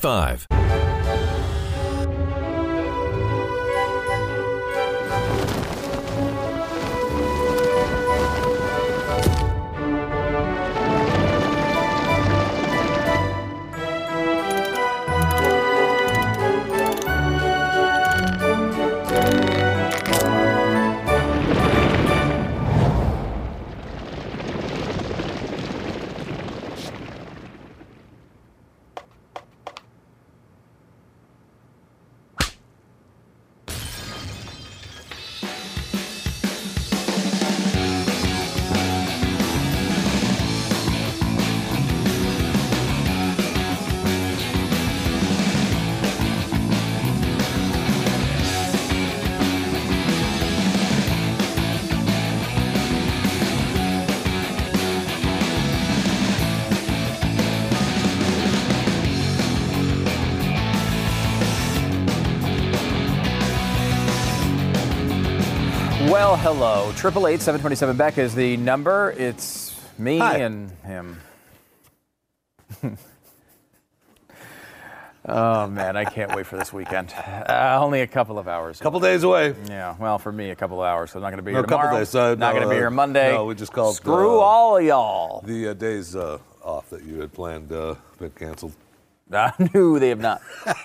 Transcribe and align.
55. 0.00 0.89
Well, 66.30 66.38
hello. 66.38 66.92
Triple 66.94 67.26
eight 67.26 67.40
seven 67.40 67.60
twenty 67.60 67.74
seven 67.74 67.96
Beck 67.96 68.16
is 68.16 68.36
the 68.36 68.56
number. 68.58 69.12
It's 69.18 69.74
me 69.98 70.18
Hi. 70.18 70.36
and 70.36 70.70
him. 70.84 71.20
oh 75.26 75.66
man, 75.66 75.96
I 75.96 76.04
can't 76.04 76.32
wait 76.36 76.46
for 76.46 76.56
this 76.56 76.72
weekend. 76.72 77.12
Uh, 77.16 77.80
only 77.82 78.02
a 78.02 78.06
couple 78.06 78.38
of 78.38 78.46
hours. 78.46 78.80
A 78.80 78.82
couple 78.84 79.00
days 79.00 79.24
away. 79.24 79.56
Yeah, 79.68 79.96
well, 79.98 80.20
for 80.20 80.30
me, 80.30 80.50
a 80.50 80.54
couple 80.54 80.80
of 80.80 80.86
hours. 80.86 81.10
So 81.10 81.18
I'm 81.18 81.22
not 81.22 81.30
going 81.30 81.38
to 81.38 81.42
be 81.42 81.50
No, 81.50 81.56
here 81.58 81.64
a 81.64 81.66
couple 81.66 81.78
tomorrow. 81.88 81.98
days, 81.98 82.14
uh, 82.14 82.36
not 82.36 82.54
no, 82.54 82.60
going 82.60 82.62
to 82.62 82.68
be 82.68 82.76
uh, 82.76 82.78
here 82.78 82.90
Monday. 82.90 83.32
no, 83.32 83.46
we 83.46 83.56
just 83.56 83.72
called, 83.72 83.96
Screw 83.96 84.38
uh, 84.38 84.44
all 84.44 84.76
of 84.76 84.84
y'all. 84.84 85.40
The 85.40 85.70
uh, 85.70 85.74
days 85.74 86.14
uh, 86.14 86.38
off 86.62 86.90
that 86.90 87.02
you 87.02 87.20
had 87.20 87.32
planned 87.32 87.72
uh, 87.72 87.96
been 88.20 88.30
canceled. 88.30 88.74
Uh, 89.40 89.52
no, 89.72 89.96
they 89.96 90.08
have 90.08 90.18
not. 90.18 90.42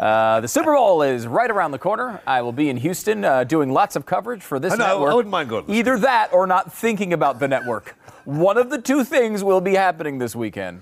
uh, 0.00 0.40
the 0.40 0.48
Super 0.48 0.74
Bowl 0.74 1.02
is 1.02 1.26
right 1.26 1.50
around 1.50 1.72
the 1.72 1.78
corner. 1.78 2.22
I 2.26 2.40
will 2.40 2.52
be 2.52 2.70
in 2.70 2.78
Houston 2.78 3.26
uh, 3.26 3.44
doing 3.44 3.70
lots 3.70 3.94
of 3.94 4.06
coverage 4.06 4.42
for 4.42 4.58
this 4.58 4.72
I 4.72 4.76
know, 4.76 4.84
I 4.84 4.88
network. 4.88 5.14
wouldn't 5.14 5.30
mind 5.30 5.50
going 5.50 5.66
to 5.66 5.70
the 5.70 5.78
Either 5.78 5.98
that 5.98 6.32
or 6.32 6.46
not 6.46 6.72
thinking 6.72 7.12
about 7.12 7.38
the 7.38 7.46
network. 7.46 7.94
One 8.24 8.56
of 8.56 8.70
the 8.70 8.80
two 8.80 9.04
things 9.04 9.44
will 9.44 9.60
be 9.60 9.74
happening 9.74 10.16
this 10.16 10.34
weekend. 10.34 10.80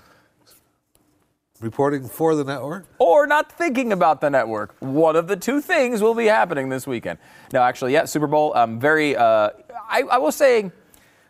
Reporting 1.60 2.06
for 2.06 2.36
the 2.36 2.44
network. 2.44 2.86
Or 3.00 3.26
not 3.26 3.50
thinking 3.50 3.92
about 3.92 4.20
the 4.20 4.30
network. 4.30 4.76
One 4.78 5.16
of 5.16 5.26
the 5.26 5.34
two 5.34 5.60
things 5.60 6.00
will 6.00 6.14
be 6.14 6.26
happening 6.26 6.68
this 6.68 6.86
weekend. 6.86 7.18
No, 7.52 7.62
actually, 7.62 7.94
yeah, 7.94 8.04
Super 8.04 8.28
Bowl. 8.28 8.54
I'm 8.54 8.74
um, 8.74 8.80
very. 8.80 9.16
Uh, 9.16 9.50
I, 9.88 10.02
I 10.02 10.18
will 10.18 10.30
say, 10.30 10.70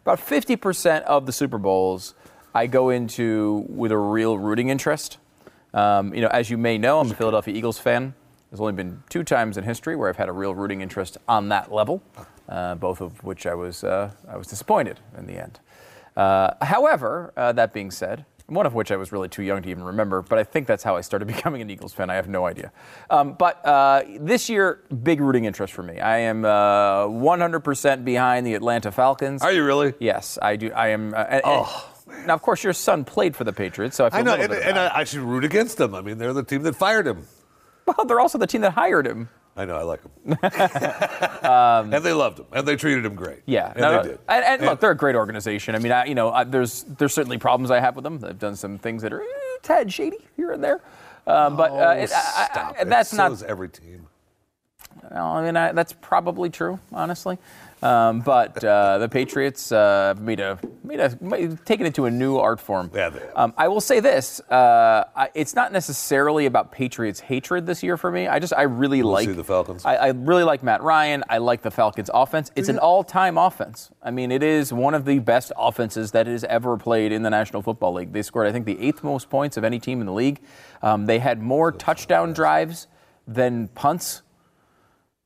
about 0.02 0.18
50% 0.18 1.02
of 1.04 1.24
the 1.24 1.32
Super 1.32 1.56
Bowls 1.56 2.14
I 2.58 2.66
go 2.66 2.90
into 2.90 3.64
with 3.68 3.92
a 3.92 3.96
real 3.96 4.36
rooting 4.36 4.68
interest. 4.68 5.18
Um, 5.72 6.12
you 6.12 6.20
know, 6.20 6.26
as 6.26 6.50
you 6.50 6.58
may 6.58 6.76
know, 6.76 6.98
I'm 6.98 7.08
a 7.08 7.14
Philadelphia 7.14 7.54
Eagles 7.54 7.78
fan. 7.78 8.14
There's 8.50 8.58
only 8.58 8.72
been 8.72 9.00
two 9.08 9.22
times 9.22 9.56
in 9.56 9.62
history 9.62 9.94
where 9.94 10.08
I've 10.08 10.16
had 10.16 10.28
a 10.28 10.32
real 10.32 10.56
rooting 10.56 10.80
interest 10.80 11.18
on 11.28 11.50
that 11.50 11.70
level, 11.70 12.02
uh, 12.48 12.74
both 12.74 13.00
of 13.00 13.22
which 13.22 13.46
I 13.46 13.54
was 13.54 13.84
uh, 13.84 14.10
I 14.28 14.36
was 14.36 14.48
disappointed 14.48 14.98
in 15.16 15.28
the 15.28 15.40
end. 15.40 15.60
Uh, 16.16 16.50
however, 16.62 17.32
uh, 17.36 17.52
that 17.52 17.72
being 17.72 17.92
said, 17.92 18.24
one 18.48 18.66
of 18.66 18.74
which 18.74 18.90
I 18.90 18.96
was 18.96 19.12
really 19.12 19.28
too 19.28 19.44
young 19.44 19.62
to 19.62 19.68
even 19.68 19.84
remember, 19.84 20.20
but 20.22 20.36
I 20.40 20.42
think 20.42 20.66
that's 20.66 20.82
how 20.82 20.96
I 20.96 21.02
started 21.02 21.26
becoming 21.36 21.62
an 21.62 21.70
Eagles 21.70 21.94
fan. 21.94 22.10
I 22.10 22.16
have 22.16 22.28
no 22.28 22.44
idea. 22.46 22.72
Um, 23.08 23.34
but 23.34 23.64
uh, 23.64 24.02
this 24.18 24.48
year, 24.48 24.82
big 25.04 25.20
rooting 25.20 25.44
interest 25.44 25.72
for 25.72 25.84
me. 25.84 26.00
I 26.00 26.18
am 26.18 26.44
uh, 26.44 27.04
100% 27.06 28.04
behind 28.04 28.44
the 28.44 28.54
Atlanta 28.54 28.90
Falcons. 28.90 29.42
Are 29.42 29.52
you 29.52 29.64
really? 29.64 29.94
Yes, 30.00 30.40
I 30.42 30.56
do. 30.56 30.72
I 30.72 30.88
am. 30.88 31.14
Uh, 31.14 31.18
and- 31.18 31.66
now, 32.28 32.34
of 32.34 32.42
course, 32.42 32.62
your 32.62 32.72
son 32.72 33.04
played 33.04 33.34
for 33.34 33.44
the 33.44 33.52
Patriots, 33.52 33.96
so 33.96 34.04
I 34.04 34.10
feel 34.10 34.20
I 34.20 34.22
know, 34.22 34.36
a 34.36 34.38
little 34.38 34.56
and, 34.56 34.64
and. 34.64 34.78
I, 34.78 34.98
I 34.98 35.04
should 35.04 35.20
root 35.20 35.44
against 35.44 35.78
them. 35.78 35.94
I 35.94 36.02
mean, 36.02 36.18
they're 36.18 36.32
the 36.32 36.44
team 36.44 36.62
that 36.62 36.76
fired 36.76 37.06
him. 37.06 37.26
well, 37.86 38.06
they're 38.06 38.20
also 38.20 38.38
the 38.38 38.46
team 38.46 38.60
that 38.60 38.72
hired 38.72 39.06
him. 39.06 39.28
I 39.56 39.64
know, 39.64 39.76
I 39.76 39.82
like 39.82 40.02
them. 40.02 40.38
and 41.92 42.04
they 42.04 42.12
loved 42.12 42.38
him, 42.38 42.46
and 42.52 42.68
they 42.68 42.76
treated 42.76 43.04
him 43.04 43.16
great. 43.16 43.38
Um, 43.38 43.42
Yeah, 43.46 43.72
and 43.72 43.80
no, 43.80 44.02
they 44.02 44.08
did. 44.10 44.18
And, 44.28 44.44
and 44.44 44.62
look, 44.62 44.78
they're 44.78 44.92
a 44.92 44.96
great 44.96 45.16
organization. 45.16 45.74
I 45.74 45.78
mean, 45.80 45.90
I, 45.90 46.04
you 46.04 46.14
know, 46.14 46.30
I, 46.30 46.44
there's 46.44 46.84
there's 46.84 47.12
certainly 47.12 47.38
problems 47.38 47.72
I 47.72 47.80
have 47.80 47.96
with 47.96 48.04
them. 48.04 48.20
They've 48.20 48.38
done 48.38 48.54
some 48.54 48.78
things 48.78 49.02
that 49.02 49.12
are 49.12 49.20
eh, 49.20 49.26
tad 49.62 49.92
shady 49.92 50.18
here 50.36 50.52
and 50.52 50.62
there. 50.62 50.80
Um, 51.26 51.56
but 51.56 51.72
uh, 51.72 51.74
Oh, 51.74 51.90
it, 51.90 52.10
I, 52.14 52.74
I, 52.80 52.84
that's 52.84 53.10
so 53.10 53.16
not. 53.16 53.42
every 53.42 53.68
team. 53.68 54.06
Well, 55.10 55.26
I 55.26 55.44
mean, 55.44 55.56
I, 55.56 55.72
that's 55.72 55.92
probably 55.92 56.50
true, 56.50 56.78
honestly. 56.92 57.38
Um, 57.82 58.20
but 58.20 58.62
uh, 58.64 58.98
the 58.98 59.08
Patriots 59.08 59.70
uh, 59.70 60.14
made 60.18 60.40
a 60.40 60.58
made 60.82 61.00
a 61.00 61.16
made, 61.20 61.64
taken 61.64 61.86
it 61.86 61.94
to 61.94 62.06
a 62.06 62.10
new 62.10 62.36
art 62.36 62.60
form. 62.60 62.90
Yeah, 62.92 63.10
they. 63.10 63.22
Um, 63.36 63.54
I 63.56 63.68
will 63.68 63.80
say 63.80 64.00
this: 64.00 64.40
uh, 64.50 65.04
I, 65.14 65.30
it's 65.34 65.54
not 65.54 65.72
necessarily 65.72 66.46
about 66.46 66.72
Patriots 66.72 67.20
hatred 67.20 67.66
this 67.66 67.82
year 67.82 67.96
for 67.96 68.10
me. 68.10 68.26
I 68.26 68.38
just 68.40 68.52
I 68.52 68.62
really 68.62 69.02
like 69.02 69.28
see 69.28 69.32
the 69.32 69.44
Falcons. 69.44 69.84
I, 69.84 69.94
I 69.96 70.08
really 70.08 70.44
like 70.44 70.62
Matt 70.62 70.82
Ryan. 70.82 71.22
I 71.28 71.38
like 71.38 71.62
the 71.62 71.70
Falcons' 71.70 72.10
offense. 72.12 72.50
It's 72.56 72.68
an 72.68 72.78
all-time 72.78 73.38
offense. 73.38 73.90
I 74.02 74.10
mean, 74.10 74.32
it 74.32 74.42
is 74.42 74.72
one 74.72 74.94
of 74.94 75.04
the 75.04 75.20
best 75.20 75.52
offenses 75.56 76.10
that 76.12 76.26
has 76.26 76.44
ever 76.44 76.76
played 76.76 77.12
in 77.12 77.22
the 77.22 77.30
National 77.30 77.62
Football 77.62 77.94
League. 77.94 78.12
They 78.12 78.22
scored, 78.22 78.46
I 78.46 78.52
think, 78.52 78.66
the 78.66 78.80
eighth 78.80 79.04
most 79.04 79.30
points 79.30 79.56
of 79.56 79.64
any 79.64 79.78
team 79.78 80.00
in 80.00 80.06
the 80.06 80.12
league. 80.12 80.40
Um, 80.82 81.06
they 81.06 81.18
had 81.18 81.40
more 81.40 81.70
touchdown 81.70 82.32
drives 82.32 82.88
than 83.26 83.68
punts 83.68 84.22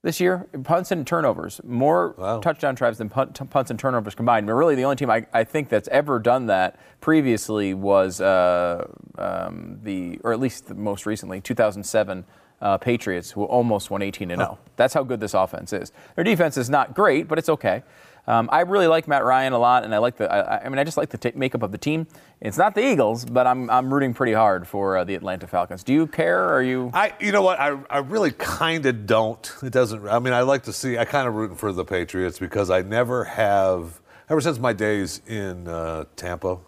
this 0.03 0.21
year, 0.21 0.49
punts 0.65 0.91
and 0.91 1.07
turnovers, 1.07 1.61
more 1.65 2.15
Wow. 2.19 2.41
touchdown 2.41 2.75
drives 2.75 2.99
than 2.99 3.09
punt, 3.09 3.37
t- 3.37 3.45
punts 3.45 3.71
and 3.71 3.79
turnovers 3.79 4.15
combined. 4.17 4.47
But 4.47 4.55
really, 4.55 4.75
the 4.75 4.83
only 4.85 4.97
team 4.97 5.11
I, 5.11 5.27
I 5.33 5.45
think 5.45 5.69
that's 5.69 5.89
ever 5.89 6.19
done 6.19 6.47
that 6.47 6.77
previously 7.01 7.73
was 7.73 8.21
uh, 8.21 8.87
um, 9.17 9.79
the, 9.83 10.19
or 10.25 10.33
at 10.33 10.41
least 10.41 10.67
the 10.67 10.75
most 10.75 11.07
recently, 11.07 11.41
2007 11.41 12.25
uh, 12.61 12.79
Patriots, 12.79 13.31
who 13.31 13.45
almost 13.45 13.91
won 13.91 14.03
18 14.03 14.31
and 14.33 14.41
0. 14.41 14.59
That's 14.77 14.95
how 14.95 15.03
good 15.05 15.21
this 15.21 15.35
offense 15.35 15.73
is. 15.73 15.93
Their 16.17 16.25
defense 16.25 16.57
is 16.57 16.69
not 16.69 16.95
great, 16.95 17.29
but 17.29 17.39
it's 17.39 17.49
okay. 17.49 17.83
Um, 18.27 18.49
I 18.53 18.61
really 18.61 18.87
like 18.87 19.09
Matt 19.09 19.25
Ryan 19.25 19.53
a 19.53 19.59
lot, 19.59 19.85
and 19.85 19.93
I 19.95 19.99
like 19.99 20.17
the. 20.17 20.33
I, 20.33 20.65
I 20.65 20.69
mean, 20.69 20.79
I 20.79 20.85
just 20.85 20.97
like 20.97 21.09
the 21.11 21.19
t- 21.19 21.33
makeup 21.35 21.63
of 21.63 21.73
the 21.73 21.79
team. 21.79 22.07
It's 22.41 22.57
not 22.57 22.75
the 22.75 22.87
Eagles, 22.87 23.25
but 23.25 23.47
I'm 23.47 23.69
I'm 23.69 23.93
rooting 23.93 24.15
pretty 24.15 24.33
hard 24.33 24.69
for 24.69 24.97
uh, 24.97 25.05
the 25.05 25.15
Atlanta 25.17 25.47
Falcons. 25.47 25.83
Do 25.83 25.93
you 25.93 26.07
care? 26.07 26.39
Or 26.45 26.55
are 26.55 26.63
you? 26.63 26.91
I, 26.95 27.15
you 27.21 27.33
know 27.33 27.43
what? 27.43 27.59
I, 27.59 27.77
I 27.91 27.99
really 27.99 28.31
kind 28.31 28.87
of 28.87 29.07
don't. 29.07 29.53
It 29.63 29.73
doesn't. 29.73 30.07
I 30.07 30.21
mean, 30.21 30.33
I 30.33 30.43
like 30.43 30.63
to 30.65 30.73
see. 30.73 30.99
I 30.99 31.05
kind 31.05 31.27
of 31.27 31.35
rooting 31.35 31.57
for 31.57 31.73
the 31.73 31.85
Patriots 31.85 32.39
because 32.39 32.71
I 32.71 32.83
never 32.83 33.25
have. 33.25 34.01
Ever 34.31 34.41
since 34.41 34.59
my 34.59 34.73
days 34.73 35.21
in 35.27 35.67
uh, 35.67 36.05
Tampa, 36.15 36.59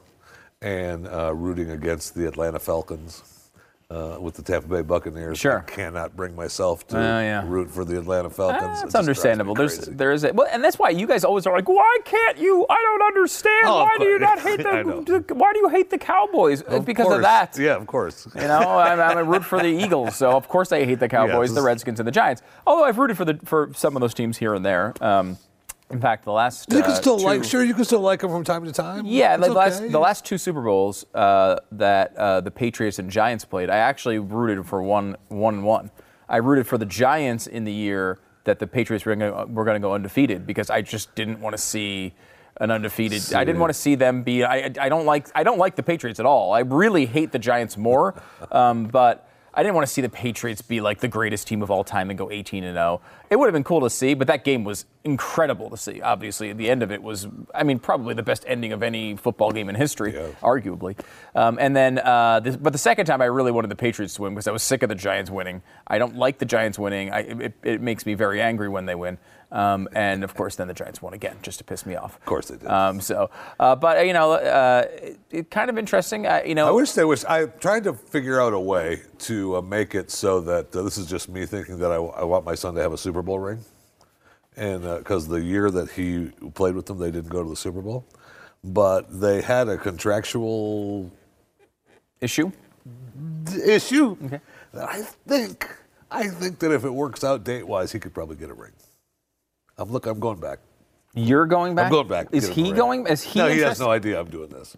and 0.60 1.06
uh, 1.06 1.32
rooting 1.32 1.70
against 1.70 2.14
the 2.14 2.26
Atlanta 2.26 2.58
Falcons 2.58 3.33
uh, 3.94 4.18
with 4.20 4.34
the 4.34 4.42
Tampa 4.42 4.66
Bay 4.68 4.82
Buccaneers, 4.82 5.38
Sure. 5.38 5.58
I 5.66 5.70
cannot 5.70 6.16
bring 6.16 6.34
myself 6.34 6.86
to 6.88 6.96
Oh, 6.96 7.00
yeah. 7.20 7.44
root 7.46 7.70
for 7.70 7.84
the 7.84 7.96
Atlanta 7.98 8.28
Falcons. 8.30 8.62
Ah, 8.62 8.66
That's 8.66 8.80
just 8.82 8.92
drives 8.92 9.08
understandable. 9.08 9.54
There's 9.54 9.78
there 9.86 10.10
is 10.12 10.24
a, 10.24 10.32
well, 10.32 10.48
and 10.50 10.64
that's 10.64 10.78
why 10.78 10.90
you 10.90 11.06
guys 11.06 11.24
always 11.24 11.46
are 11.46 11.54
like, 11.54 11.68
why 11.68 11.98
can't 12.04 12.38
you? 12.38 12.66
I 12.68 12.74
don't 12.82 13.02
understand. 13.06 13.66
Oh, 13.66 13.84
why 13.84 13.96
do 13.98 14.04
you 14.06 14.18
not 14.18 14.40
hate 14.40 14.56
the, 14.62 15.22
the? 15.28 15.34
Why 15.34 15.52
do 15.52 15.58
you 15.60 15.68
hate 15.68 15.90
the 15.90 15.98
Cowboys? 15.98 16.60
It's 16.62 16.70
Of 16.70 16.84
because 16.84 17.12
of 17.12 17.22
that. 17.22 17.56
Yeah, 17.58 17.76
of 17.76 17.86
course. 17.86 18.26
You 18.34 18.40
know, 18.48 18.58
I'm, 18.78 19.00
I'm 19.00 19.18
a 19.18 19.24
root 19.24 19.44
for 19.44 19.58
the 19.60 19.68
Eagles, 19.84 20.16
so 20.16 20.32
of 20.32 20.48
course 20.48 20.72
I 20.72 20.84
hate 20.84 20.98
the 20.98 21.08
Cowboys, 21.08 21.50
this 21.50 21.56
the 21.56 21.62
Redskins, 21.62 22.00
and 22.00 22.06
the 22.06 22.12
Giants. 22.12 22.42
Although 22.66 22.84
I've 22.84 22.98
rooted 22.98 23.16
for 23.16 23.24
the 23.24 23.38
for 23.44 23.70
some 23.74 23.96
of 23.96 24.00
those 24.00 24.14
teams 24.14 24.38
here 24.38 24.54
and 24.54 24.64
there. 24.64 24.92
Um, 25.00 25.38
In 25.90 26.00
fact, 26.00 26.24
the 26.24 26.32
last 26.32 26.72
You 26.72 26.82
can 26.82 26.90
uh, 26.90 26.94
still 26.94 27.18
two- 27.18 27.24
like, 27.24 27.44
sure, 27.44 27.62
you 27.62 27.74
can 27.74 27.84
still 27.84 28.00
like 28.00 28.20
them 28.20 28.30
from 28.30 28.42
time 28.42 28.64
to 28.64 28.72
time. 28.72 29.04
Yeah, 29.06 29.36
the 29.36 29.52
last 29.52 29.82
the 29.90 29.98
last 29.98 30.24
two 30.24 30.38
Super 30.38 30.62
Bowls 30.62 31.04
uh, 31.14 31.56
that 31.72 32.16
uh, 32.16 32.40
the 32.40 32.50
Patriots 32.50 32.98
and 32.98 33.10
Giants 33.10 33.44
played, 33.44 33.70
I 33.70 33.76
actually 33.76 34.18
rooted 34.18 34.66
for 34.66 34.82
one 34.82 35.16
one 35.28 35.62
one. 35.62 35.90
I 36.28 36.38
rooted 36.38 36.66
for 36.66 36.78
the 36.78 36.86
Giants 36.86 37.46
in 37.46 37.64
the 37.64 37.72
year 37.72 38.18
that 38.44 38.58
the 38.58 38.66
Patriots 38.66 39.04
were 39.04 39.14
going 39.14 39.74
to 39.74 39.78
go 39.80 39.94
undefeated 39.94 40.46
because 40.46 40.70
I 40.70 40.80
just 40.82 41.14
didn't 41.14 41.40
want 41.40 41.54
to 41.54 41.62
see 41.62 42.14
an 42.60 42.70
undefeated. 42.70 43.34
I 43.34 43.44
didn't 43.44 43.60
want 43.60 43.72
to 43.72 43.78
see 43.78 43.94
them 43.94 44.22
be. 44.22 44.42
I, 44.42 44.72
I 44.80 44.88
don't 44.88 45.04
like 45.04 45.28
I 45.34 45.42
don't 45.42 45.58
like 45.58 45.76
the 45.76 45.82
Patriots 45.82 46.18
at 46.18 46.26
all. 46.26 46.52
I 46.52 46.60
really 46.60 47.04
hate 47.04 47.30
the 47.30 47.38
Giants 47.38 47.76
more, 47.76 48.20
um, 48.50 48.86
but. 48.86 49.28
I 49.56 49.62
didn't 49.62 49.74
want 49.76 49.86
to 49.86 49.92
see 49.92 50.00
the 50.02 50.08
Patriots 50.08 50.60
be 50.60 50.80
like 50.80 51.00
the 51.00 51.08
greatest 51.08 51.46
team 51.46 51.62
of 51.62 51.70
all 51.70 51.84
time 51.84 52.10
and 52.10 52.18
go 52.18 52.30
18 52.30 52.64
and 52.64 52.74
0. 52.74 53.00
It 53.30 53.36
would 53.36 53.46
have 53.46 53.52
been 53.52 53.64
cool 53.64 53.80
to 53.82 53.90
see, 53.90 54.14
but 54.14 54.26
that 54.26 54.44
game 54.44 54.64
was 54.64 54.84
incredible 55.04 55.70
to 55.70 55.76
see. 55.76 56.00
Obviously, 56.00 56.52
the 56.52 56.68
end 56.68 56.82
of 56.82 56.90
it 56.90 57.02
was, 57.02 57.28
I 57.54 57.62
mean, 57.62 57.78
probably 57.78 58.14
the 58.14 58.22
best 58.22 58.44
ending 58.46 58.72
of 58.72 58.82
any 58.82 59.16
football 59.16 59.52
game 59.52 59.68
in 59.68 59.74
history, 59.74 60.12
arguably. 60.42 60.98
Um, 61.34 61.58
and 61.60 61.74
then, 61.74 61.98
uh, 61.98 62.40
this, 62.40 62.56
but 62.56 62.72
the 62.72 62.78
second 62.78 63.06
time, 63.06 63.22
I 63.22 63.26
really 63.26 63.52
wanted 63.52 63.70
the 63.70 63.76
Patriots 63.76 64.14
to 64.14 64.22
win 64.22 64.34
because 64.34 64.48
I 64.48 64.52
was 64.52 64.62
sick 64.62 64.82
of 64.82 64.88
the 64.88 64.94
Giants 64.94 65.30
winning. 65.30 65.62
I 65.86 65.98
don't 65.98 66.16
like 66.16 66.38
the 66.38 66.46
Giants 66.46 66.78
winning. 66.78 67.10
I, 67.10 67.20
it, 67.20 67.52
it 67.62 67.80
makes 67.80 68.06
me 68.06 68.14
very 68.14 68.40
angry 68.42 68.68
when 68.68 68.86
they 68.86 68.94
win. 68.94 69.18
Um, 69.54 69.88
and 69.92 70.24
of 70.24 70.34
course, 70.34 70.56
then 70.56 70.66
the 70.66 70.74
Giants 70.74 71.00
won 71.00 71.14
again 71.14 71.36
just 71.40 71.58
to 71.58 71.64
piss 71.64 71.86
me 71.86 71.94
off. 71.94 72.16
Of 72.16 72.24
course 72.24 72.48
they 72.48 72.56
did. 72.56 72.66
Um, 72.66 73.00
so, 73.00 73.30
uh, 73.60 73.76
but 73.76 73.98
uh, 73.98 74.00
you 74.00 74.12
know, 74.12 74.32
uh, 74.32 74.84
it, 74.90 75.18
it 75.30 75.50
kind 75.50 75.70
of 75.70 75.78
interesting. 75.78 76.26
Uh, 76.26 76.42
you 76.44 76.56
know, 76.56 76.66
I 76.66 76.72
wish 76.72 76.90
they 76.92 77.04
was. 77.04 77.24
I 77.24 77.46
tried 77.46 77.84
to 77.84 77.94
figure 77.94 78.40
out 78.40 78.52
a 78.52 78.58
way 78.58 79.02
to 79.20 79.56
uh, 79.56 79.62
make 79.62 79.94
it 79.94 80.10
so 80.10 80.40
that 80.40 80.74
uh, 80.74 80.82
this 80.82 80.98
is 80.98 81.06
just 81.06 81.28
me 81.28 81.46
thinking 81.46 81.78
that 81.78 81.92
I, 81.92 81.96
I 81.96 82.24
want 82.24 82.44
my 82.44 82.56
son 82.56 82.74
to 82.74 82.82
have 82.82 82.92
a 82.92 82.98
Super 82.98 83.22
Bowl 83.22 83.38
ring, 83.38 83.60
and 84.56 84.82
because 84.82 85.28
the 85.28 85.40
year 85.40 85.70
that 85.70 85.92
he 85.92 86.32
played 86.54 86.74
with 86.74 86.86
them, 86.86 86.98
they 86.98 87.12
didn't 87.12 87.30
go 87.30 87.44
to 87.44 87.48
the 87.48 87.56
Super 87.56 87.80
Bowl, 87.80 88.04
but 88.64 89.20
they 89.20 89.40
had 89.40 89.68
a 89.68 89.78
contractual 89.78 91.12
issue. 92.20 92.50
issue. 93.64 94.16
That 94.72 94.88
I 94.88 95.02
think. 95.02 95.70
I 96.10 96.28
think 96.28 96.60
that 96.60 96.70
if 96.70 96.84
it 96.84 96.90
works 96.90 97.24
out 97.24 97.44
date 97.44 97.66
wise, 97.66 97.90
he 97.92 97.98
could 97.98 98.14
probably 98.14 98.36
get 98.36 98.50
a 98.50 98.54
ring. 98.54 98.72
I'm 99.78 99.90
look. 99.90 100.06
I'm 100.06 100.20
going 100.20 100.40
back. 100.40 100.60
You're 101.14 101.46
going 101.46 101.74
back. 101.74 101.86
I'm 101.86 101.92
going 101.92 102.08
back. 102.08 102.28
Is 102.32 102.48
get 102.48 102.56
him 102.56 102.64
a 102.64 102.68
he 102.68 102.72
going? 102.74 103.06
Is 103.06 103.22
he? 103.22 103.38
no, 103.38 103.46
he 103.46 103.52
has 103.52 103.60
interested? 103.60 103.84
no 103.84 103.90
idea 103.90 104.20
I'm 104.20 104.30
doing 104.30 104.50
this. 104.50 104.76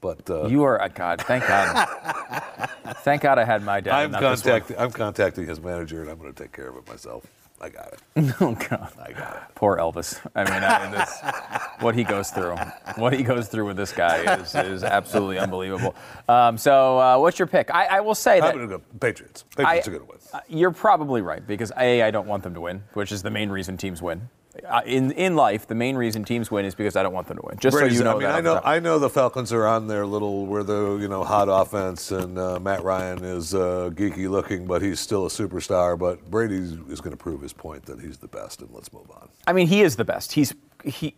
But 0.00 0.28
uh, 0.28 0.46
You 0.46 0.64
are 0.64 0.80
a 0.82 0.88
God. 0.88 1.20
Thank 1.22 1.46
God. 1.46 1.88
thank 3.04 3.22
God 3.22 3.38
I 3.38 3.44
had 3.44 3.62
my 3.62 3.80
dad. 3.80 3.94
I'm 3.94 4.10
not 4.10 4.20
this 4.20 4.44
one. 4.44 4.52
contacting. 4.52 4.78
I'm 4.78 4.90
contacting 4.90 5.46
his 5.46 5.60
manager, 5.60 6.02
and 6.02 6.10
I'm 6.10 6.18
going 6.18 6.32
to 6.32 6.42
take 6.42 6.52
care 6.52 6.68
of 6.68 6.76
it 6.76 6.86
myself. 6.86 7.24
I 7.64 7.68
got 7.70 7.94
it. 7.94 8.34
Oh 8.40 8.54
God. 8.54 8.92
I 9.00 9.12
got 9.12 9.36
it. 9.36 9.42
Poor 9.54 9.76
Elvis. 9.78 10.20
I 10.34 10.44
mean, 10.44 10.62
I, 10.62 10.90
this, 10.90 11.80
what 11.82 11.94
he 11.94 12.04
goes 12.04 12.30
through, 12.30 12.56
what 12.96 13.12
he 13.14 13.22
goes 13.22 13.48
through 13.48 13.66
with 13.66 13.76
this 13.76 13.92
guy 13.92 14.36
is, 14.40 14.54
is 14.54 14.84
absolutely 14.84 15.38
unbelievable. 15.38 15.94
Um, 16.28 16.58
so, 16.58 16.98
uh, 17.00 17.18
what's 17.18 17.38
your 17.38 17.48
pick? 17.48 17.74
I, 17.74 17.86
I 17.86 18.00
will 18.00 18.14
say 18.14 18.40
that 18.40 18.54
I'm 18.54 18.60
to 18.68 18.78
go 18.78 18.82
Patriots. 19.00 19.44
Patriots 19.56 19.88
I- 19.88 19.90
are 19.90 19.98
to 19.98 20.04
win. 20.04 20.18
uh, 20.32 20.40
You're 20.48 20.70
probably 20.72 21.22
right 21.22 21.44
because 21.46 21.72
a 21.78 22.02
I 22.02 22.10
don't 22.10 22.26
want 22.28 22.42
them 22.42 22.54
to 22.54 22.60
win, 22.60 22.82
which 22.92 23.10
is 23.12 23.22
the 23.22 23.30
main 23.30 23.48
reason 23.50 23.76
teams 23.76 24.02
win. 24.02 24.28
In 24.86 25.10
in 25.12 25.34
life, 25.34 25.66
the 25.66 25.74
main 25.74 25.96
reason 25.96 26.24
teams 26.24 26.50
win 26.50 26.64
is 26.64 26.74
because 26.74 26.96
I 26.96 27.02
don't 27.02 27.12
want 27.12 27.26
them 27.26 27.38
to 27.38 27.42
win. 27.44 27.58
Just 27.58 27.76
Brady's- 27.76 27.98
so 27.98 28.04
you 28.04 28.04
know 28.04 28.10
I 28.12 28.14
mean, 28.14 28.22
that. 28.22 28.34
I 28.34 28.40
know. 28.40 28.60
I 28.64 28.78
know 28.80 28.98
the 28.98 29.10
Falcons 29.10 29.52
are 29.52 29.66
on 29.66 29.88
their 29.88 30.06
little, 30.06 30.46
where 30.46 30.62
the 30.62 30.96
you 31.00 31.08
know 31.08 31.24
hot 31.24 31.48
offense, 31.50 32.12
and 32.12 32.38
uh, 32.38 32.60
Matt 32.60 32.84
Ryan 32.84 33.24
is 33.24 33.54
uh, 33.54 33.90
geeky 33.92 34.28
looking, 34.30 34.66
but 34.66 34.80
he's 34.80 35.00
still 35.00 35.26
a 35.26 35.28
superstar. 35.28 35.98
But 35.98 36.30
Brady 36.30 36.56
is 36.56 37.00
going 37.00 37.10
to 37.10 37.16
prove 37.16 37.42
his 37.42 37.52
point 37.52 37.84
that 37.86 38.00
he's 38.00 38.18
the 38.18 38.28
best, 38.28 38.60
and 38.60 38.70
let's 38.72 38.92
move 38.92 39.10
on. 39.10 39.28
I 39.46 39.52
mean, 39.52 39.66
he 39.66 39.82
is 39.82 39.96
the 39.96 40.04
best. 40.04 40.32
He's 40.32 40.54
he. 40.84 41.16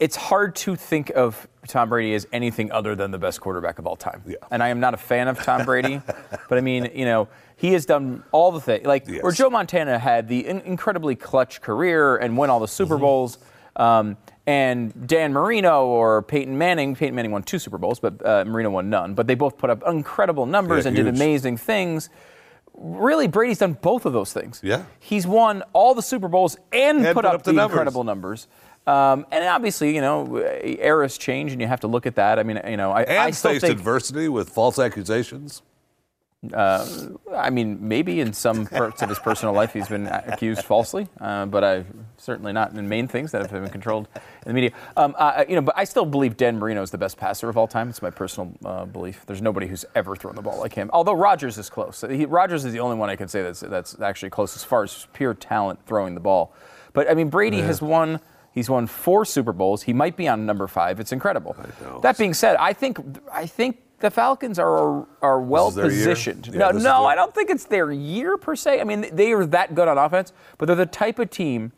It's 0.00 0.16
hard 0.16 0.56
to 0.56 0.74
think 0.74 1.10
of 1.10 1.46
Tom 1.68 1.88
Brady 1.88 2.14
as 2.14 2.26
anything 2.32 2.72
other 2.72 2.96
than 2.96 3.12
the 3.12 3.18
best 3.18 3.40
quarterback 3.40 3.78
of 3.78 3.86
all 3.86 3.94
time. 3.94 4.20
Yeah. 4.26 4.36
And 4.50 4.60
I 4.60 4.68
am 4.68 4.80
not 4.80 4.94
a 4.94 4.96
fan 4.96 5.28
of 5.28 5.40
Tom 5.40 5.64
Brady, 5.64 6.00
but 6.48 6.58
I 6.58 6.60
mean, 6.60 6.90
you 6.92 7.04
know, 7.04 7.28
he 7.56 7.72
has 7.72 7.86
done 7.86 8.22
all 8.32 8.52
the 8.52 8.60
things. 8.60 8.86
Like 8.86 9.08
Yes. 9.08 9.22
where 9.22 9.32
Joe 9.32 9.50
Montana 9.50 9.98
had 9.98 10.28
the 10.28 10.46
in- 10.46 10.60
incredibly 10.60 11.14
clutch 11.16 11.60
career 11.62 12.16
and 12.16 12.36
won 12.36 12.50
all 12.50 12.60
the 12.60 12.66
Mm-hmm. 12.66 12.70
Super 12.72 12.98
Bowls. 12.98 13.38
Um, 13.76 14.16
and 14.46 15.06
Dan 15.08 15.32
Marino 15.32 15.86
or 15.86 16.22
Peyton 16.22 16.56
Manning, 16.56 16.94
Peyton 16.94 17.14
Manning 17.14 17.32
won 17.32 17.42
two 17.42 17.58
Super 17.58 17.78
Bowls, 17.78 17.98
but 17.98 18.24
uh, 18.24 18.44
Marino 18.46 18.70
won 18.70 18.88
none. 18.90 19.14
But 19.14 19.26
they 19.26 19.34
both 19.34 19.58
put 19.58 19.70
up 19.70 19.82
incredible 19.86 20.46
numbers 20.46 20.84
Yeah, 20.84 20.88
and 20.88 20.96
did 20.96 21.06
amazing 21.08 21.56
things. 21.56 22.08
Really, 22.74 23.26
Brady's 23.26 23.58
done 23.58 23.72
both 23.72 24.04
of 24.06 24.12
those 24.12 24.32
things. 24.32 24.60
Yeah. 24.62 24.84
He's 25.00 25.26
won 25.26 25.62
all 25.72 25.94
the 25.94 26.02
Super 26.02 26.28
Bowls 26.28 26.56
and, 26.72 27.04
And 27.04 27.14
put, 27.14 27.24
up, 27.24 27.42
the, 27.42 27.52
numbers. 27.52 27.72
incredible 27.74 28.04
numbers. 28.04 28.48
Um, 28.86 29.26
and 29.32 29.44
obviously, 29.46 29.94
you 29.94 30.00
know, 30.00 30.38
eras 30.62 31.18
change, 31.18 31.52
and 31.52 31.60
you 31.60 31.66
have 31.66 31.80
to 31.80 31.88
look 31.88 32.06
at 32.06 32.14
that. 32.16 32.38
I 32.38 32.42
mean, 32.44 32.60
you 32.68 32.76
know, 32.76 32.92
I, 32.92 33.02
And 33.02 33.18
I 33.18 33.30
still 33.32 33.52
faced 33.52 33.62
think. 33.66 33.78
adversity 33.78 34.28
with 34.28 34.50
false 34.50 34.78
accusations. 34.78 35.62
I 36.54 37.50
mean, 37.50 37.88
maybe 37.88 38.20
in 38.20 38.32
some 38.32 38.66
parts 38.66 39.02
of 39.02 39.08
his 39.08 39.18
personal 39.18 39.54
life 39.54 39.72
he's 39.72 39.88
been 39.88 40.06
accused 40.06 40.62
falsely, 40.64 41.08
uh, 41.20 41.46
but 41.46 41.64
I 41.64 41.84
certainly 42.18 42.52
not 42.52 42.72
in 42.72 42.88
main 42.88 43.08
things 43.08 43.32
that 43.32 43.42
have 43.42 43.50
been 43.50 43.68
controlled 43.70 44.08
in 44.14 44.48
the 44.48 44.52
media. 44.52 44.70
Um, 44.96 45.14
uh, 45.18 45.44
you 45.48 45.56
know, 45.56 45.62
but 45.62 45.74
I 45.76 45.84
still 45.84 46.04
believe 46.04 46.36
Dan 46.36 46.58
Marino 46.58 46.82
is 46.82 46.90
the 46.90 46.98
best 46.98 47.16
passer 47.16 47.48
of 47.48 47.56
all 47.56 47.66
time. 47.66 47.88
It's 47.88 48.02
my 48.02 48.10
personal 48.10 48.52
uh, 48.64 48.84
belief. 48.84 49.24
There's 49.26 49.42
nobody 49.42 49.66
who's 49.66 49.84
ever 49.94 50.14
thrown 50.14 50.34
the 50.34 50.42
ball 50.42 50.58
like 50.58 50.74
him. 50.74 50.90
Although 50.92 51.14
Rodgers 51.14 51.58
is 51.58 51.68
close. 51.70 52.04
He, 52.08 52.26
Rodgers 52.26 52.64
is 52.64 52.72
the 52.72 52.80
only 52.80 52.96
one 52.96 53.10
I 53.10 53.16
can 53.16 53.28
say 53.28 53.42
that's 53.42 53.60
that's 53.60 54.00
actually 54.00 54.30
close 54.30 54.56
as 54.56 54.64
far 54.64 54.84
as 54.84 55.06
pure 55.12 55.34
talent 55.34 55.80
throwing 55.86 56.14
the 56.14 56.20
ball. 56.20 56.54
But 56.92 57.10
I 57.10 57.14
mean, 57.14 57.28
Brady 57.30 57.60
has 57.60 57.82
won. 57.82 58.20
He's 58.52 58.70
won 58.70 58.86
four 58.86 59.26
Super 59.26 59.52
Bowls. 59.52 59.82
He 59.82 59.92
might 59.92 60.16
be 60.16 60.28
on 60.28 60.46
number 60.46 60.66
five. 60.66 60.98
It's 60.98 61.12
incredible. 61.12 61.54
That 62.00 62.16
being 62.16 62.32
said, 62.32 62.56
I 62.56 62.72
think 62.72 62.98
I 63.30 63.46
think 63.46 63.78
the 64.00 64.10
Falcons 64.10 64.58
are 64.58 65.06
are 65.22 65.40
well 65.40 65.72
positioned. 65.72 66.48
Yeah, 66.52 66.70
no, 66.70 66.70
no, 66.72 67.04
I 67.06 67.14
don't 67.14 67.34
think 67.34 67.50
it's 67.50 67.64
their 67.64 67.90
year 67.92 68.36
per 68.36 68.54
se. 68.54 68.80
I 68.80 68.84
mean, 68.84 69.08
they 69.12 69.32
are 69.32 69.46
that 69.46 69.74
good 69.74 69.88
on 69.88 69.98
offense, 69.98 70.32
but 70.58 70.66
they're 70.66 70.76
the 70.76 70.86
type 70.86 71.18
of 71.18 71.30
team 71.30 71.72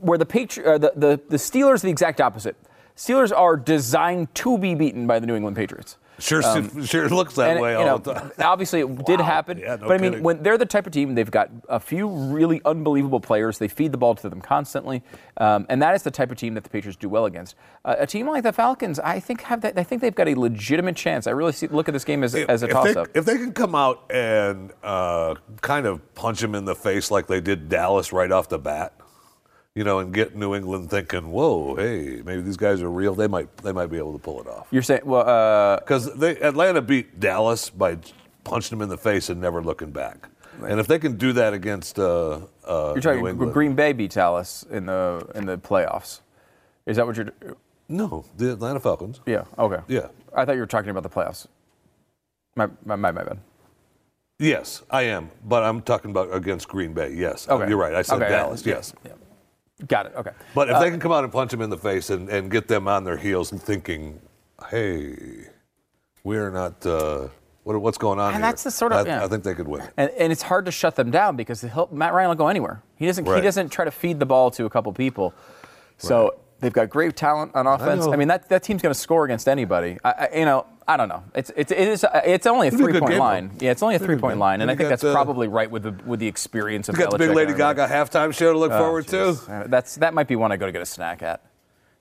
where 0.00 0.18
the 0.18 0.26
Patri- 0.26 0.64
uh, 0.64 0.78
the, 0.78 0.92
the 0.96 1.20
the 1.28 1.36
Steelers 1.36 1.76
are 1.76 1.86
the 1.86 1.90
exact 1.90 2.20
opposite. 2.20 2.56
Steelers 2.96 3.36
are 3.36 3.56
designed 3.56 4.34
to 4.34 4.58
be 4.58 4.74
beaten 4.74 5.06
by 5.06 5.18
the 5.18 5.26
New 5.26 5.34
England 5.36 5.56
Patriots. 5.56 5.98
Sure, 6.18 6.42
sure 6.84 7.08
looks 7.08 7.34
that 7.34 7.60
way 7.60 7.72
you 7.72 7.78
all 7.78 7.84
know, 7.84 7.98
the 7.98 8.14
time. 8.14 8.32
obviously, 8.38 8.80
it 8.80 9.04
did 9.04 9.20
happen. 9.20 9.58
Yeah, 9.58 9.76
no 9.76 9.88
but 9.88 9.92
I 9.92 9.98
mean, 9.98 10.12
kidding. 10.12 10.24
when 10.24 10.42
they're 10.42 10.58
the 10.58 10.66
type 10.66 10.86
of 10.86 10.92
team, 10.92 11.14
they've 11.14 11.30
got 11.30 11.50
a 11.68 11.78
few 11.78 12.08
really 12.08 12.60
unbelievable 12.64 13.20
players. 13.20 13.58
They 13.58 13.68
feed 13.68 13.92
the 13.92 13.98
ball 13.98 14.14
to 14.16 14.28
them 14.28 14.40
constantly, 14.40 15.02
um, 15.36 15.66
and 15.68 15.82
that 15.82 15.94
is 15.94 16.02
the 16.02 16.10
type 16.10 16.30
of 16.30 16.38
team 16.38 16.54
that 16.54 16.64
the 16.64 16.70
Patriots 16.70 16.96
do 16.96 17.08
well 17.08 17.26
against. 17.26 17.54
Uh, 17.84 17.96
a 17.98 18.06
team 18.06 18.26
like 18.26 18.42
the 18.42 18.52
Falcons, 18.52 18.98
I 18.98 19.20
think 19.20 19.42
have 19.42 19.60
that. 19.60 19.78
I 19.78 19.82
think 19.82 20.00
they've 20.00 20.14
got 20.14 20.28
a 20.28 20.34
legitimate 20.34 20.96
chance. 20.96 21.26
I 21.26 21.32
really 21.32 21.52
see, 21.52 21.66
look 21.66 21.88
at 21.88 21.92
this 21.92 22.04
game 22.04 22.24
as, 22.24 22.34
as 22.34 22.62
a 22.62 22.66
if, 22.66 22.72
toss-up. 22.72 23.08
if 23.14 23.24
they 23.24 23.36
can 23.36 23.52
come 23.52 23.74
out 23.74 24.10
and 24.10 24.72
uh, 24.82 25.34
kind 25.60 25.86
of 25.86 26.14
punch 26.14 26.40
them 26.40 26.54
in 26.54 26.64
the 26.64 26.74
face 26.74 27.10
like 27.10 27.26
they 27.26 27.40
did 27.40 27.68
Dallas 27.68 28.12
right 28.12 28.32
off 28.32 28.48
the 28.48 28.58
bat, 28.58 28.94
you 29.76 29.84
know, 29.84 29.98
and 29.98 30.12
get 30.12 30.34
New 30.34 30.54
England 30.54 30.90
thinking, 30.90 31.30
"Whoa, 31.30 31.76
hey, 31.76 32.22
maybe 32.24 32.40
these 32.40 32.56
guys 32.56 32.80
are 32.82 32.90
real." 32.90 33.14
They 33.14 33.28
might, 33.28 33.54
they 33.58 33.72
might 33.72 33.88
be 33.88 33.98
able 33.98 34.14
to 34.14 34.18
pull 34.18 34.40
it 34.40 34.46
off. 34.48 34.66
You're 34.70 34.82
saying, 34.82 35.02
well, 35.04 35.28
uh, 35.28 35.76
Because 35.80 36.12
they 36.14 36.36
Atlanta 36.40 36.80
beat 36.80 37.20
Dallas 37.20 37.68
by 37.68 37.98
punching 38.42 38.76
them 38.76 38.82
in 38.82 38.88
the 38.88 38.96
face 38.96 39.28
and 39.28 39.38
never 39.40 39.62
looking 39.62 39.90
back. 39.92 40.28
And 40.66 40.80
if 40.80 40.86
they 40.86 40.98
can 40.98 41.16
do 41.18 41.34
that 41.34 41.52
against 41.52 41.98
uh, 41.98 42.40
uh, 42.64 42.92
you're 42.94 43.02
talking 43.02 43.20
New 43.20 43.28
England, 43.28 43.52
Green 43.52 43.74
Bay 43.74 43.92
beat 43.92 44.12
Dallas 44.12 44.64
in 44.70 44.86
the 44.86 45.30
in 45.34 45.44
the 45.44 45.58
playoffs. 45.58 46.20
Is 46.86 46.96
that 46.96 47.06
what 47.06 47.16
you're? 47.18 47.28
no, 47.90 48.24
the 48.38 48.52
Atlanta 48.52 48.80
Falcons. 48.80 49.20
Yeah. 49.26 49.44
Okay. 49.58 49.82
Yeah. 49.88 50.08
I 50.34 50.46
thought 50.46 50.54
you 50.54 50.60
were 50.60 50.66
talking 50.66 50.88
about 50.88 51.02
the 51.02 51.10
playoffs. 51.10 51.46
My 52.56 52.68
my 52.86 52.96
my, 52.96 53.12
my 53.12 53.24
bad. 53.24 53.38
Yes, 54.38 54.82
I 54.90 55.02
am, 55.02 55.30
but 55.44 55.62
I'm 55.62 55.82
talking 55.82 56.10
about 56.10 56.32
against 56.34 56.68
Green 56.68 56.94
Bay. 56.94 57.12
Yes, 57.14 57.46
Okay. 57.48 57.68
you're 57.68 57.78
right. 57.78 57.94
I 57.94 58.02
said 58.02 58.22
Okay, 58.22 58.28
Dallas. 58.30 58.64
yes. 58.64 58.94
yeah. 59.04 59.12
Got 59.86 60.06
it. 60.06 60.12
Okay. 60.16 60.30
But 60.54 60.70
if 60.70 60.76
Uh, 60.76 60.80
they 60.80 60.90
can 60.90 61.00
come 61.00 61.12
out 61.12 61.22
and 61.24 61.32
punch 61.32 61.50
them 61.50 61.60
in 61.60 61.68
the 61.70 61.76
face 61.76 62.08
and, 62.10 62.28
and 62.30 62.50
get 62.50 62.66
them 62.68 62.88
on 62.88 63.04
their 63.04 63.16
heels 63.18 63.52
and 63.52 63.60
thinking, 63.60 64.20
hey, 64.70 65.48
we're 66.24 66.50
not, 66.50 66.84
uh, 66.86 67.28
what, 67.64 67.80
what's 67.82 67.98
going 67.98 68.18
on 68.18 68.28
And 68.28 68.36
here? 68.36 68.42
that's 68.42 68.62
the 68.62 68.70
sort 68.70 68.92
of- 68.92 69.06
I, 69.06 69.08
yeah. 69.10 69.24
I 69.24 69.28
think 69.28 69.44
they 69.44 69.54
could 69.54 69.68
win. 69.68 69.82
And, 69.98 70.10
and 70.18 70.32
it's 70.32 70.42
hard 70.42 70.64
to 70.64 70.72
shut 70.72 70.96
them 70.96 71.10
down 71.10 71.36
because 71.36 71.62
Matt 71.92 72.14
Ryan 72.14 72.28
will 72.30 72.36
go 72.36 72.48
anywhere. 72.48 72.82
He 72.96 73.04
doesn't. 73.06 73.26
He 73.26 73.40
doesn't 73.42 73.68
try 73.68 73.84
to 73.84 73.90
feed 73.90 74.18
the 74.18 74.26
ball 74.26 74.50
to 74.52 74.64
a 74.64 74.70
couple 74.70 74.92
people. 74.94 75.34
So 75.98 76.36
they've 76.60 76.72
got 76.72 76.88
great 76.88 77.14
talent 77.16 77.54
on 77.54 77.66
offense. 77.66 78.06
I, 78.06 78.10
know. 78.10 78.16
mean, 78.16 78.28
that, 78.28 78.48
that 78.48 78.62
team's 78.62 78.80
going 78.80 78.94
to 78.94 78.98
score 78.98 79.24
against 79.26 79.46
anybody. 79.48 79.98
I, 80.04 80.10
I, 80.10 80.38
you 80.38 80.44
know, 80.46 80.64
I 80.88 80.96
don't 80.96 81.08
know. 81.08 81.24
It's 81.34 81.50
it's 81.56 81.72
it 81.72 81.78
is 81.88 82.04
it's 82.24 82.46
only 82.46 82.68
a 82.68 82.70
be 82.70 82.76
a 82.76 82.78
three 82.78 82.92
point 83.00 83.10
game, 83.12 83.18
line. 83.18 83.48
though. 83.56 83.64
Yeah, 83.64 83.70
it's 83.72 83.82
only 83.82 83.94
a 83.94 83.96
It'll 83.96 84.06
be 84.06 84.12
a 84.12 84.16
three 84.16 84.20
point 84.20 84.38
line, 84.38 84.60
and 84.60 84.70
I 84.70 84.76
think 84.76 84.88
that's 84.88 85.02
the- 85.02 85.12
probably 85.12 85.48
right 85.48 85.70
with 85.70 85.82
the 85.82 85.92
with 86.06 86.20
the 86.20 86.28
experience 86.28 86.88
of. 86.88 86.96
You 86.96 87.02
got 87.04 87.10
the 87.10 87.18
big 87.18 87.30
Lady. 87.30 87.54
Gaga 87.54 87.88
halftime 87.88 88.32
show 88.32 88.52
to 88.52 88.58
look 88.58 88.70
Oh, 88.72 88.78
forward 88.78 89.08
to. 89.08 89.30
Uh, 89.48 89.64
That's 89.66 89.96
that 89.96 90.14
might 90.14 90.28
be 90.28 90.36
one 90.36 90.52
I 90.52 90.56
go 90.56 90.66
to 90.66 90.72
get 90.72 90.82
a 90.82 90.86
snack 90.86 91.22
at. 91.22 91.40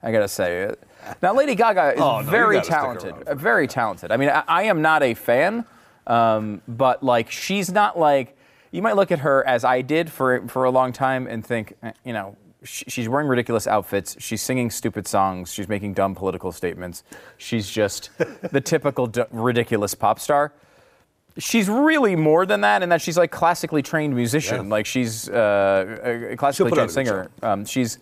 I 0.03 0.11
gotta 0.11 0.27
say 0.27 0.61
it. 0.63 0.83
Now, 1.23 1.33
Lady 1.33 1.55
Gaga 1.55 1.93
is 1.95 1.99
Oh, 2.01 2.21
no, 2.21 2.29
very 2.29 2.61
talented. 2.61 3.15
uh, 3.27 3.33
Very 3.33 3.67
talented. 3.67 4.11
I 4.11 4.17
mean, 4.17 4.29
I, 4.29 4.43
I 4.47 4.63
am 4.63 4.81
not 4.83 5.01
a 5.01 5.15
fan, 5.15 5.65
um, 6.05 6.61
but 6.67 7.01
like 7.03 7.31
she's 7.31 7.71
not 7.71 7.97
like 7.97 8.37
you 8.71 8.83
might 8.83 8.95
look 8.95 9.11
at 9.11 9.19
her 9.19 9.45
as 9.47 9.63
I 9.63 9.81
did 9.81 10.11
for 10.11 10.47
for 10.47 10.63
a 10.65 10.69
long 10.69 10.93
time 10.93 11.25
and 11.25 11.43
think, 11.43 11.73
eh, 11.81 11.91
you 12.03 12.13
know, 12.13 12.35
she's 12.65 13.07
wearing 13.07 13.27
ridiculous 13.27 13.67
outfits. 13.67 14.15
She's 14.19 14.41
singing 14.41 14.69
stupid 14.69 15.07
songs. 15.07 15.53
She's 15.53 15.69
making 15.69 15.93
dumb 15.93 16.15
political 16.15 16.51
statements. 16.51 17.03
She's 17.37 17.69
just 17.69 18.09
the 18.51 18.61
typical 18.61 19.07
d- 19.07 19.23
ridiculous 19.31 19.93
pop 19.93 20.19
star. 20.19 20.53
She's 21.37 21.67
really 21.67 22.15
more 22.15 22.45
than 22.45 22.61
that, 22.61 22.81
in 22.81 22.89
that 22.89 23.01
she's 23.01 23.17
like 23.17 23.31
classically 23.31 23.81
trained 23.81 24.15
musician. 24.15 24.65
Yeah. 24.65 24.71
Like 24.71 24.85
she's 24.85 25.29
uh, 25.29 26.29
a 26.31 26.35
classically 26.37 26.71
trained 26.71 26.91
singer. 26.91 27.29
Um, 27.41 27.65
she's, 27.65 27.99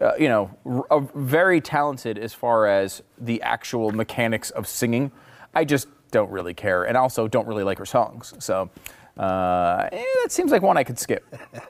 uh, 0.00 0.12
you 0.18 0.28
know, 0.28 0.50
r- 0.64 0.86
uh, 0.90 1.00
very 1.14 1.60
talented 1.60 2.16
as 2.16 2.32
far 2.32 2.66
as 2.66 3.02
the 3.18 3.42
actual 3.42 3.90
mechanics 3.90 4.50
of 4.50 4.68
singing. 4.68 5.10
I 5.54 5.64
just 5.64 5.88
don't 6.12 6.30
really 6.30 6.54
care, 6.54 6.84
and 6.84 6.96
also 6.96 7.26
don't 7.26 7.46
really 7.46 7.64
like 7.64 7.78
her 7.78 7.86
songs. 7.86 8.34
So. 8.38 8.70
Uh, 9.16 9.88
eh, 9.92 10.04
that 10.22 10.30
seems 10.30 10.50
like 10.52 10.60
one 10.60 10.76
I 10.76 10.84
could 10.84 10.98
skip. 10.98 11.24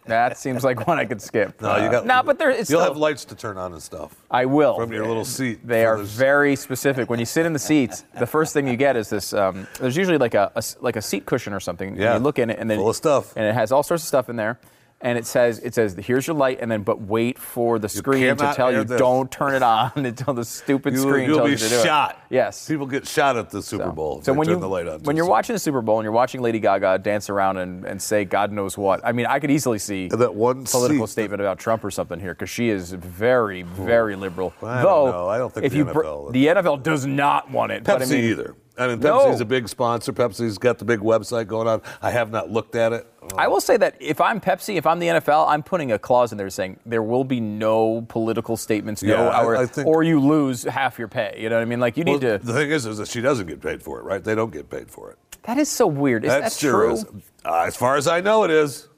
That 0.06 0.36
seems 0.36 0.64
like 0.64 0.86
one 0.88 0.98
I 0.98 1.04
could 1.04 1.22
skip. 1.22 1.60
No, 1.60 1.76
you 1.76 1.90
got. 1.90 2.04
no, 2.04 2.22
but 2.24 2.38
there 2.38 2.50
is. 2.50 2.68
You'll 2.70 2.80
still- 2.80 2.88
have 2.92 2.96
lights 2.96 3.24
to 3.26 3.36
turn 3.36 3.56
on 3.56 3.72
and 3.72 3.82
stuff. 3.82 4.16
I 4.30 4.46
will. 4.46 4.76
from 4.76 4.92
your 4.92 5.06
little 5.06 5.24
seat 5.24 5.66
They 5.66 5.84
are 5.84 5.96
very 5.98 6.56
specific. 6.56 7.08
When 7.08 7.20
you 7.20 7.26
sit 7.26 7.46
in 7.46 7.52
the 7.52 7.58
seats, 7.58 8.04
the 8.18 8.26
first 8.26 8.52
thing 8.52 8.66
you 8.66 8.76
get 8.76 8.96
is 8.96 9.08
this. 9.10 9.32
Um, 9.32 9.66
there's 9.78 9.96
usually 9.96 10.18
like 10.18 10.34
a, 10.34 10.50
a 10.56 10.62
like 10.80 10.96
a 10.96 11.02
seat 11.02 11.24
cushion 11.26 11.52
or 11.52 11.60
something. 11.60 11.96
Yeah. 11.96 12.14
you 12.14 12.20
look 12.20 12.38
in 12.40 12.50
it, 12.50 12.58
and 12.58 12.68
then 12.68 12.78
Full 12.78 12.90
of 12.90 12.96
stuff. 12.96 13.32
and 13.36 13.46
it 13.46 13.54
has 13.54 13.70
all 13.70 13.82
sorts 13.84 14.02
of 14.02 14.08
stuff 14.08 14.28
in 14.28 14.36
there. 14.36 14.58
And 14.98 15.18
it 15.18 15.26
says 15.26 15.58
it 15.58 15.74
says 15.74 15.94
here's 15.98 16.26
your 16.26 16.34
light, 16.34 16.58
and 16.62 16.70
then 16.70 16.82
but 16.82 17.02
wait 17.02 17.38
for 17.38 17.78
the 17.78 17.88
screen 17.88 18.34
to 18.34 18.52
tell 18.54 18.72
you 18.72 18.82
this. 18.82 18.98
don't 18.98 19.30
turn 19.30 19.54
it 19.54 19.62
on 19.62 19.92
until 19.96 20.32
the 20.32 20.44
stupid 20.44 20.94
You, 20.94 21.00
screen 21.00 21.28
will 21.30 21.36
tells 21.36 21.46
be 21.48 21.52
you 21.52 21.56
to 21.58 21.68
do 21.68 21.82
shot. 21.82 22.12
it. 22.12 22.34
Yes. 22.34 22.66
People 22.66 22.86
get 22.86 23.06
shot 23.06 23.36
at 23.36 23.50
the 23.50 23.62
Super 23.62 23.92
Bowl. 23.92 24.20
if 24.20 24.24
So 24.24 24.32
they 24.32 24.38
when 24.38 24.46
turn 24.46 24.54
you, 24.56 24.60
the 24.62 24.68
light 24.68 24.88
on, 24.88 25.00
when 25.02 25.14
you're 25.14 25.28
watching 25.28 25.52
the 25.54 25.58
Super 25.60 25.82
Bowl 25.82 25.98
and 25.98 26.04
you're 26.04 26.12
watching 26.12 26.40
Lady 26.40 26.58
Gaga 26.60 26.98
dance 27.00 27.28
around 27.28 27.58
and, 27.58 27.84
and 27.84 28.00
say 28.00 28.24
God 28.24 28.52
knows 28.52 28.78
what, 28.78 29.02
I 29.04 29.12
mean, 29.12 29.26
I 29.26 29.38
could 29.38 29.50
easily 29.50 29.78
see 29.78 30.08
that 30.08 30.34
one 30.34 30.64
political 30.64 31.06
statement 31.06 31.42
about 31.42 31.58
Trump 31.58 31.84
or 31.84 31.90
something 31.90 32.18
here 32.18 32.32
because 32.32 32.48
she 32.48 32.70
is 32.70 32.92
very, 32.92 33.62
very 33.62 34.16
liberal. 34.16 34.54
I 34.62 34.82
don't 34.82 34.82
Though, 34.82 35.10
know. 35.12 35.28
I 35.28 35.36
don't 35.36 35.52
think 35.52 35.66
if 35.66 35.72
the 35.72 35.78
you 35.78 35.84
br- 35.84 36.02
NFL 36.04 36.32
the 36.32 36.46
NFL 36.46 36.82
does 36.82 37.04
not 37.04 37.50
want 37.50 37.70
it. 37.70 37.84
Pepsi 37.84 37.86
but 37.86 38.02
I 38.02 38.06
mean, 38.06 38.24
either. 38.24 38.56
I 38.78 38.88
mean, 38.88 39.00
No. 39.00 39.18
Pepsi's 39.26 39.40
a 39.40 39.44
big 39.44 39.68
sponsor. 39.68 40.12
Pepsi's 40.12 40.58
got 40.58 40.78
the 40.78 40.84
big 40.84 41.00
website 41.00 41.46
going 41.46 41.66
on. 41.66 41.80
I 42.02 42.10
have 42.10 42.30
not 42.30 42.50
looked 42.50 42.74
at 42.76 42.92
it. 42.92 43.06
I 43.36 43.48
will 43.48 43.60
say 43.60 43.76
that 43.78 43.96
if 44.00 44.20
I'm 44.20 44.40
Pepsi, 44.40 44.76
if 44.76 44.86
I'm 44.86 44.98
the 44.98 45.06
NFL, 45.08 45.46
I'm 45.48 45.62
putting 45.62 45.92
a 45.92 45.98
clause 45.98 46.30
in 46.32 46.38
there 46.38 46.50
saying 46.50 46.78
there 46.84 47.02
will 47.02 47.24
be 47.24 47.40
no 47.40 48.02
political 48.08 48.56
statements, 48.56 49.02
no 49.02 49.14
Yeah, 49.14 49.28
I- 49.28 49.42
hour, 49.42 49.56
I 49.56 49.66
think- 49.66 49.86
or 49.88 50.02
you 50.02 50.20
lose 50.20 50.64
half 50.64 50.98
your 50.98 51.08
pay. 51.08 51.36
You 51.38 51.48
know 51.48 51.56
what 51.56 51.62
I 51.62 51.64
mean? 51.64 51.80
Like 51.80 51.96
you 51.96 52.04
Well, 52.06 52.14
need 52.14 52.20
to. 52.22 52.38
The 52.38 52.52
thing 52.52 52.70
is, 52.70 52.86
is 52.86 52.98
that 52.98 53.08
she 53.08 53.20
doesn't 53.20 53.46
get 53.46 53.60
paid 53.62 53.82
for 53.82 53.98
it, 53.98 54.04
right? 54.04 54.22
They 54.22 54.34
don't 54.34 54.52
get 54.52 54.68
paid 54.70 54.90
for 54.90 55.10
it. 55.10 55.18
That 55.44 55.58
is 55.58 55.68
so 55.68 55.86
weird. 55.86 56.24
Is 56.24 56.30
that 56.32 56.42
that 56.42 56.52
sure 56.52 56.72
true? 56.72 56.92
is. 56.92 57.04
Uh, 57.44 57.64
as 57.66 57.76
far 57.76 57.96
as 57.96 58.06
I 58.06 58.20
know, 58.20 58.44
it 58.44 58.50
is. 58.50 58.88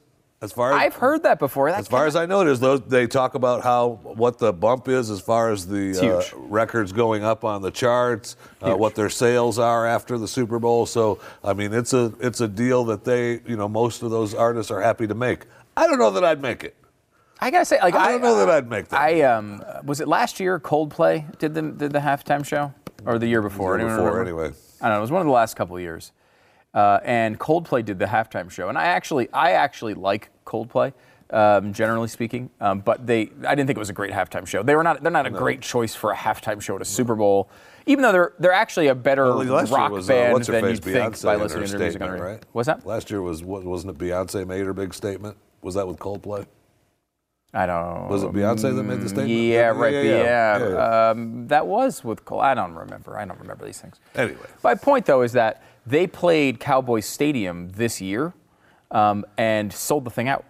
As 0.41 0.53
far 0.53 0.71
as 0.71 0.77
I've 0.77 0.95
heard 0.95 1.23
that 1.23 1.37
before. 1.37 1.69
That 1.69 1.79
As 1.79 1.87
far 1.89 2.07
as 2.07 2.15
I 2.15 2.25
know, 2.25 2.41
is. 2.41 2.61
Those 2.61 2.79
they 2.81 3.07
talk 3.07 3.35
about 3.35 3.61
how 3.61 3.99
what 4.03 4.37
the 4.37 4.53
bump 4.53 4.87
is 4.87 5.09
as 5.09 5.19
far 5.19 5.51
as 5.51 5.67
the 5.67 6.17
uh, 6.17 6.37
records 6.37 6.93
going 6.93 7.25
up 7.25 7.43
on 7.43 7.61
the 7.61 7.71
charts, 7.71 8.37
uh, 8.61 8.73
what 8.73 8.95
their 8.95 9.09
sales 9.09 9.59
are 9.59 9.85
after 9.85 10.17
the 10.17 10.29
Super 10.29 10.57
Bowl. 10.57 10.85
So 10.85 11.19
I 11.43 11.53
mean, 11.53 11.73
it's 11.73 11.91
a 11.91 12.13
it's 12.21 12.39
a 12.39 12.47
deal 12.47 12.85
that 12.85 13.03
they 13.03 13.41
you 13.45 13.57
know 13.57 13.67
most 13.67 14.01
of 14.01 14.11
those 14.11 14.33
artists 14.33 14.71
are 14.71 14.79
happy 14.79 15.07
to 15.07 15.13
make. 15.13 15.45
I 15.75 15.87
don't 15.87 15.99
know 15.99 16.11
that 16.11 16.23
I'd 16.23 16.41
make 16.41 16.63
it. 16.63 16.75
I 17.41 17.51
gotta 17.51 17.65
say, 17.65 17.79
like 17.81 17.95
I 17.95 18.11
don't 18.11 18.21
know 18.21 18.37
that 18.37 18.49
I'd 18.49 18.69
make 18.69 18.87
that. 18.89 18.99
I 18.99 19.21
um, 19.23 19.61
was 19.83 19.99
it 19.99 20.07
last 20.07 20.39
year? 20.39 20.57
Coldplay 20.57 21.37
did 21.37 21.53
the 21.53 21.63
did 21.63 21.91
the 21.91 21.99
halftime 21.99 22.45
show, 22.45 22.73
or 23.05 23.19
the 23.19 23.27
year 23.27 23.41
before? 23.41 23.77
The 23.77 23.83
Year 23.83 23.97
before, 23.97 24.21
anyway. 24.21 24.51
I 24.81 24.87
don't 24.87 24.95
know. 24.95 24.97
It 24.99 25.01
was 25.01 25.11
one 25.11 25.21
of 25.21 25.27
the 25.27 25.33
last 25.33 25.55
couple 25.55 25.75
of 25.75 25.81
years, 25.81 26.13
uh, 26.73 26.99
and 27.03 27.39
Coldplay 27.39 27.83
did 27.83 27.99
the 27.99 28.05
halftime 28.05 28.49
show, 28.49 28.69
and 28.69 28.77
I 28.77 28.85
actually 28.85 29.29
I 29.33 29.51
actually 29.51 29.93
like 29.93 30.29
Coldplay. 30.45 30.93
Um, 31.31 31.73
generally 31.73 32.07
speaking, 32.07 32.49
um, 32.59 32.79
but 32.79 33.05
they 33.05 33.29
I 33.45 33.53
didn't 33.53 33.67
think 33.67 33.77
it 33.77 33.79
was 33.79 33.91
a 33.91 33.93
great 33.93 34.11
halftime 34.11 34.47
show. 34.47 34.63
They 34.63 34.73
were 34.73 34.81
not 34.81 35.03
they're 35.03 35.11
not 35.11 35.27
a 35.27 35.29
great 35.29 35.61
choice 35.61 35.93
for 35.93 36.11
a 36.11 36.15
halftime 36.15 36.59
show 36.59 36.75
at 36.75 36.81
a 36.81 36.85
Super 36.85 37.13
Bowl, 37.13 37.51
even 37.85 38.01
though 38.01 38.11
they're 38.11 38.33
they're 38.39 38.51
actually 38.51 38.87
a 38.87 38.95
better 38.95 39.25
Well, 39.25 39.67
rock 39.67 39.91
was 39.91 40.09
uh, 40.09 40.13
band 40.13 40.47
her 40.47 40.53
than 40.53 40.69
you'd 40.71 40.83
think 40.83 41.21
by 41.21 41.35
listening 41.35 41.67
to 41.67 41.77
their 41.77 41.79
music 41.79 42.01
on 42.01 42.19
right? 42.19 42.43
What's 42.53 42.65
that? 42.65 42.83
Last 42.83 43.11
year 43.11 43.21
was 43.21 43.43
wa- 43.43 43.59
wasn't 43.59 43.95
it 43.95 44.03
Beyonce 44.03 44.47
made 44.47 44.65
her 44.65 44.73
big 44.73 44.91
statement? 44.91 45.37
Was 45.61 45.75
that 45.75 45.87
with 45.87 45.99
Coldplay? 45.99 46.47
I 47.53 47.65
don't. 47.65 47.83
Know. 47.83 48.07
Was 48.09 48.23
it 48.23 48.31
Beyonce 48.31 48.75
that 48.75 48.83
made 48.83 49.01
the 49.01 49.09
statement? 49.09 49.29
Yeah, 49.29 49.67
right. 49.67 49.93
Yeah, 49.93 50.01
Yeah, 50.01 50.17
yeah, 50.17 50.57
yeah. 50.57 50.69
Yeah. 50.69 51.09
Um, 51.09 51.47
that 51.47 51.65
was 51.65 52.03
with 52.03 52.23
Cole. 52.25 52.41
I 52.41 52.53
don't 52.53 52.75
remember. 52.75 53.17
I 53.17 53.25
don't 53.25 53.39
remember 53.39 53.65
these 53.65 53.81
things. 53.81 53.99
Anyway. 54.15 54.39
my 54.63 54.75
point 54.75 55.05
though 55.05 55.23
is 55.23 55.31
that 55.33 55.63
they 55.89 56.07
played 56.07 56.59
Cowboys 56.59 57.05
Stadium 57.05 57.69
this 57.69 57.99
year 57.99 58.33
um, 58.91 59.25
and 59.37 59.73
sold 59.73 60.05
the 60.05 60.09
thing 60.11 60.27
out. 60.27 60.45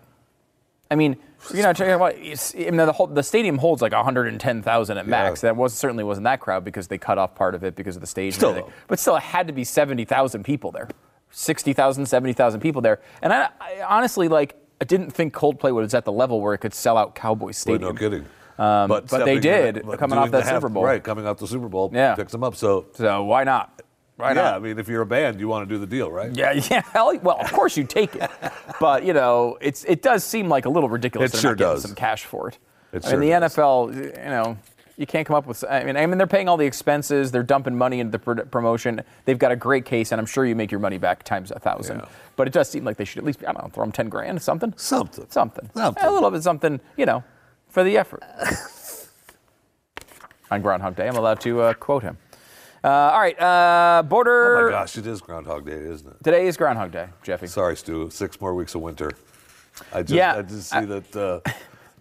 I 0.91 0.95
mean, 0.95 1.17
you 1.53 1.61
know, 1.61 1.71
talking 1.71 1.93
about 1.93 2.15
I 2.15 2.35
mean, 2.55 2.77
the 2.77 2.91
whole 2.91 3.07
the 3.07 3.23
stadium 3.23 3.57
holds 3.57 3.81
like 3.81 3.93
110,000 3.93 4.97
at 4.97 5.07
max. 5.07 5.41
Yeah. 5.43 5.49
That 5.49 5.55
was 5.55 5.73
certainly 5.73 6.03
wasn't 6.03 6.25
that 6.25 6.39
crowd 6.39 6.65
because 6.65 6.87
they 6.87 6.97
cut 6.97 7.17
off 7.17 7.35
part 7.35 7.55
of 7.55 7.63
it 7.63 7.75
because 7.75 7.95
of 7.95 8.01
the 8.01 8.07
stage. 8.07 8.33
Still, 8.33 8.49
and 8.49 8.57
everything. 8.59 8.73
though. 8.79 8.85
but 8.87 8.99
still, 8.99 9.15
it 9.15 9.21
had 9.23 9.47
to 9.47 9.53
be 9.53 9.63
70,000 9.63 10.43
people 10.43 10.71
there, 10.71 10.89
60,000, 11.29 12.05
70,000 12.05 12.59
people 12.59 12.81
there. 12.81 12.99
And 13.21 13.31
I, 13.31 13.49
I 13.61 13.81
honestly 13.87 14.27
like 14.27 14.55
I 14.81 14.85
didn't 14.85 15.11
think 15.11 15.33
Coldplay 15.33 15.73
was 15.73 15.93
at 15.93 16.05
the 16.05 16.11
level 16.11 16.41
where 16.41 16.53
it 16.53 16.57
could 16.59 16.73
sell 16.73 16.97
out 16.97 17.13
Cowboys 17.15 17.57
Stadium. 17.57 17.93
no 17.93 17.99
kidding. 17.99 18.25
Um, 18.57 18.89
but 18.89 19.07
they 19.07 19.39
did, 19.39 19.77
in- 19.77 19.97
coming 19.97 20.17
off 20.17 20.31
that 20.31 20.43
half- 20.43 20.55
Super 20.55 20.69
Bowl. 20.69 20.83
Right, 20.83 21.01
coming 21.01 21.25
off 21.25 21.37
the 21.37 21.47
Super 21.47 21.69
Bowl 21.69 21.91
Yeah. 21.93 22.15
picks 22.15 22.33
them 22.33 22.43
up. 22.43 22.55
So, 22.55 22.87
So 22.93 23.23
why 23.23 23.45
not? 23.45 23.81
Why 24.19 24.31
yeah, 24.31 24.41
not? 24.41 24.55
I 24.55 24.59
mean, 24.59 24.77
if 24.77 24.89
you're 24.89 25.01
a 25.01 25.05
band, 25.05 25.39
you 25.39 25.47
want 25.47 25.67
to 25.69 25.73
do 25.73 25.79
the 25.79 25.87
deal, 25.87 26.11
right? 26.11 26.29
Yeah, 26.35 26.51
yeah. 26.69 26.83
Well, 26.93 27.39
of 27.39 27.53
course 27.53 27.77
you 27.77 27.85
take 27.85 28.15
it, 28.15 28.29
but 28.79 29.05
you 29.05 29.13
know, 29.13 29.57
it's 29.61 29.85
it 29.85 30.01
does 30.01 30.25
seem 30.25 30.49
like 30.49 30.65
a 30.65 30.69
little 30.69 30.89
ridiculous. 30.89 31.33
It 31.33 31.39
sure 31.39 31.51
not 31.51 31.57
does. 31.57 31.81
Some 31.83 31.95
cash 31.95 32.25
for 32.25 32.49
it. 32.49 32.57
It 32.91 33.05
I 33.05 33.11
mean, 33.11 33.11
sure 33.11 33.19
the 33.21 33.39
does. 33.39 33.55
NFL, 33.55 33.95
you 33.95 34.29
know, 34.29 34.57
you 34.97 35.05
can't 35.05 35.25
come 35.25 35.37
up 35.37 35.47
with. 35.47 35.63
I 35.69 35.85
mean, 35.85 35.95
I 35.95 36.05
mean, 36.05 36.17
they're 36.17 36.27
paying 36.27 36.49
all 36.49 36.57
the 36.57 36.65
expenses. 36.65 37.31
They're 37.31 37.43
dumping 37.43 37.77
money 37.77 38.01
into 38.01 38.11
the 38.11 38.19
pro- 38.19 38.43
promotion. 38.43 39.01
They've 39.23 39.39
got 39.39 39.53
a 39.53 39.55
great 39.55 39.85
case, 39.85 40.11
and 40.11 40.19
I'm 40.19 40.25
sure 40.25 40.45
you 40.45 40.53
make 40.53 40.69
your 40.69 40.81
money 40.81 40.97
back 40.97 41.23
times 41.23 41.51
a 41.51 41.59
thousand. 41.59 41.99
Yeah. 41.99 42.09
But 42.35 42.47
it 42.47 42.53
does 42.53 42.69
seem 42.69 42.83
like 42.83 42.97
they 42.97 43.05
should 43.05 43.19
at 43.19 43.23
least, 43.23 43.39
I 43.47 43.53
don't 43.53 43.63
know, 43.63 43.69
throw 43.69 43.85
them 43.85 43.93
ten 43.93 44.09
grand, 44.09 44.41
something. 44.41 44.73
Something. 44.75 45.27
Something. 45.29 45.69
Something. 45.73 46.03
A 46.03 46.11
little 46.11 46.29
bit 46.29 46.43
something, 46.43 46.81
you 46.97 47.05
know, 47.05 47.23
for 47.69 47.85
the 47.85 47.97
effort. 47.97 48.21
On 50.51 50.61
Groundhog 50.61 50.97
Day, 50.97 51.07
I'm 51.07 51.15
allowed 51.15 51.39
to 51.41 51.61
uh, 51.61 51.73
quote 51.75 52.03
him. 52.03 52.17
Uh, 52.83 52.87
all 52.87 53.19
right, 53.19 53.39
uh, 53.39 54.03
border. 54.03 54.59
Oh 54.61 54.65
my 54.65 54.71
gosh, 54.71 54.97
it 54.97 55.05
is 55.05 55.21
Groundhog 55.21 55.65
Day, 55.65 55.73
isn't 55.73 56.07
it? 56.09 56.23
Today 56.23 56.47
is 56.47 56.55
Groundhog 56.55 56.91
Day, 56.91 57.07
Jeffy. 57.23 57.47
Sorry, 57.47 57.75
Stu. 57.75 58.09
Six 58.09 58.39
more 58.39 58.53
weeks 58.55 58.73
of 58.75 58.81
winter. 58.81 59.11
I 59.93 60.01
just, 60.01 60.13
Yeah, 60.13 60.37
I 60.37 60.41
just 60.43 60.69
see 60.69 60.85
that 60.85 61.15
uh, 61.15 61.51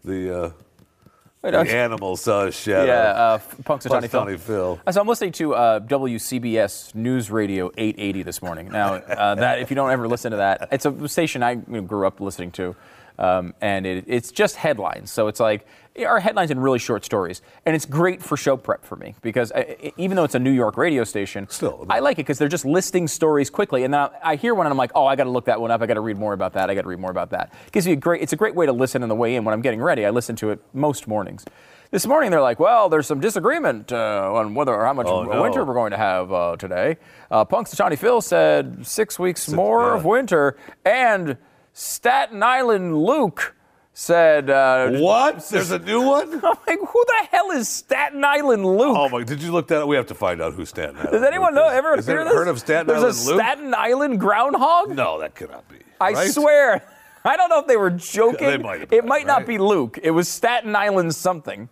the 0.05 0.45
uh, 0.45 0.51
Wait, 1.43 1.51
the 1.53 1.77
animals 1.77 2.21
saw 2.21 2.47
a 2.47 2.53
shadow. 2.53 2.87
Yeah, 2.87 2.95
uh, 3.11 3.39
Punxsutawney 3.63 4.09
Phil. 4.09 4.39
Phil. 4.39 4.81
Uh, 4.87 4.93
So 4.93 5.01
I'm 5.01 5.07
listening 5.09 5.33
to 5.33 5.55
uh, 5.55 5.81
WCBS 5.81 6.95
News 6.97 7.31
Radio 7.31 7.71
880 7.77 8.23
this 8.25 8.43
morning. 8.43 8.69
Now, 8.71 8.95
uh, 8.95 9.35
that 9.37 9.61
if 9.61 9.71
you 9.71 9.77
don't 9.77 9.91
ever 9.91 10.09
listen 10.09 10.31
to 10.33 10.37
that, 10.39 10.69
it's 10.73 10.85
a 10.87 11.09
station 11.09 11.43
I 11.45 11.53
you 11.53 11.63
know, 11.69 11.81
grew 11.83 12.07
up 12.07 12.21
listening 12.21 12.51
to, 12.53 12.75
um, 13.19 13.55
and 13.61 13.87
it, 13.87 14.05
it's 14.07 14.31
just 14.31 14.57
headlines. 14.57 15.11
So 15.11 15.29
it's 15.29 15.41
like 15.41 15.67
our 16.07 16.21
headlines 16.21 16.53
in 16.53 16.61
really 16.61 16.79
short 16.79 17.05
stories, 17.05 17.43
and 17.67 17.75
it's 17.75 17.85
great 17.85 18.23
for 18.23 18.37
show 18.37 18.57
prep 18.57 18.85
for 18.85 18.95
me 18.95 19.17
because 19.21 19.51
I, 19.53 19.59
I- 19.83 19.93
even 19.97 20.17
though 20.17 20.23
it's 20.25 20.37
a 20.37 20.39
New 20.39 20.53
York 20.53 20.77
radio 20.77 21.03
station, 21.05 21.47
Still, 21.51 21.85
I 21.91 21.99
like 21.99 22.15
it 22.15 22.23
because 22.25 22.39
they're 22.39 22.47
just 22.49 22.65
listing 22.65 23.09
stories 23.09 23.51
quickly, 23.51 23.83
and 23.85 23.93
then 23.93 24.01
I, 24.03 24.11
I 24.23 24.37
hear 24.37 24.55
one 24.55 24.67
and 24.67 24.73
I'm 24.73 24.79
like, 24.79 24.93
oh, 24.95 25.07
I 25.07 25.17
got 25.17 25.25
to 25.25 25.31
look 25.31 25.47
that 25.47 25.61
one 25.61 25.71
up. 25.73 25.83
I 25.83 25.87
got 25.87 25.95
to 25.95 26.01
read 26.01 26.17
more 26.17 26.33
about 26.35 26.53
that. 26.53 26.71
I 26.71 26.75
got 26.77 26.83
to 26.83 26.89
read 26.89 27.01
more 27.01 27.11
about 27.11 27.31
that. 27.31 27.53
gives 27.73 27.87
you 27.87 27.95
a 27.95 27.97
great. 27.97 28.23
It's 28.23 28.33
a 28.33 28.37
great 28.37 28.55
way 28.55 28.67
to 28.67 28.73
listen 28.73 29.03
on 29.03 29.09
the 29.09 29.15
way 29.17 29.35
in 29.35 29.45
when 29.45 29.53
I'm 29.53 29.63
getting 29.63 29.83
ready. 29.83 30.07
I 30.07 30.11
listen 30.11 30.37
to 30.37 30.51
it 30.51 30.61
most 30.73 31.09
mornings. 31.09 31.45
This 31.91 32.07
morning 32.07 32.31
they're 32.31 32.43
like, 32.43 32.61
well, 32.61 32.91
there's 32.91 33.07
some 33.07 33.19
disagreement 33.19 33.91
uh, 33.93 34.31
on 34.35 34.55
whether 34.55 34.75
or 34.75 34.85
how 34.85 34.93
much 34.93 35.07
Oh, 35.09 35.23
no. 35.25 35.41
winter 35.43 35.65
we're 35.65 35.73
going 35.73 35.93
to 35.93 35.97
have 35.97 36.31
uh, 36.31 36.55
today. 36.57 36.99
Uh, 37.31 37.47
Punxsutawney 37.47 37.99
Phil 37.99 38.21
said 38.21 38.87
six 38.87 39.19
weeks 39.19 39.49
more 39.49 39.89
yeah. 39.89 39.95
of 39.97 40.05
winter, 40.05 40.57
and 40.85 41.39
Staten 41.79 42.43
Island 42.43 42.99
Luke 43.05 43.55
said, 43.95 44.51
uh, 44.51 44.91
What? 44.99 45.49
There's 45.49 45.71
a 45.71 45.79
new 45.79 46.03
one? 46.03 46.35
I'm 46.45 46.57
like, 46.67 46.81
who 46.81 47.05
the 47.07 47.29
hell 47.31 47.53
is 47.53 47.69
Staten 47.69 48.25
Island 48.25 48.67
Luke? 48.67 48.97
Oh 48.99 49.09
my! 49.09 49.23
Did 49.23 49.41
you 49.41 49.53
look 49.53 49.69
that 49.69 49.83
up? 49.83 49.89
We 49.89 49.95
have 49.95 50.07
to 50.09 50.15
find 50.17 50.43
out 50.43 50.55
who 50.55 50.65
Staten 50.67 50.97
Island. 50.97 51.13
Does 51.13 51.23
anyone 51.23 51.55
Luke 51.55 51.67
know? 51.67 51.69
is. 51.71 51.75
Ever 51.77 51.95
Is 51.99 52.07
hear 52.07 52.17
there- 52.17 52.25
this? 52.25 52.35
heard 52.35 52.49
of 52.49 52.59
Staten 52.59 52.87
There's 52.89 52.99
Island 53.05 53.17
a 53.17 53.31
Luke? 53.31 53.41
Staten 53.41 53.75
Island 53.75 54.19
groundhog. 54.21 54.91
No, 54.97 55.21
that 55.21 55.37
cannot 55.37 55.69
be. 55.69 55.77
I 56.01 56.13
right? 56.15 56.31
swear. 56.33 56.83
I 57.25 57.37
don't 57.37 57.49
know 57.49 57.61
if 57.61 57.69
they 57.69 57.77
were 57.77 57.91
joking. 57.91 58.49
They 58.49 58.59
might 58.59 58.81
have 58.81 58.93
it 58.93 59.03
been, 59.03 59.07
might 59.07 59.27
not 59.27 59.39
right? 59.39 59.47
be 59.47 59.59
Luke. 59.59 60.01
It 60.03 60.11
was 60.11 60.27
Staten 60.29 60.75
Island 60.75 61.15
something. 61.15 61.69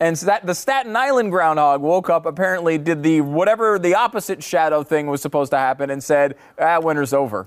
And 0.00 0.18
so 0.18 0.26
that 0.26 0.46
the 0.46 0.54
Staten 0.56 0.96
Island 0.96 1.30
groundhog 1.30 1.80
woke 1.80 2.10
up, 2.10 2.26
apparently 2.26 2.76
did 2.76 3.04
the 3.04 3.20
whatever 3.20 3.78
the 3.78 3.94
opposite 3.94 4.42
shadow 4.42 4.82
thing 4.82 5.06
was 5.06 5.22
supposed 5.22 5.52
to 5.52 5.58
happen, 5.58 5.90
and 5.90 6.02
said, 6.02 6.34
"Ah, 6.58 6.80
winter's 6.80 7.12
over." 7.12 7.46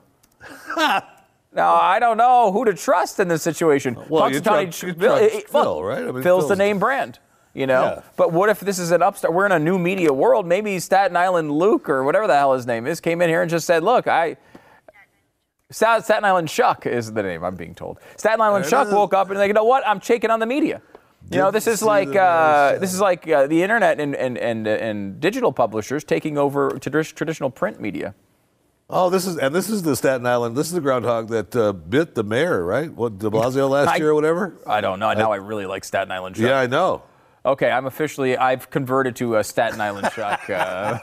now 1.53 1.73
I 1.75 1.99
don't 1.99 2.17
know 2.17 2.51
who 2.51 2.65
to 2.65 2.73
trust 2.73 3.19
in 3.19 3.27
this 3.27 3.41
situation. 3.43 3.97
Well, 4.09 4.29
you 4.31 4.39
trust- 4.41 4.83
you 4.83 4.93
Phil- 4.93 5.17
trust 5.17 5.23
it- 5.23 5.33
it- 5.33 5.49
Phil, 5.49 5.83
right? 5.83 6.07
I 6.07 6.11
mean, 6.11 6.23
Phil's 6.23 6.47
the 6.47 6.55
name 6.55 6.79
brand. 6.79 7.19
You 7.53 7.65
know, 7.65 7.81
Yeah. 7.81 8.01
but 8.17 8.31
what 8.31 8.49
if 8.49 8.59
this 8.59 8.77
is 8.77 8.91
an 8.91 9.01
upstart? 9.01 9.33
We're 9.33 9.47
in 9.47 9.51
a 9.51 9.57
new 9.57 9.79
media 9.79 10.13
world. 10.13 10.45
Maybe 10.45 10.77
Staten 10.77 11.17
Island 11.17 11.51
Luke 11.51 11.89
or 11.89 12.03
whatever 12.03 12.27
the 12.27 12.35
hell 12.35 12.53
his 12.53 12.67
name 12.67 12.85
is 12.85 12.99
came 12.99 13.19
in 13.19 13.29
here 13.29 13.41
and 13.41 13.49
just 13.49 13.65
said, 13.65 13.81
"Look, 13.83 14.07
I 14.07 14.37
Staten 15.71 16.23
Island 16.23 16.47
Chuck 16.49 16.85
is 16.85 17.11
the 17.13 17.23
name 17.23 17.43
I'm 17.43 17.55
being 17.55 17.73
told. 17.75 17.99
Staten 18.15 18.39
Island 18.41 18.63
There 18.65 18.71
Chuck 18.71 18.87
is. 18.87 18.93
woke 18.93 19.13
up 19.13 19.29
and 19.29 19.39
like, 19.39 19.47
you 19.47 19.53
know 19.53 19.65
what? 19.65 19.85
I'm 19.87 19.99
shaking 19.99 20.29
on 20.29 20.39
the 20.39 20.45
media. 20.45 20.81
You 21.29 21.39
know, 21.39 21.51
this 21.51 21.67
is 21.67 21.81
like 21.81 22.11
the 22.13 22.21
uh, 22.21 22.77
this 22.79 22.93
is 22.93 23.01
like 23.01 23.27
uh, 23.27 23.47
the 23.47 23.61
internet 23.63 23.99
and, 23.99 24.15
and, 24.15 24.37
and, 24.37 24.65
and 24.67 25.19
digital 25.19 25.51
publishers 25.51 26.05
taking 26.05 26.37
over 26.37 26.69
tradi- 26.71 27.13
traditional 27.13 27.49
print 27.49 27.81
media. 27.81 28.13
Oh, 28.89 29.09
this 29.09 29.27
is 29.27 29.37
and 29.37 29.53
this 29.53 29.69
is 29.69 29.83
the 29.83 29.95
Staten 29.97 30.25
Island. 30.25 30.55
This 30.55 30.67
is 30.67 30.73
the 30.73 30.79
groundhog 30.81 31.27
that 31.29 31.53
uh, 31.55 31.73
bit 31.73 32.15
the 32.15 32.23
mayor, 32.23 32.63
right? 32.63 32.89
What 32.91 33.19
De 33.19 33.29
Blasio 33.29 33.69
last 33.69 33.89
I- 33.89 33.97
year 33.97 34.11
or 34.11 34.15
whatever. 34.15 34.55
I 34.65 34.79
don't 34.79 34.99
know. 34.99 35.11
Now 35.13 35.33
I 35.33 35.37
really 35.37 35.65
like 35.65 35.83
Staten 35.83 36.09
Island 36.11 36.37
Chuck. 36.37 36.45
Yeah, 36.45 36.57
I 36.59 36.67
know. 36.67 37.03
Okay, 37.47 37.71
I'm 37.71 37.85
officially 37.85 38.35
I've 38.35 38.69
converted 38.69 39.15
to 39.17 39.37
a 39.37 39.43
Staten 39.43 39.79
Island 39.79 40.09
Chuck 40.13 40.49
uh, 40.49 40.99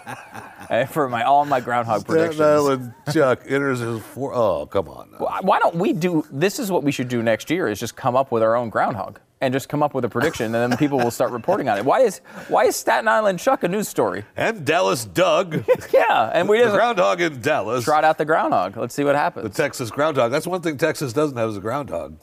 uh, 0.68 0.84
for 0.90 1.08
my 1.08 1.22
all 1.22 1.46
my 1.46 1.58
groundhog 1.58 2.04
predictions. 2.04 2.36
Staten 2.36 2.54
Island 2.54 2.94
Chuck 3.14 3.42
enters 3.48 3.80
his 3.80 4.02
four. 4.02 4.34
Oh, 4.34 4.66
come 4.66 4.88
on. 4.88 5.10
now. 5.12 5.38
Why 5.40 5.58
don't 5.58 5.76
we 5.76 5.94
do 5.94 6.22
this? 6.30 6.58
Is 6.58 6.70
what 6.70 6.82
we 6.82 6.92
should 6.92 7.08
do 7.08 7.22
next 7.22 7.48
year: 7.48 7.66
is 7.66 7.80
just 7.80 7.96
come 7.96 8.14
up 8.14 8.30
with 8.30 8.42
our 8.42 8.56
own 8.56 8.68
groundhog 8.68 9.20
and 9.40 9.54
just 9.54 9.70
come 9.70 9.82
up 9.82 9.94
with 9.94 10.04
a 10.04 10.08
prediction, 10.10 10.54
and 10.54 10.72
then 10.72 10.78
people 10.78 10.98
will 10.98 11.10
start 11.10 11.32
reporting 11.32 11.70
on 11.70 11.78
it. 11.78 11.84
Why 11.86 12.00
is 12.00 12.18
why 12.48 12.64
is 12.64 12.76
Staten 12.76 13.08
Island 13.08 13.38
Chuck 13.38 13.62
a 13.64 13.68
news 13.68 13.88
story? 13.88 14.26
And 14.36 14.66
Dallas 14.66 15.06
Doug, 15.06 15.64
Yeah, 15.94 16.30
and 16.34 16.46
we 16.46 16.58
the 16.58 16.64
just 16.64 16.76
groundhog 16.76 17.22
in 17.22 17.40
Dallas, 17.40 17.84
trot 17.84 18.04
out 18.04 18.18
the 18.18 18.26
groundhog. 18.26 18.76
Let's 18.76 18.94
see 18.94 19.04
what 19.04 19.14
happens. 19.14 19.44
the. 19.44 19.62
Texas 19.62 19.90
groundhog. 19.90 20.30
That's 20.30 20.46
one 20.46 20.60
thing 20.60 20.76
Texas 20.76 21.14
doesn't 21.14 21.38
have 21.38 21.48
is 21.48 21.56
a 21.56 21.60
groundhog. 21.60 22.18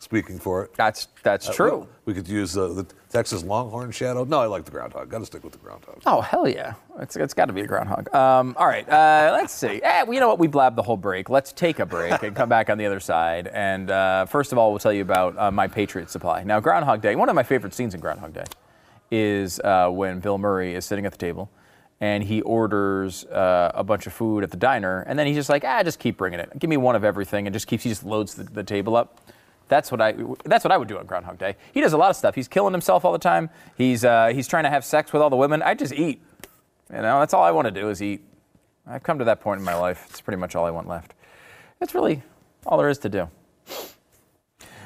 Speaking 0.00 0.38
for 0.38 0.64
it. 0.64 0.74
That's 0.74 1.08
that's 1.22 1.48
true. 1.54 1.88
We 2.04 2.12
could 2.12 2.28
use 2.28 2.58
uh, 2.58 2.68
the 2.68 2.86
Texas 3.14 3.44
Longhorn 3.44 3.92
shadow. 3.92 4.24
No, 4.24 4.40
I 4.40 4.46
like 4.46 4.64
the 4.64 4.72
groundhog. 4.72 5.08
Got 5.08 5.20
to 5.20 5.26
stick 5.26 5.44
with 5.44 5.52
the 5.52 5.58
groundhog. 5.60 6.02
Oh 6.04 6.20
hell 6.20 6.48
yeah! 6.48 6.74
It's, 6.98 7.14
it's 7.14 7.32
got 7.32 7.44
to 7.44 7.52
be 7.52 7.60
a 7.60 7.66
groundhog. 7.66 8.12
Um, 8.12 8.56
all 8.58 8.66
right, 8.66 8.86
uh, 8.88 9.30
let's 9.32 9.54
see. 9.54 9.80
Eh, 9.80 10.04
you 10.10 10.18
know 10.18 10.26
what? 10.26 10.40
We 10.40 10.48
blabbed 10.48 10.74
the 10.74 10.82
whole 10.82 10.96
break. 10.96 11.30
Let's 11.30 11.52
take 11.52 11.78
a 11.78 11.86
break 11.86 12.24
and 12.24 12.34
come 12.34 12.48
back 12.48 12.70
on 12.70 12.76
the 12.76 12.86
other 12.86 12.98
side. 12.98 13.46
And 13.46 13.88
uh, 13.88 14.26
first 14.26 14.50
of 14.50 14.58
all, 14.58 14.70
we'll 14.70 14.80
tell 14.80 14.92
you 14.92 15.02
about 15.02 15.38
uh, 15.38 15.52
my 15.52 15.68
Patriot 15.68 16.10
Supply. 16.10 16.42
Now, 16.42 16.58
Groundhog 16.58 17.02
Day. 17.02 17.14
One 17.14 17.28
of 17.28 17.36
my 17.36 17.44
favorite 17.44 17.72
scenes 17.72 17.94
in 17.94 18.00
Groundhog 18.00 18.34
Day 18.34 18.44
is 19.12 19.60
uh, 19.60 19.90
when 19.90 20.18
Bill 20.18 20.36
Murray 20.36 20.74
is 20.74 20.84
sitting 20.84 21.06
at 21.06 21.12
the 21.12 21.18
table 21.18 21.48
and 22.00 22.24
he 22.24 22.42
orders 22.42 23.24
uh, 23.26 23.70
a 23.76 23.84
bunch 23.84 24.08
of 24.08 24.12
food 24.12 24.42
at 24.42 24.50
the 24.50 24.56
diner, 24.56 25.02
and 25.02 25.16
then 25.16 25.28
he's 25.28 25.36
just 25.36 25.48
like, 25.48 25.62
ah, 25.64 25.84
just 25.84 26.00
keep 26.00 26.16
bringing 26.16 26.40
it. 26.40 26.50
Give 26.58 26.68
me 26.68 26.76
one 26.76 26.96
of 26.96 27.04
everything, 27.04 27.46
and 27.46 27.54
just 27.54 27.68
keeps 27.68 27.84
he 27.84 27.90
just 27.90 28.04
loads 28.04 28.34
the, 28.34 28.42
the 28.42 28.64
table 28.64 28.96
up. 28.96 29.20
That's 29.68 29.90
what 29.90 30.00
I. 30.00 30.14
That's 30.44 30.64
what 30.64 30.72
I 30.72 30.76
would 30.76 30.88
do 30.88 30.98
on 30.98 31.06
Groundhog 31.06 31.38
Day. 31.38 31.56
He 31.72 31.80
does 31.80 31.92
a 31.92 31.96
lot 31.96 32.10
of 32.10 32.16
stuff. 32.16 32.34
He's 32.34 32.48
killing 32.48 32.72
himself 32.72 33.04
all 33.04 33.12
the 33.12 33.18
time. 33.18 33.50
He's 33.76 34.04
uh, 34.04 34.30
he's 34.34 34.46
trying 34.46 34.64
to 34.64 34.70
have 34.70 34.84
sex 34.84 35.12
with 35.12 35.22
all 35.22 35.30
the 35.30 35.36
women. 35.36 35.62
I 35.62 35.74
just 35.74 35.92
eat. 35.92 36.22
You 36.90 37.00
know, 37.00 37.18
that's 37.20 37.32
all 37.32 37.42
I 37.42 37.50
want 37.50 37.66
to 37.66 37.70
do 37.70 37.88
is 37.88 38.02
eat. 38.02 38.22
I've 38.86 39.02
come 39.02 39.18
to 39.18 39.24
that 39.24 39.40
point 39.40 39.58
in 39.58 39.64
my 39.64 39.74
life. 39.74 40.06
It's 40.10 40.20
pretty 40.20 40.38
much 40.38 40.54
all 40.54 40.66
I 40.66 40.70
want 40.70 40.86
left. 40.86 41.14
That's 41.80 41.94
really 41.94 42.22
all 42.66 42.76
there 42.78 42.88
is 42.88 42.98
to 42.98 43.08
do. 43.08 43.28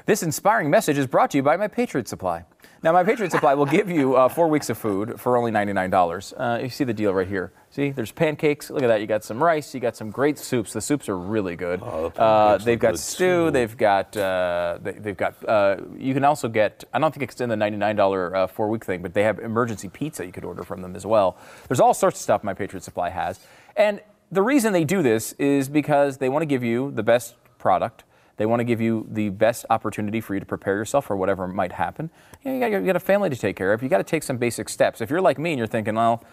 This 0.06 0.22
inspiring 0.22 0.70
message 0.70 0.96
is 0.96 1.06
brought 1.06 1.30
to 1.32 1.38
you 1.38 1.42
by 1.42 1.56
My 1.56 1.68
Patriot 1.68 2.08
Supply. 2.08 2.44
Now, 2.80 2.92
My 2.92 3.02
Patriot 3.02 3.32
Supply 3.32 3.54
will 3.54 3.66
give 3.66 3.90
you 3.90 4.14
uh, 4.14 4.28
four 4.28 4.46
weeks 4.46 4.70
of 4.70 4.78
food 4.78 5.18
for 5.20 5.36
only 5.36 5.50
$99. 5.50 6.32
Uh, 6.36 6.62
you 6.62 6.68
see 6.68 6.84
the 6.84 6.94
deal 6.94 7.12
right 7.12 7.26
here. 7.26 7.52
See, 7.70 7.90
there's 7.90 8.12
pancakes. 8.12 8.70
Look 8.70 8.84
at 8.84 8.86
that. 8.86 9.00
You 9.00 9.08
got 9.08 9.24
some 9.24 9.42
rice. 9.42 9.74
You 9.74 9.80
got 9.80 9.96
some 9.96 10.10
great 10.12 10.38
soups. 10.38 10.72
The 10.72 10.80
soups 10.80 11.08
are 11.08 11.18
really 11.18 11.56
good. 11.56 11.80
Oh, 11.82 12.10
the 12.10 12.20
uh, 12.22 12.58
they've 12.58 12.78
got 12.78 12.92
good, 12.92 13.00
stew. 13.00 13.46
too. 13.46 13.50
They've 13.50 13.76
got. 13.76 14.16
Uh, 14.16 14.78
they, 14.80 14.92
they've 14.92 15.16
got. 15.16 15.44
Uh, 15.48 15.78
you 15.96 16.14
can 16.14 16.22
also 16.22 16.48
get. 16.48 16.84
I 16.94 17.00
don't 17.00 17.12
think 17.12 17.28
it's 17.28 17.40
in 17.40 17.48
the 17.48 17.56
$99 17.56 18.34
uh, 18.34 18.46
four 18.46 18.68
week 18.68 18.84
thing, 18.84 19.02
but 19.02 19.12
they 19.12 19.24
have 19.24 19.40
emergency 19.40 19.88
pizza 19.88 20.24
you 20.24 20.30
could 20.30 20.44
order 20.44 20.62
from 20.62 20.80
them 20.80 20.94
as 20.94 21.04
well. 21.04 21.36
There's 21.66 21.80
all 21.80 21.94
sorts 21.94 22.18
of 22.18 22.22
stuff 22.22 22.44
My 22.44 22.54
Patriot 22.54 22.84
Supply 22.84 23.10
has, 23.10 23.40
and 23.76 24.00
the 24.30 24.42
reason 24.42 24.72
they 24.72 24.84
do 24.84 25.02
this 25.02 25.32
is 25.32 25.68
because 25.68 26.18
they 26.18 26.28
want 26.28 26.42
to 26.42 26.46
give 26.46 26.62
you 26.62 26.92
the 26.92 27.02
best 27.02 27.34
product. 27.58 28.04
They 28.38 28.46
want 28.46 28.60
to 28.60 28.64
give 28.64 28.80
you 28.80 29.06
the 29.10 29.28
best 29.28 29.66
opportunity 29.68 30.20
for 30.20 30.32
you 30.34 30.40
to 30.40 30.46
prepare 30.46 30.74
yourself 30.76 31.06
for 31.06 31.16
whatever 31.16 31.46
might 31.46 31.72
happen. 31.72 32.08
You, 32.44 32.52
know, 32.52 32.54
you, 32.54 32.60
got, 32.72 32.80
you 32.80 32.86
got 32.86 32.96
a 32.96 33.00
family 33.00 33.28
to 33.28 33.36
take 33.36 33.56
care 33.56 33.72
of. 33.72 33.82
You 33.82 33.88
got 33.88 33.98
to 33.98 34.04
take 34.04 34.22
some 34.22 34.36
basic 34.38 34.68
steps. 34.68 35.00
If 35.00 35.10
you're 35.10 35.20
like 35.20 35.38
me 35.38 35.50
and 35.50 35.58
you're 35.58 35.66
thinking, 35.66 35.96
well, 35.96 36.24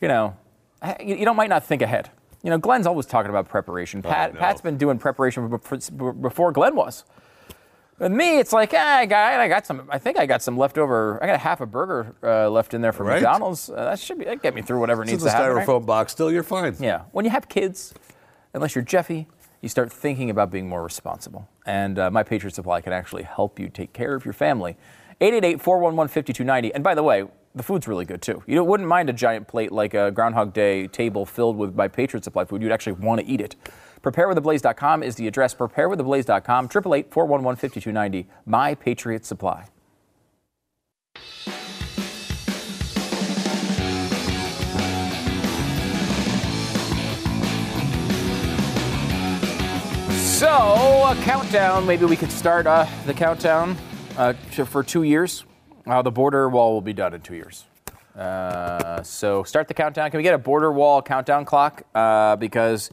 you 0.00 0.06
know, 0.08 0.36
you, 1.00 1.16
you 1.16 1.24
don't 1.24 1.36
might 1.36 1.48
not 1.48 1.64
think 1.64 1.82
ahead. 1.82 2.10
You 2.42 2.50
know, 2.50 2.58
Glenn's 2.58 2.86
always 2.86 3.06
talking 3.06 3.30
about 3.30 3.48
preparation. 3.48 4.02
Pat, 4.02 4.34
know. 4.34 4.40
Pat's 4.40 4.60
been 4.60 4.76
doing 4.76 4.98
preparation 4.98 5.48
before, 5.48 6.52
Glenn 6.52 6.76
was. 6.76 7.04
With 7.98 8.12
me, 8.12 8.38
it's 8.38 8.52
like, 8.52 8.72
ah, 8.74 8.98
I 8.98 9.06
got, 9.06 9.40
I 9.40 9.48
got 9.48 9.64
some. 9.66 9.88
I 9.90 9.98
think 9.98 10.18
I 10.18 10.26
got 10.26 10.42
some 10.42 10.58
leftover. 10.58 11.18
I 11.22 11.26
got 11.26 11.34
a 11.36 11.38
half 11.38 11.62
a 11.62 11.66
burger 11.66 12.14
uh, 12.22 12.50
left 12.50 12.74
in 12.74 12.82
there 12.82 12.92
from 12.92 13.06
Right. 13.06 13.22
McDonald's. 13.22 13.70
Uh, 13.70 13.86
that 13.86 13.98
should 13.98 14.18
be 14.18 14.26
that 14.26 14.42
get 14.42 14.54
me 14.54 14.60
through 14.60 14.80
whatever 14.80 15.00
It's 15.02 15.12
needs 15.12 15.24
to 15.24 15.30
happen. 15.30 15.54
right? 15.54 15.66
styrofoam 15.66 15.86
box. 15.86 16.12
Still, 16.12 16.30
you're 16.30 16.42
fine. 16.42 16.76
Yeah. 16.78 17.04
When 17.12 17.24
you 17.24 17.30
have 17.30 17.48
kids, 17.48 17.94
unless 18.52 18.74
you're 18.74 18.84
Jeffy, 18.84 19.28
you 19.66 19.70
start 19.70 19.92
thinking 19.92 20.30
about 20.30 20.48
being 20.48 20.68
more 20.68 20.84
responsible. 20.84 21.48
And 21.66 21.98
uh, 21.98 22.08
My 22.08 22.22
Patriot 22.22 22.54
Supply 22.54 22.80
can 22.80 22.92
actually 22.92 23.24
help 23.24 23.58
you 23.58 23.68
take 23.68 23.92
care 23.92 24.14
of 24.14 24.24
your 24.24 24.32
family. 24.32 24.76
888 25.20 25.60
411 25.60 26.08
5290. 26.08 26.72
And 26.72 26.84
by 26.84 26.94
the 26.94 27.02
way, 27.02 27.24
the 27.56 27.64
food's 27.64 27.88
really 27.88 28.04
good 28.04 28.22
too. 28.22 28.44
You 28.46 28.62
wouldn't 28.62 28.88
mind 28.88 29.10
a 29.10 29.12
giant 29.12 29.48
plate 29.48 29.72
like 29.72 29.94
a 29.94 30.12
Groundhog 30.12 30.52
Day 30.52 30.86
table 30.86 31.26
filled 31.26 31.56
with 31.56 31.74
My 31.74 31.88
Patriot 31.88 32.22
Supply 32.22 32.44
food. 32.44 32.62
You'd 32.62 32.70
actually 32.70 32.92
want 32.92 33.20
to 33.22 33.26
eat 33.26 33.40
it. 33.40 33.56
PrepareWithTheBlaze.com 34.02 35.02
is 35.02 35.16
the 35.16 35.26
address. 35.26 35.52
PrepareWithTheBlaze.com, 35.54 36.66
888 36.66 37.10
411 37.10 37.56
5290. 37.56 38.28
My 38.44 38.74
Patriot 38.76 39.26
Supply. 39.26 39.66
So, 50.36 50.48
a 50.48 51.16
countdown. 51.22 51.86
Maybe 51.86 52.04
we 52.04 52.14
could 52.14 52.30
start 52.30 52.66
uh, 52.66 52.86
the 53.06 53.14
countdown 53.14 53.74
uh, 54.18 54.34
for 54.34 54.82
two 54.82 55.02
years. 55.02 55.46
Uh, 55.86 56.02
the 56.02 56.10
border 56.10 56.50
wall 56.50 56.74
will 56.74 56.82
be 56.82 56.92
done 56.92 57.14
in 57.14 57.22
two 57.22 57.36
years. 57.36 57.64
Uh, 58.14 59.02
so, 59.02 59.44
start 59.44 59.66
the 59.66 59.72
countdown. 59.72 60.10
Can 60.10 60.18
we 60.18 60.22
get 60.22 60.34
a 60.34 60.38
border 60.38 60.70
wall 60.70 61.00
countdown 61.00 61.46
clock? 61.46 61.84
Uh, 61.94 62.36
because 62.36 62.90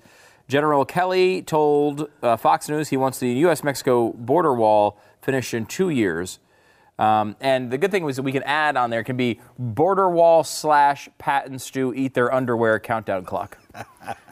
General 0.48 0.86
Kelly 0.86 1.42
told 1.42 2.10
uh, 2.22 2.38
Fox 2.38 2.70
News 2.70 2.88
he 2.88 2.96
wants 2.96 3.20
the 3.20 3.28
U.S. 3.28 3.62
Mexico 3.62 4.14
border 4.14 4.54
wall 4.54 4.98
finished 5.22 5.54
in 5.54 5.66
two 5.66 5.90
years. 5.90 6.40
Um, 6.98 7.36
and 7.42 7.70
the 7.70 7.78
good 7.78 7.92
thing 7.92 8.06
was 8.06 8.16
that 8.16 8.24
we 8.24 8.32
can 8.32 8.44
add 8.44 8.78
on 8.78 8.90
there 8.90 9.04
can 9.04 9.18
be 9.18 9.42
border 9.60 10.10
wall 10.10 10.46
slash 10.46 11.10
Pat 11.18 11.48
and 11.48 11.62
Stu 11.62 11.94
eat 11.94 12.14
their 12.14 12.34
underwear 12.34 12.80
countdown 12.80 13.26
clock. 13.26 13.58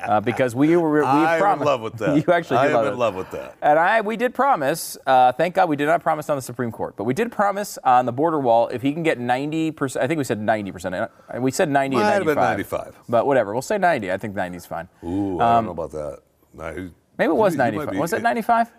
Uh, 0.04 0.19
because 0.19 0.56
we 0.56 0.75
were 0.75 1.01
we 1.01 1.08
I'm 1.08 1.60
in 1.60 1.65
love 1.65 1.82
with 1.82 1.97
that. 1.97 2.15
you 2.27 2.34
actually 2.34 2.58
I 2.58 2.67
am 2.67 2.73
love 2.73 2.86
in 2.88 2.93
it. 2.93 2.95
love 2.97 3.15
with 3.15 3.32
that. 3.32 3.56
And 3.62 3.80
I, 3.80 4.01
we 4.01 4.17
did 4.17 4.34
promise. 4.34 4.97
Uh, 5.06 5.32
thank 5.32 5.56
God 5.56 5.69
we 5.69 5.75
did 5.75 5.86
not 5.86 6.01
promise 6.01 6.30
on 6.30 6.36
the 6.36 6.41
Supreme 6.41 6.71
Court, 6.71 6.95
but 6.95 7.06
we 7.06 7.13
did 7.13 7.32
promise 7.32 7.77
on 7.84 8.06
the 8.06 8.12
border 8.12 8.39
wall 8.39 8.67
if 8.69 8.82
he 8.82 8.93
can 8.93 9.04
get 9.04 9.19
90 9.19 9.71
percent. 9.71 10.04
I 10.04 10.08
think 10.08 10.17
we 10.17 10.23
said 10.23 10.39
90 10.39 10.71
percent. 10.71 11.12
We 11.39 11.51
said 11.51 11.69
90 11.69 11.95
Might 11.95 12.04
have 12.04 12.15
and 12.17 12.25
been 12.25 12.36
95. 12.36 12.80
95. 12.80 13.04
But 13.10 13.25
whatever, 13.25 13.54
we'll 13.54 13.62
say 13.62 13.77
90. 13.77 14.12
I 14.12 14.17
think 14.17 14.36
90 14.36 14.58
is 14.58 14.65
fine. 14.65 14.88
Ooh, 15.04 15.39
I 15.39 15.56
don't 15.56 15.65
know 15.65 15.71
about 15.71 15.91
that. 15.91 16.19
Um, 16.60 16.93
Maybe 17.17 17.32
it 17.32 17.36
was 17.36 17.56
95. 17.56 17.91
be- 17.91 17.97
Was 17.97 18.13
it 18.13 18.21
95? 18.23 18.71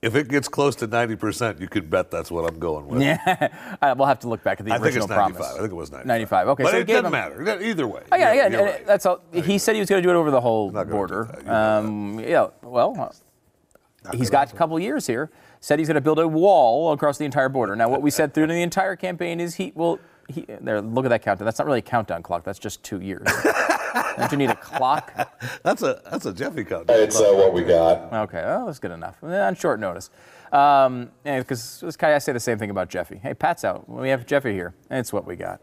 If 0.00 0.14
it 0.14 0.28
gets 0.28 0.46
close 0.48 0.76
to 0.76 0.86
90%, 0.86 1.60
you 1.60 1.66
could 1.66 1.90
bet 1.90 2.08
that's 2.10 2.30
what 2.30 2.48
I'm 2.48 2.58
going 2.60 2.86
with. 2.86 3.02
Yeah. 3.02 3.48
Uh, 3.82 3.94
we'll 3.96 4.06
have 4.08 4.18
to 4.20 4.28
look 4.28 4.42
back 4.42 4.58
at 4.60 4.66
the 4.66 4.72
I 4.72 4.76
think 4.76 4.86
original 4.86 5.04
it's 5.04 5.10
95. 5.10 5.36
promise. 5.36 5.54
I 5.56 5.60
think 5.60 5.72
it 5.72 5.74
was 5.76 5.90
95. 5.92 6.06
95. 6.06 6.48
Okay, 6.48 6.62
But 6.64 6.70
so 6.72 6.78
it 6.78 6.86
doesn't 6.86 7.04
him- 7.06 7.12
matter. 7.12 7.62
Either 7.62 7.86
way. 7.86 8.02
Oh, 8.10 8.16
yeah, 8.16 8.32
yeah. 8.32 8.56
right. 8.56 8.86
That's 8.86 9.06
all. 9.06 9.20
He 9.32 9.58
said 9.58 9.74
he 9.74 9.80
was 9.80 9.88
going 9.88 10.02
to 10.02 10.06
do 10.06 10.10
it 10.10 10.16
over 10.16 10.30
the 10.32 10.40
whole 10.40 10.70
Not 10.72 10.88
border. 10.90 11.28
that. 11.30 11.38
You 11.40 11.44
know 11.46 11.52
that. 11.52 11.78
Um, 11.88 12.20
yeah. 12.20 12.46
Well, 12.62 13.12
uh, 14.04 14.16
he's 14.16 14.30
got 14.30 14.52
a 14.52 14.56
couple 14.56 14.78
years 14.80 15.06
here. 15.06 15.30
Said 15.60 15.78
he's 15.78 15.88
going 15.88 15.94
to 15.96 16.00
build 16.00 16.18
a 16.18 16.26
wall 16.26 16.92
across 16.92 17.18
the 17.18 17.24
entire 17.24 17.48
border. 17.48 17.74
Now, 17.76 17.88
what 17.88 18.02
we 18.02 18.10
said 18.10 18.34
through 18.34 18.46
the 18.48 18.62
entire 18.62 18.96
campaign 18.96 19.40
is 19.40 19.56
he 19.56 19.72
will. 19.74 19.98
He, 20.28 20.44
there, 20.60 20.80
look 20.82 21.04
at 21.04 21.08
that 21.08 21.22
countdown. 21.22 21.46
That's 21.46 21.58
not 21.58 21.66
really 21.66 21.78
a 21.78 21.82
countdown 21.82 22.22
clock. 22.22 22.44
That's 22.44 22.58
just 22.58 22.82
two 22.82 23.00
years. 23.00 23.26
Don't 24.18 24.32
you 24.32 24.38
need 24.38 24.50
a 24.50 24.56
clock? 24.56 25.12
That's 25.62 25.82
a 25.82 26.00
that's 26.10 26.26
a 26.26 26.32
Jeffy 26.32 26.64
count. 26.64 26.86
It's 26.88 27.20
uh, 27.20 27.32
what 27.32 27.52
we 27.52 27.62
got. 27.62 28.12
Okay, 28.12 28.42
well, 28.42 28.66
that's 28.66 28.78
good 28.78 28.90
enough. 28.90 29.22
On 29.22 29.54
short 29.54 29.80
notice. 29.80 30.10
Um, 30.52 31.10
because 31.24 31.80
this 31.80 31.96
guy, 31.96 32.14
I 32.14 32.18
say 32.18 32.32
the 32.32 32.40
same 32.40 32.58
thing 32.58 32.70
about 32.70 32.88
Jeffy. 32.88 33.16
Hey, 33.16 33.34
Pat's 33.34 33.64
out. 33.64 33.88
We 33.88 34.08
have 34.08 34.26
Jeffy 34.26 34.52
here. 34.52 34.74
It's 34.90 35.12
what 35.12 35.26
we 35.26 35.36
got. 35.36 35.60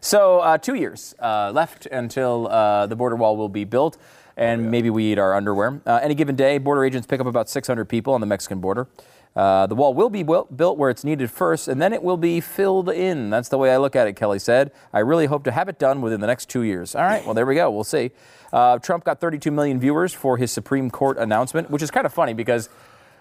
So, 0.00 0.38
uh, 0.40 0.58
two 0.58 0.74
years 0.74 1.14
uh, 1.18 1.50
left 1.52 1.86
until 1.86 2.48
uh, 2.48 2.86
the 2.86 2.96
border 2.96 3.16
wall 3.16 3.36
will 3.36 3.48
be 3.48 3.64
built, 3.64 3.98
and 4.36 4.70
maybe 4.70 4.90
we 4.90 5.12
eat 5.12 5.18
our 5.18 5.34
underwear. 5.34 5.80
Uh, 5.84 5.98
any 6.02 6.14
given 6.14 6.36
day, 6.36 6.58
border 6.58 6.84
agents 6.84 7.06
pick 7.06 7.20
up 7.20 7.26
about 7.26 7.48
600 7.48 7.86
people 7.86 8.14
on 8.14 8.20
the 8.20 8.26
Mexican 8.26 8.60
border. 8.60 8.86
Uh, 9.38 9.68
the 9.68 9.74
wall 9.76 9.94
will 9.94 10.10
be 10.10 10.24
built 10.24 10.56
built 10.56 10.76
where 10.76 10.90
it's 10.90 11.04
needed 11.04 11.30
first, 11.30 11.68
and 11.68 11.80
then 11.80 11.92
it 11.92 12.02
will 12.02 12.16
be 12.16 12.40
filled 12.40 12.88
in. 12.90 13.30
That's 13.30 13.48
the 13.48 13.56
way 13.56 13.72
I 13.72 13.76
look 13.76 13.94
at 13.94 14.08
it, 14.08 14.16
Kelly 14.16 14.40
said. 14.40 14.72
I 14.92 14.98
really 14.98 15.26
hope 15.26 15.44
to 15.44 15.52
have 15.52 15.68
it 15.68 15.78
done 15.78 16.02
within 16.02 16.20
the 16.20 16.26
next 16.26 16.48
two 16.48 16.62
years. 16.62 16.96
All 16.96 17.04
right, 17.04 17.24
well, 17.24 17.34
there 17.34 17.46
we 17.46 17.54
go. 17.54 17.70
We'll 17.70 17.84
see. 17.84 18.10
Uh, 18.52 18.80
Trump 18.80 19.04
got 19.04 19.20
32 19.20 19.52
million 19.52 19.78
viewers 19.78 20.12
for 20.12 20.38
his 20.38 20.50
Supreme 20.50 20.90
Court 20.90 21.18
announcement, 21.18 21.70
which 21.70 21.82
is 21.82 21.90
kind 21.92 22.04
of 22.04 22.12
funny 22.12 22.34
because, 22.34 22.68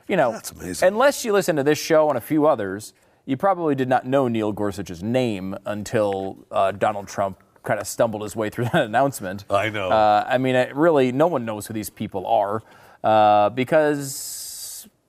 you 0.07 0.17
know, 0.17 0.31
That's 0.31 0.51
amazing. 0.51 0.87
unless 0.87 1.23
you 1.23 1.33
listen 1.33 1.55
to 1.57 1.63
this 1.63 1.77
show 1.77 2.09
and 2.09 2.17
a 2.17 2.21
few 2.21 2.47
others, 2.47 2.93
you 3.25 3.37
probably 3.37 3.75
did 3.75 3.87
not 3.87 4.07
know 4.07 4.27
Neil 4.27 4.51
Gorsuch's 4.51 5.03
name 5.03 5.55
until 5.67 6.39
uh, 6.49 6.71
Donald 6.71 7.07
Trump 7.07 7.43
kind 7.61 7.79
of 7.79 7.85
stumbled 7.85 8.23
his 8.23 8.35
way 8.35 8.49
through 8.49 8.65
that 8.73 8.85
announcement. 8.85 9.45
I 9.51 9.69
know. 9.69 9.89
Uh, 9.89 10.25
I 10.27 10.39
mean, 10.39 10.55
it 10.55 10.75
really, 10.75 11.11
no 11.11 11.27
one 11.27 11.45
knows 11.45 11.67
who 11.67 11.73
these 11.75 11.91
people 11.91 12.25
are 12.25 12.63
uh, 13.03 13.49
because 13.49 14.13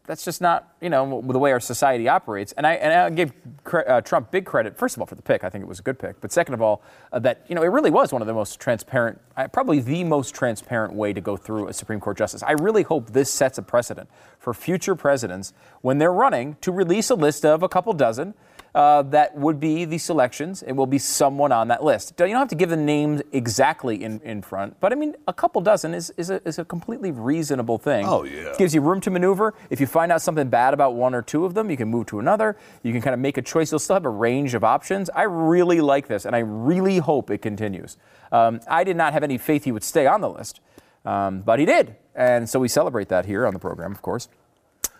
that's 0.09 0.25
just 0.25 0.41
not 0.41 0.75
you 0.81 0.89
know 0.89 1.21
the 1.21 1.39
way 1.39 1.53
our 1.53 1.61
society 1.61 2.09
operates. 2.09 2.53
And 2.53 2.67
I 2.67 2.73
and 2.75 2.93
I 2.93 3.11
gave 3.11 3.33
uh, 3.73 4.01
Trump 4.01 4.31
big 4.31 4.47
credit 4.47 4.77
first 4.77 4.97
of 4.97 5.01
all 5.01 5.07
for 5.07 5.15
the 5.15 5.23
pick. 5.23 5.45
I 5.45 5.51
think 5.51 5.63
it 5.63 5.69
was 5.69 5.79
a 5.79 5.83
good 5.83 5.99
pick. 5.99 6.21
But 6.21 6.33
second 6.33 6.55
of 6.55 6.63
all, 6.63 6.83
uh, 7.13 7.19
that 7.21 7.45
you 7.47 7.55
know 7.55 7.63
it 7.63 7.69
really 7.69 7.91
was 7.91 8.11
one 8.11 8.23
of 8.23 8.27
the 8.27 8.35
most 8.35 8.59
transparent, 8.59 9.21
uh, 9.37 9.47
probably 9.49 9.81
the 9.81 10.03
most 10.03 10.35
transparent 10.35 10.95
way 10.95 11.13
to 11.13 11.21
go 11.21 11.37
through 11.37 11.69
a 11.69 11.73
Supreme 11.75 12.01
Court 12.01 12.17
justice. 12.17 12.43
I 12.43 12.53
really 12.53 12.83
hope 12.83 13.11
this 13.11 13.31
sets 13.31 13.59
a 13.59 13.63
precedent 13.63 14.09
for 14.39 14.55
future 14.55 14.97
presidents 14.97 15.53
when 15.83 15.99
they're 15.99 16.13
running 16.13 16.57
to 16.63 16.73
release 16.73 17.11
a 17.11 17.15
list 17.15 17.45
of 17.45 17.63
a 17.63 17.69
couple 17.69 17.93
dozen 17.93 18.33
uh, 18.75 19.03
that 19.03 19.37
would 19.37 19.59
be 19.59 19.85
the 19.85 19.99
selections. 19.99 20.63
It 20.63 20.73
will 20.73 20.87
be 20.87 20.99
someone 20.99 21.53
on 21.53 21.69
that 21.69 21.83
list. 21.83 22.15
You 22.19 22.27
don't 22.27 22.37
have 22.37 22.49
to 22.49 22.55
give 22.55 22.71
the 22.71 22.77
names 22.77 23.23
exactly 23.33 24.03
in, 24.03 24.21
in 24.21 24.43
front, 24.43 24.79
but 24.81 24.93
I 24.93 24.97
mean, 24.97 25.15
a 25.27 25.33
couple 25.33 25.61
dozen 25.61 25.95
is, 25.95 26.11
is, 26.17 26.31
a, 26.31 26.47
is 26.47 26.59
a 26.59 26.65
completely 26.65 27.11
reasonable 27.11 27.79
thing. 27.79 28.07
Oh, 28.07 28.25
yeah. 28.25 28.51
It 28.51 28.59
gives 28.59 28.75
you 28.75 28.81
room 28.81 29.01
to 29.03 29.11
maneuver. 29.11 29.55
If 29.71 29.81
you 29.81 29.87
find 29.87 30.13
out 30.13 30.23
something 30.23 30.49
bad 30.49 30.75
about 30.75 30.95
one 30.95 31.15
or 31.15 31.23
two 31.23 31.45
of 31.45 31.55
them, 31.55 31.71
you 31.71 31.77
can 31.77 31.89
move 31.89 32.07
to 32.07 32.21
another. 32.21 32.57
You 32.83 32.93
can 32.93 33.01
kind 33.01 33.15
of 33.15 33.21
make 33.21 33.39
a 33.39 33.43
choice. 33.43 33.73
You'll 33.73 33.79
still 33.79 33.97
have 33.97 34.05
a 34.05 34.11
range 34.11 34.55
of 34.55 34.65
options. 34.65 35.11
I 35.11 35.23
really 35.23 35.81
like 35.81 36.09
this, 36.09 36.25
and 36.25 36.37
I 36.37 36.41
really 36.41 36.99
hope 36.99 37.31
it 37.31 37.39
continues. 37.39 37.97
Um, 38.31 38.61
I 38.69 38.85
did 38.85 38.97
not 38.97 39.13
have 39.13 39.23
any 39.23 39.39
faith 39.39 39.65
he 39.65 39.73
would 39.73 39.85
stay 39.85 40.07
on 40.07 40.21
the 40.21 40.31
list, 40.31 40.61
um, 41.05 41.41
but 41.41 41.59
he 41.59 41.65
did. 41.65 41.97
And 42.15 42.49
so 42.49 42.59
we 42.59 42.69
celebrate 42.69 43.09
that 43.09 43.27
here 43.27 43.47
on 43.47 43.55
the 43.55 43.61
program, 43.61 43.93
of 43.93 44.03
course. 44.03 44.29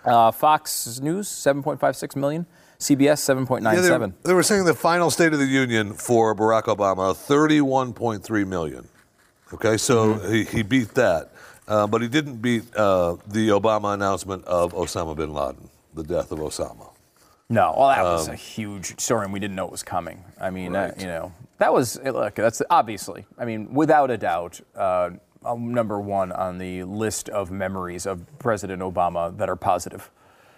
Uh, 0.05 0.31
Fox 0.31 1.01
News, 1.01 1.29
7.56 1.29 2.17
million. 2.17 2.47
CBS 2.79 3.19
7.97. 3.47 3.63
Yeah, 3.63 3.99
they, 3.99 4.13
they, 4.23 4.35
were 4.35 4.43
saying 4.45 4.65
the 4.65 4.75
final 4.75 5.11
State 5.11 5.33
of 5.33 5.41
the 5.41 5.47
Union 5.47 5.93
for 5.93 6.35
Barack 6.35 6.65
Obama 6.65 7.13
31.3 7.13 8.47
million. 8.47 8.89
Okay, 9.53 9.77
so 9.77 10.15
mm-hmm. 10.15 10.33
he, 10.33 10.45
he 10.45 10.63
beat 10.63 10.95
that, 10.95 11.33
uh, 11.67 11.89
but 11.89 12.03
he 12.03 12.09
didn't 12.09 12.37
beat 12.37 12.63
uh, 12.77 13.17
the 13.27 13.49
Obama 13.49 13.95
announcement 13.95 14.45
of 14.45 14.75
Osama 14.75 15.17
bin 15.17 15.33
Laden, 15.33 15.69
the 15.95 16.05
death 16.05 16.31
of 16.31 16.39
Osama. 16.39 16.93
No, 17.49 17.75
well, 17.77 17.89
that 17.89 18.03
was 18.03 18.29
um, 18.29 18.35
a 18.35 18.37
huge 18.37 19.01
story, 19.01 19.25
and 19.25 19.33
we 19.33 19.41
didn't 19.41 19.57
know 19.57 19.65
it 19.65 19.73
was 19.73 19.83
coming. 19.83 20.23
I 20.41 20.51
mean, 20.51 20.77
uh, 20.77 20.81
right. 20.81 20.91
uh, 20.91 21.01
you 21.01 21.07
know, 21.07 21.33
that 21.57 21.73
was 21.73 21.99
look. 22.05 22.35
That's 22.35 22.63
obviously. 22.71 23.25
I 23.39 23.45
mean, 23.45 23.73
without 23.73 24.11
a 24.11 24.19
doubt, 24.19 24.61
uh, 24.77 25.11
number 25.57 25.99
one 25.99 26.31
on 26.31 26.59
the 26.59 26.85
list 26.85 27.29
of 27.31 27.51
memories 27.51 28.07
of 28.07 28.27
President 28.39 28.83
Obama 28.83 29.37
that 29.39 29.49
are 29.49 29.57
positive. 29.57 30.11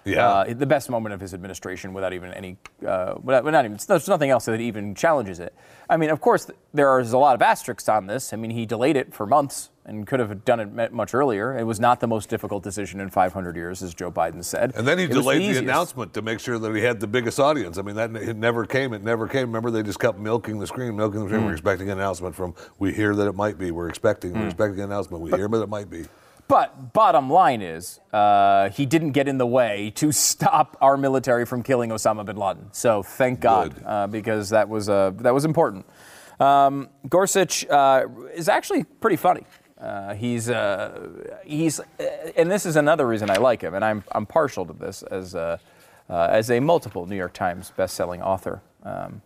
Yeah. 0.05 0.29
Uh, 0.29 0.55
the 0.55 0.67
best 0.67 0.91
moment 0.91 1.15
of 1.15 1.21
his 1.21 1.35
administration 1.35 1.93
without 1.93 2.13
even 2.13 2.33
any, 2.33 2.57
uh, 2.87 3.15
without, 3.23 3.45
not 3.45 3.65
even, 3.65 3.79
there's 3.87 4.09
nothing 4.09 4.31
else 4.31 4.47
that 4.47 4.61
even 4.61 4.95
challenges 4.95 5.41
it. 5.41 5.55
I 5.89 5.97
mean, 5.97 6.11
of 6.11 6.21
course, 6.21 6.51
there 6.73 6.99
is 7.01 7.13
a 7.13 7.19
lot 7.19 7.35
of 7.35 7.43
asterisks 7.43 7.89
on 7.89 8.07
this. 8.07 8.33
I 8.33 8.37
mean, 8.37 8.51
he 8.51 8.65
delayed 8.65 8.97
it 8.97 9.13
for 9.13 9.27
months 9.27 9.71
and 9.85 10.07
could 10.07 10.21
have 10.21 10.45
done 10.45 10.61
it 10.61 10.93
much 10.93 11.15
earlier. 11.15 11.59
It 11.59 11.65
was 11.65 11.81
not 11.81 12.01
the 12.01 12.07
most 12.07 12.29
difficult 12.29 12.63
decision 12.63 13.01
in 13.01 13.11
500 13.11 13.57
years, 13.57 13.83
as 13.83 13.93
Joe 13.93 14.11
Biden 14.11 14.45
said. 14.45 14.73
And 14.77 14.87
then 14.87 14.99
he 14.99 15.05
it 15.05 15.11
delayed 15.11 15.43
the, 15.43 15.55
the, 15.55 15.59
announcement 15.59 16.15
to 16.15 16.23
make 16.23 16.39
sure 16.39 16.59
that 16.59 16.75
he 16.75 16.83
had 16.83 17.01
the 17.01 17.09
biggest 17.09 17.41
audience. 17.41 17.77
I 17.77 17.83
mean, 17.83 17.97
that 17.97 18.15
it 18.15 18.37
never 18.37 18.65
came. 18.67 18.93
It 18.93 19.03
never 19.03 19.27
came. 19.27 19.49
Remember, 19.49 19.71
they 19.71 19.83
just 19.83 19.99
kept 19.99 20.19
milking 20.19 20.61
the 20.61 20.67
screen, 20.67 20.97
milking 20.97 21.21
the 21.21 21.27
screen. 21.27 21.43
Mm. 21.43 21.47
We're 21.47 21.53
expecting 21.53 21.91
an 21.91 21.99
announcement 21.99 22.35
from. 22.35 22.55
We 22.79 22.93
hear 22.93 23.15
that 23.17 23.27
it 23.27 23.35
might 23.35 23.59
be. 23.59 23.71
We're 23.73 23.89
expecting. 23.89 24.33
Mm. 24.33 24.41
We're 24.41 24.47
expecting 24.47 24.79
an 24.81 24.93
announcement. 24.93 25.23
We 25.23 25.31
but, 25.31 25.41
hear 25.41 25.49
that 25.49 25.63
it 25.63 25.69
might 25.69 25.91
be. 25.91 26.05
But 26.51 26.93
bottom 26.93 27.31
line 27.31 27.63
is, 27.63 28.01
uh, 28.13 28.71
he 28.71 28.85
didn't 28.85 29.13
get 29.13 29.29
in 29.29 29.39
the 29.39 29.47
way 29.47 29.93
to 29.95 30.11
stop 30.29 30.77
our 30.81 30.97
military 30.97 31.47
from 31.47 31.63
killing 31.63 31.91
Osama 31.91 32.27
bin 32.27 32.37
Laden. 32.37 32.71
So 32.73 33.05
thank 33.05 33.39
God, 33.39 33.81
uh, 33.87 34.09
because 34.09 34.51
that 34.51 34.69
was 34.69 34.89
uh, 34.89 35.13
that 35.19 35.33
was 35.33 35.45
important. 35.45 35.87
Um, 36.41 36.89
Gorsuch 37.09 37.65
uh, 37.71 38.07
is 38.35 38.49
actually 38.49 38.83
pretty 38.83 39.15
funny. 39.15 39.47
Uh, 39.81 40.15
he's 40.15 40.51
uh, 40.51 41.09
he's, 41.47 41.81
and 42.37 42.51
this 42.51 42.67
is 42.67 42.75
another 42.75 43.07
reason 43.07 43.31
I 43.31 43.37
like 43.37 43.63
him, 43.63 43.75
and 43.75 43.85
I'm 43.85 44.03
I'm 44.11 44.27
partial 44.27 44.67
to 44.67 44.73
this 44.73 45.05
as 45.05 45.37
a, 45.37 45.61
as 46.09 46.51
a 46.51 46.59
multiple 46.59 47.07
New 47.07 47.17
York 47.17 47.33
Times 47.33 47.71
best-selling 47.77 48.23
author, 48.23 48.61
um, 48.83 49.23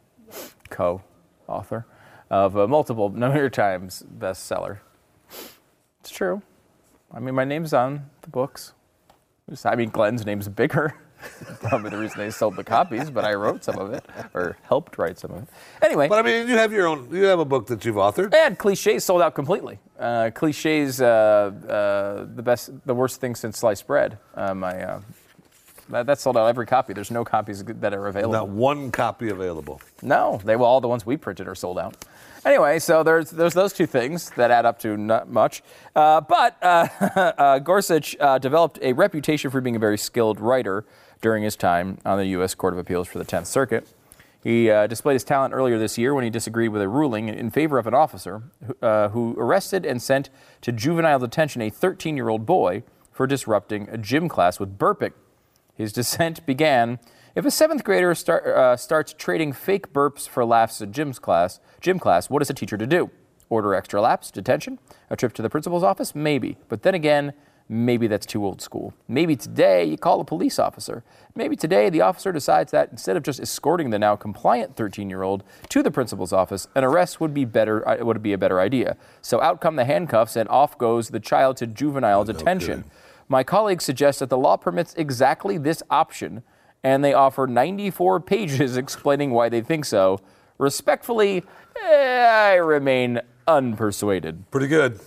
co-author 0.69 1.87
of 2.29 2.55
a 2.55 2.69
multiple 2.69 3.09
New 3.17 3.33
York 3.33 3.55
Times 3.55 4.05
bestseller. 4.19 4.81
It's 6.01 6.11
true. 6.11 6.43
I 7.15 7.21
mean, 7.21 7.35
my 7.35 7.45
name's 7.45 7.73
on 7.73 8.11
the 8.23 8.29
books. 8.29 8.73
I 9.65 9.77
mean, 9.77 9.91
Glenn's 9.91 10.27
name's 10.27 10.49
bigger. 10.49 10.95
Probably 11.61 11.91
the 11.91 11.99
reason 11.99 12.19
they 12.19 12.31
sold 12.31 12.57
the 12.57 12.65
copies, 12.65 13.09
but 13.09 13.25
I 13.25 13.35
wrote 13.35 13.63
some 13.63 13.79
of 13.79 13.93
it 13.93 14.05
or 14.35 14.57
helped 14.65 14.99
write 14.99 15.19
some 15.19 15.31
of 15.31 15.43
it. 15.45 15.49
Anyway. 15.81 16.09
But 16.09 16.19
I 16.19 16.23
mean, 16.23 16.49
you 16.49 16.57
have 16.57 16.73
your 16.73 16.89
own, 16.89 17.09
you 17.13 17.25
have 17.25 17.39
a 17.39 17.45
book 17.45 17.67
that 17.69 17.85
you've 17.85 17.97
authored. 17.97 18.35
And 18.35 18.59
cliches 18.59 19.05
sold 19.05 19.23
out 19.23 19.35
completely. 19.35 19.79
Uh, 19.99 20.31
cliches, 20.35 21.01
uh, 21.01 21.07
uh, 21.07 22.27
the 22.35 22.43
best, 22.43 22.71
the 22.85 22.95
worst 22.95 23.21
thing 23.21 23.35
since 23.35 23.59
sliced 23.59 23.87
bread. 23.87 24.19
Uh, 24.35 24.55
my, 24.55 24.83
uh, 24.83 25.01
that, 25.91 26.07
that, 26.07 26.19
sold 26.19 26.37
out 26.37 26.47
every 26.47 26.67
copy. 26.67 26.95
There's 26.95 27.11
no 27.11 27.25
copies 27.25 27.63
that 27.63 27.95
are 27.95 28.09
available. 28.09 28.33
Not 28.33 28.49
one 28.49 28.91
copy 28.91 29.29
available. 29.29 29.81
No, 30.03 30.41
they 30.45 30.57
well, 30.57 30.69
all 30.69 30.81
the 30.81 30.89
ones 30.89 31.07
we 31.07 31.17
printed 31.17 31.47
are 31.47 31.55
sold 31.55 31.79
out. 31.79 31.95
Anyway, 32.45 32.79
so 32.79 33.03
there's, 33.03 33.31
there's 33.31 33.55
those 33.55 33.73
two 33.73 33.87
things 33.87 34.29
that 34.31 34.51
add 34.51 34.67
up 34.67 34.79
to 34.79 34.99
not 34.99 35.31
much. 35.31 35.63
Uh, 35.97 36.21
but 36.21 36.63
uh, 36.63 36.89
uh, 37.39 37.59
Gorsuch 37.59 38.15
uh, 38.21 38.39
developed 38.39 38.79
a 38.83 38.93
reputation 38.93 39.51
for 39.51 39.63
being 39.63 39.77
a 39.77 39.79
very 39.79 39.97
skilled 39.97 40.39
writer 40.39 40.85
during 41.23 41.43
his 41.43 41.57
time 41.57 41.99
on 42.05 42.19
the 42.19 42.27
U.S. 42.27 42.55
Court 42.55 42.75
of 42.75 42.79
Appeals 42.79 43.09
for 43.09 43.19
the 43.19 43.25
10th 43.25 43.47
Circuit. 43.47 43.89
He 44.43 44.71
uh, 44.71 44.87
displayed 44.87 45.15
his 45.15 45.25
talent 45.25 45.55
earlier 45.55 45.79
this 45.79 45.97
year 45.97 46.13
when 46.13 46.23
he 46.23 46.29
disagreed 46.29 46.69
with 46.69 46.83
a 46.83 46.89
ruling 46.89 47.31
in 47.31 47.51
favor 47.51 47.79
of 47.79 47.87
an 47.87 47.95
officer 47.95 48.43
who, 48.67 49.09
who 49.09 49.35
arrested 49.39 49.87
and 49.87 50.03
sent 50.03 50.29
to 50.61 50.71
juvenile 50.71 51.19
detention 51.19 51.63
a 51.63 51.71
13 51.71 52.15
year 52.15 52.29
old 52.29 52.45
boy 52.45 52.83
for 53.11 53.27
disrupting 53.27 53.89
a 53.91 53.97
gym 53.97 54.29
class 54.29 54.61
with 54.61 54.77
burping. 54.77 55.13
His 55.75 55.95
dissent 55.95 56.45
began 56.47 56.99
if 57.35 57.45
a 57.45 57.51
seventh 57.51 57.85
grader 57.85 58.15
start, 58.15 58.47
uh, 58.47 58.77
starts 58.77 59.13
trading 59.13 59.53
fake 59.53 59.93
burps 59.93 60.29
for 60.29 60.45
laughs 60.45 60.81
at 60.81 60.93
gym's 60.93 61.19
class, 61.19 61.61
gym 61.81 61.99
class, 61.99 62.31
what 62.31 62.43
is 62.43 62.51
a 62.51 62.55
teacher 62.55 62.77
to 62.77 62.87
do? 62.87 63.11
Order 63.49 63.75
extra 63.75 64.01
laps, 64.01 64.31
detention, 64.31 64.79
a 65.11 65.17
trip 65.17 65.33
to 65.35 65.43
the 65.43 65.51
principal's 65.51 65.83
office? 65.83 66.15
Maybe. 66.15 66.57
But 66.69 66.83
then 66.83 66.95
again, 66.95 67.35
maybe 67.69 68.07
that's 68.07 68.27
too 68.27 68.45
old 68.45 68.61
school. 68.61 68.95
Maybe 69.09 69.37
today 69.37 69.85
you 69.85 69.97
call 69.97 70.21
a 70.21 70.25
police 70.25 70.59
officer. 70.59 71.03
Maybe 71.35 71.57
today 71.57 71.91
the 71.91 72.03
officer 72.03 72.31
decides 72.31 72.71
that 72.73 72.91
instead 72.91 73.17
of 73.17 73.23
just 73.23 73.41
escorting 73.41 73.91
the 73.91 73.99
now 73.99 74.17
compliant 74.17 74.77
13-year-old 74.77 75.43
to 75.71 75.83
the 75.83 75.91
principal's 75.91 76.33
office, 76.33 76.69
an 76.75 76.85
arrest 76.85 77.21
would 77.21 77.35
be 77.35 77.45
better 77.45 77.87
uh, 77.89 78.05
would 78.05 78.23
be 78.23 78.33
a 78.33 78.39
better 78.39 78.61
idea. 78.61 78.97
So 79.23 79.41
out 79.41 79.61
come 79.61 79.77
the 79.77 79.85
handcuffs 79.85 80.37
and 80.37 80.49
off 80.49 80.79
goes 80.79 81.09
the 81.09 81.21
child 81.21 81.57
to 81.59 81.67
juvenile 81.67 82.25
detention. 82.25 82.85
My 83.29 83.43
colleagues 83.43 83.85
suggest 83.85 84.21
that 84.21 84.29
the 84.29 84.39
law 84.39 84.57
permits 84.57 84.95
exactly 84.95 85.59
this 85.59 85.83
option 85.91 86.43
and 86.85 87.03
they 87.03 87.15
offer 87.15 87.49
94 87.49 88.21
pages 88.21 88.77
explaining 88.77 89.31
why 89.31 89.49
they 89.49 89.63
think 89.63 89.85
so. 89.85 90.21
Respectfully, 90.59 91.43
eh, 91.83 92.51
I 92.53 92.55
remain 92.55 93.21
unpersuaded. 93.49 94.45
Pretty 94.53 94.69
good. 94.69 95.01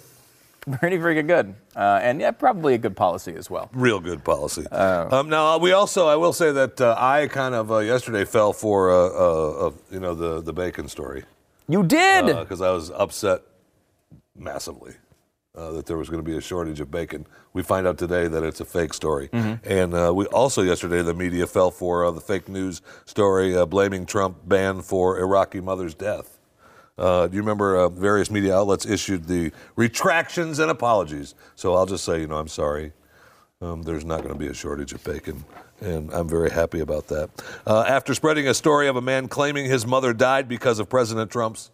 Pretty 0.80 0.98
freaking 0.98 1.28
good, 1.28 1.56
uh, 1.78 2.02
and 2.04 2.20
yeah, 2.20 2.32
probably 2.32 2.74
a 2.74 2.78
good 2.78 2.98
policy 2.98 3.34
as 3.36 3.50
well. 3.50 3.70
Real 3.72 4.02
good 4.02 4.26
policy. 4.26 4.68
Uh, 4.70 5.08
um, 5.10 5.30
now 5.30 5.58
we 5.58 5.72
also, 5.72 6.08
I 6.08 6.18
will 6.18 6.34
say 6.34 6.52
that 6.52 6.82
uh, 6.82 6.94
I 7.00 7.28
kind 7.28 7.56
of 7.56 7.72
uh, 7.72 7.78
yesterday 7.78 8.26
fell 8.26 8.52
for 8.52 8.92
uh, 8.92 9.68
uh, 9.68 9.72
you 9.90 10.02
know 10.02 10.14
the 10.14 10.42
the 10.42 10.52
bacon 10.52 10.90
story. 10.90 11.24
You 11.70 11.84
did 11.84 12.26
because 12.26 12.60
I 12.60 12.72
was 12.72 12.92
upset 12.92 13.44
massively 14.36 14.96
uh, 15.58 15.72
that 15.72 15.88
there 15.88 15.98
was 15.98 16.08
going 16.10 16.24
to 16.24 16.30
be 16.30 16.38
a 16.38 16.42
shortage 16.42 16.80
of 16.80 16.92
bacon. 16.92 17.26
We 17.54 17.64
find 17.64 17.88
out 17.88 17.98
today 17.98 18.28
that 18.28 18.44
it's 18.44 18.62
a 18.62 18.66
fake 18.66 18.94
story. 18.94 19.30
Mm-hmm. 19.30 19.70
And 19.70 19.94
uh, 19.94 20.14
we 20.14 20.26
also 20.28 20.62
yesterday 20.62 21.02
the 21.02 21.16
media 21.16 21.48
fell 21.48 21.72
for 21.72 22.06
uh, 22.06 22.12
the 22.12 22.22
fake 22.22 22.48
news 22.48 22.82
story 23.06 23.58
uh, 23.58 23.66
blaming 23.66 24.06
Trump 24.06 24.38
ban 24.46 24.82
for 24.82 25.20
Iraqi 25.20 25.60
mother's 25.60 25.96
death. 25.96 26.38
Uh, 26.98 27.28
do 27.28 27.36
you 27.36 27.42
remember 27.42 27.76
uh, 27.76 27.90
various 27.90 28.32
media 28.32 28.56
outlets 28.56 28.86
issued 28.86 29.26
the 29.26 29.52
retractions 29.76 30.60
and 30.60 30.70
apologies? 30.70 31.36
So 31.56 31.76
I'll 31.76 31.86
just 31.86 32.04
say, 32.04 32.22
you 32.22 32.28
know, 32.28 32.38
I'm 32.38 32.48
sorry. 32.48 32.94
Um, 33.60 33.82
there's 33.82 34.06
not 34.06 34.22
going 34.22 34.34
to 34.34 34.40
be 34.40 34.48
a 34.48 34.54
shortage 34.54 34.94
of 34.94 35.04
bacon, 35.04 35.44
and 35.82 36.12
I'm 36.14 36.30
very 36.30 36.52
happy 36.52 36.80
about 36.80 37.08
that. 37.08 37.32
after 37.66 38.14
spreading 38.14 38.48
a 38.48 38.54
story 38.54 38.88
of 38.88 38.96
a 38.96 39.02
man 39.02 39.28
claiming 39.28 39.66
his 39.66 39.86
mother 39.86 40.14
died 40.14 40.48
because 40.48 40.78
of 40.78 40.90
President 40.90 41.32
Trump's 41.32 41.72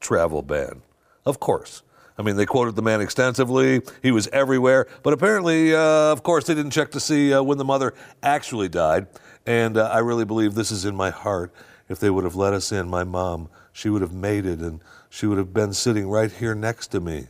travel 0.00 0.40
ban, 0.40 0.80
of 1.26 1.38
course. 1.38 1.82
I 2.18 2.22
mean, 2.22 2.36
they 2.36 2.46
quoted 2.46 2.76
the 2.76 2.82
man 2.82 3.00
extensively. 3.00 3.82
He 4.02 4.10
was 4.10 4.26
everywhere. 4.28 4.86
But 5.02 5.12
apparently, 5.12 5.74
uh, 5.74 6.12
of 6.12 6.22
course, 6.22 6.44
they 6.44 6.54
didn't 6.54 6.70
check 6.70 6.90
to 6.92 7.00
see 7.00 7.34
uh, 7.34 7.42
when 7.42 7.58
the 7.58 7.64
mother 7.64 7.94
actually 8.22 8.68
died. 8.68 9.06
And 9.44 9.76
uh, 9.76 9.90
I 9.92 9.98
really 9.98 10.24
believe 10.24 10.54
this 10.54 10.70
is 10.70 10.84
in 10.84 10.96
my 10.96 11.10
heart. 11.10 11.52
If 11.88 12.00
they 12.00 12.10
would 12.10 12.24
have 12.24 12.34
let 12.34 12.52
us 12.52 12.72
in, 12.72 12.88
my 12.88 13.04
mom, 13.04 13.48
she 13.72 13.88
would 13.88 14.02
have 14.02 14.12
made 14.12 14.46
it 14.46 14.60
and 14.60 14.80
she 15.08 15.26
would 15.26 15.38
have 15.38 15.52
been 15.52 15.72
sitting 15.72 16.08
right 16.08 16.32
here 16.32 16.54
next 16.54 16.88
to 16.88 17.00
me. 17.00 17.26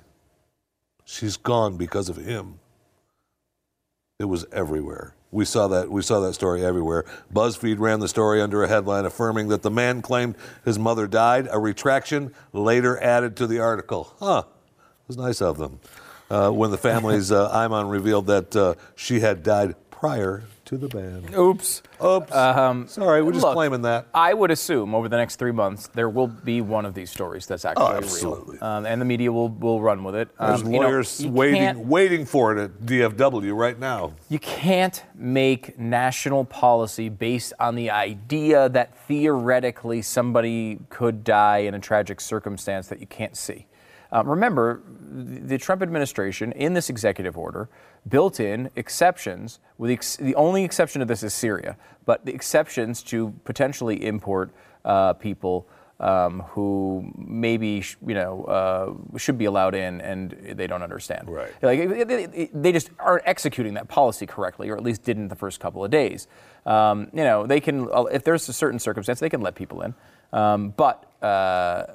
She's 1.04 1.36
gone 1.36 1.76
because 1.76 2.08
of 2.08 2.16
him. 2.16 2.58
It 4.18 4.24
was 4.24 4.46
everywhere. 4.50 5.14
We 5.30 5.44
saw 5.44 5.68
that 5.68 5.90
we 5.90 6.00
saw 6.02 6.20
that 6.20 6.32
story 6.32 6.64
everywhere. 6.64 7.04
BuzzFeed 7.32 7.78
ran 7.78 8.00
the 8.00 8.08
story 8.08 8.40
under 8.40 8.62
a 8.62 8.68
headline 8.68 9.04
affirming 9.04 9.48
that 9.48 9.62
the 9.62 9.70
man 9.70 10.00
claimed 10.00 10.36
his 10.64 10.78
mother 10.78 11.06
died. 11.06 11.48
A 11.50 11.58
retraction 11.58 12.32
later 12.52 12.98
added 13.02 13.36
to 13.36 13.46
the 13.46 13.58
article. 13.58 14.14
Huh. 14.18 14.44
It 15.06 15.10
was 15.10 15.18
nice 15.18 15.40
of 15.40 15.56
them. 15.56 15.78
Uh, 16.28 16.50
when 16.50 16.72
the 16.72 16.78
family's 16.78 17.30
uh, 17.30 17.48
imam 17.52 17.88
revealed 17.88 18.26
that 18.26 18.56
uh, 18.56 18.74
she 18.96 19.20
had 19.20 19.44
died 19.44 19.76
prior 19.92 20.42
to 20.64 20.76
the 20.76 20.88
ban. 20.88 21.32
Oops. 21.38 21.80
Oops. 22.04 22.32
Sorry, 22.32 23.22
we're 23.22 23.30
just 23.30 23.44
Look, 23.44 23.54
claiming 23.54 23.82
that. 23.82 24.08
I 24.12 24.34
would 24.34 24.50
assume 24.50 24.96
over 24.96 25.08
the 25.08 25.16
next 25.16 25.36
three 25.36 25.52
months 25.52 25.86
there 25.94 26.08
will 26.08 26.26
be 26.26 26.60
one 26.60 26.84
of 26.84 26.94
these 26.94 27.08
stories 27.08 27.46
that's 27.46 27.64
actually 27.64 27.84
Oh, 27.84 27.96
absolutely. 27.96 28.54
real, 28.56 28.64
um, 28.64 28.84
and 28.84 29.00
the 29.00 29.04
media 29.04 29.30
will 29.30 29.48
will 29.48 29.80
run 29.80 30.02
with 30.02 30.16
it. 30.16 30.28
There's 30.40 30.62
Um, 30.62 30.72
you 30.72 30.80
know, 30.80 30.88
lawyers 30.88 31.24
waiting, 31.24 31.88
waiting 31.88 32.24
for 32.26 32.56
it 32.56 32.60
at 32.60 32.84
DFW 32.84 33.54
right 33.56 33.78
now. 33.78 34.14
You 34.28 34.40
can't 34.40 35.04
make 35.14 35.78
national 35.78 36.44
policy 36.44 37.08
based 37.08 37.52
on 37.60 37.76
the 37.76 37.90
idea 37.92 38.68
that 38.70 38.98
theoretically 39.06 40.02
somebody 40.02 40.80
could 40.90 41.22
die 41.22 41.58
in 41.58 41.74
a 41.74 41.78
tragic 41.78 42.20
circumstance 42.20 42.88
that 42.88 42.98
you 42.98 43.06
can't 43.06 43.36
see. 43.36 43.66
Um, 44.12 44.28
remember, 44.28 44.82
the 45.10 45.58
Trump 45.58 45.82
administration, 45.82 46.52
in 46.52 46.74
this 46.74 46.90
executive 46.90 47.36
order, 47.36 47.68
built 48.08 48.40
in 48.40 48.70
exceptions. 48.76 49.58
With 49.78 49.88
the, 49.88 49.94
ex- 49.94 50.16
the 50.16 50.34
only 50.34 50.64
exception 50.64 51.00
to 51.00 51.04
this 51.06 51.22
is 51.22 51.34
Syria, 51.34 51.76
but 52.04 52.24
the 52.24 52.34
exceptions 52.34 53.02
to 53.04 53.34
potentially 53.44 54.04
import 54.04 54.50
uh, 54.84 55.14
people 55.14 55.66
um, 55.98 56.40
who 56.50 57.10
maybe 57.16 57.80
sh- 57.80 57.96
you 58.06 58.14
know 58.14 58.44
uh, 58.44 59.18
should 59.18 59.38
be 59.38 59.46
allowed 59.46 59.74
in 59.74 60.00
and 60.02 60.32
they 60.52 60.66
don't 60.66 60.82
understand. 60.82 61.28
Right. 61.28 61.50
Like 61.62 61.78
it- 61.80 62.62
they 62.62 62.72
just 62.72 62.90
aren't 62.98 63.22
executing 63.26 63.74
that 63.74 63.88
policy 63.88 64.26
correctly, 64.26 64.68
or 64.68 64.76
at 64.76 64.82
least 64.82 65.04
didn't 65.04 65.28
the 65.28 65.36
first 65.36 65.58
couple 65.58 65.84
of 65.84 65.90
days. 65.90 66.28
Um, 66.66 67.08
you 67.12 67.24
know, 67.24 67.46
they 67.46 67.60
can 67.60 67.88
uh, 67.92 68.04
if 68.04 68.24
there's 68.24 68.48
a 68.48 68.52
certain 68.52 68.78
circumstance, 68.78 69.20
they 69.20 69.30
can 69.30 69.40
let 69.40 69.54
people 69.54 69.80
in. 69.82 69.94
Um, 70.32 70.74
but 70.76 71.10
uh, 71.22 71.86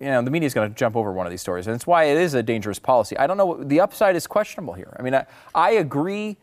you 0.00 0.06
know, 0.06 0.22
the 0.22 0.30
media 0.30 0.46
is 0.46 0.54
going 0.54 0.68
to 0.68 0.74
jump 0.74 0.96
over 0.96 1.12
one 1.12 1.26
of 1.26 1.30
these 1.30 1.42
stories, 1.42 1.66
and 1.66 1.76
it's 1.76 1.86
why 1.86 2.04
it 2.04 2.16
is 2.16 2.32
a 2.34 2.42
dangerous 2.42 2.78
policy. 2.78 3.16
I 3.18 3.26
don't 3.26 3.36
know. 3.36 3.62
The 3.62 3.80
upside 3.80 4.16
is 4.16 4.26
questionable 4.26 4.72
here. 4.74 4.96
I 4.98 5.02
mean, 5.02 5.14
I, 5.14 5.26
I 5.54 5.72
agree 5.72 6.38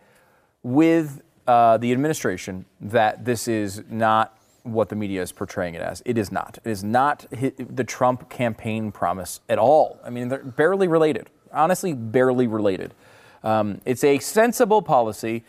with 0.61 1.21
uh, 1.47 1.77
the 1.77 1.91
administration 1.91 2.65
that 2.79 3.25
this 3.25 3.47
is 3.47 3.83
not 3.89 4.37
what 4.63 4.89
the 4.89 4.95
media 4.95 5.21
is 5.21 5.31
portraying 5.31 5.73
it 5.73 5.81
as. 5.81 6.03
It 6.05 6.17
is 6.17 6.31
not. 6.31 6.59
It 6.63 6.69
is 6.69 6.83
not 6.83 7.25
the 7.31 7.83
Trump 7.83 8.29
campaign 8.29 8.91
promise 8.91 9.39
at 9.49 9.57
all. 9.57 9.99
I 10.03 10.09
mean, 10.09 10.27
they're 10.27 10.43
barely 10.43 10.87
related. 10.87 11.29
Honestly, 11.51 11.93
barely 11.93 12.45
related. 12.47 12.93
Um, 13.43 13.81
it's 13.85 14.03
a 14.03 14.19
sensible 14.19 14.81
policy 14.81 15.45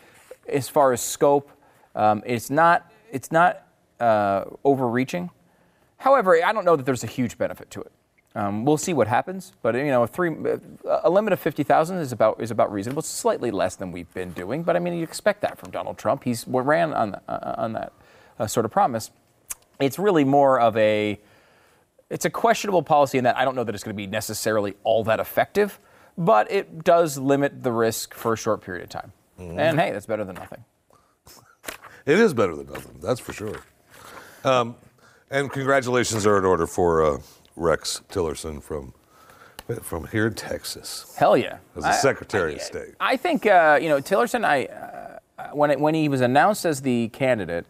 as 0.47 0.67
far 0.67 0.93
as 0.93 1.01
scope. 1.01 1.51
Um, 1.95 2.23
it's 2.25 2.49
not. 2.49 2.91
It's 3.11 3.31
not 3.31 3.67
uh, 3.99 4.45
overreaching. 4.63 5.29
However, 5.97 6.43
I 6.43 6.53
don't 6.53 6.63
know 6.63 6.75
that 6.75 6.85
there's 6.85 7.03
a 7.03 7.07
huge 7.07 7.37
benefit 7.37 7.69
to 7.71 7.81
it. 7.81 7.91
Um, 8.35 8.63
we'll 8.63 8.77
see 8.77 8.93
what 8.93 9.07
happens, 9.07 9.53
but 9.63 9.73
you 9.75 9.87
know, 9.87 10.03
a 10.03 10.07
three, 10.07 10.35
a 10.85 11.09
limit 11.09 11.33
of 11.33 11.39
fifty 11.39 11.63
thousand 11.63 11.97
is 11.97 12.11
about 12.11 12.39
is 12.39 12.51
about 12.51 12.71
reasonable. 12.71 12.99
It's 12.99 13.09
slightly 13.09 13.49
less 13.49 13.75
than 13.75 13.91
we've 13.91 14.13
been 14.13 14.31
doing, 14.33 14.61
but 14.63 14.75
I 14.75 14.79
mean, 14.79 14.93
you 14.93 15.03
expect 15.03 15.41
that 15.41 15.57
from 15.57 15.71
Donald 15.71 15.97
Trump. 15.97 16.23
He's 16.23 16.45
ran 16.47 16.93
on 16.93 17.15
uh, 17.27 17.55
on 17.57 17.73
that 17.73 17.91
uh, 18.39 18.47
sort 18.47 18.65
of 18.65 18.71
promise. 18.71 19.09
It's 19.79 19.97
really 19.97 20.23
more 20.23 20.59
of 20.59 20.75
a, 20.77 21.19
it's 22.09 22.25
a 22.25 22.29
questionable 22.29 22.83
policy 22.83 23.17
in 23.17 23.23
that 23.23 23.37
I 23.37 23.45
don't 23.45 23.55
know 23.55 23.63
that 23.63 23.73
it's 23.73 23.83
going 23.83 23.95
to 23.95 23.97
be 23.97 24.07
necessarily 24.07 24.75
all 24.83 25.03
that 25.05 25.19
effective, 25.19 25.79
but 26.17 26.51
it 26.51 26.83
does 26.83 27.17
limit 27.17 27.63
the 27.63 27.71
risk 27.71 28.13
for 28.13 28.33
a 28.33 28.37
short 28.37 28.61
period 28.61 28.83
of 28.83 28.89
time. 28.89 29.13
And 29.39 29.79
hey, 29.79 29.91
that's 29.91 30.05
better 30.05 30.25
than 30.25 30.35
nothing. 30.35 30.65
It 32.05 32.19
is 32.19 32.33
better 32.33 32.55
than 32.55 32.67
nothing, 32.67 32.99
that's 33.01 33.19
for 33.19 33.33
sure. 33.33 33.61
Um, 34.43 34.75
and 35.31 35.51
congratulations 35.51 36.25
are 36.25 36.37
in 36.37 36.45
order 36.45 36.67
for 36.67 37.03
uh, 37.03 37.17
Rex 37.63 38.01
Tillerson 38.09 38.63
from 38.63 38.93
from 39.83 40.07
here 40.07 40.25
in 40.25 40.33
Texas 40.33 41.13
Hell 41.19 41.37
yeah! 41.37 41.59
as 41.75 41.83
the 41.83 41.89
I- 41.89 41.93
Secretary 41.93 42.53
I- 42.53 42.55
of 42.55 42.61
State. 42.61 42.95
I 42.99 43.17
think 43.17 43.45
uh, 43.45 43.77
you 43.81 43.89
know 43.89 43.99
Tillerson. 43.99 44.43
I 44.43 44.65
uh, 44.65 45.49
when 45.53 45.69
it, 45.71 45.79
when 45.79 45.93
he 45.93 46.09
was 46.09 46.21
announced 46.21 46.65
as 46.65 46.81
the 46.81 47.09
candidate, 47.09 47.65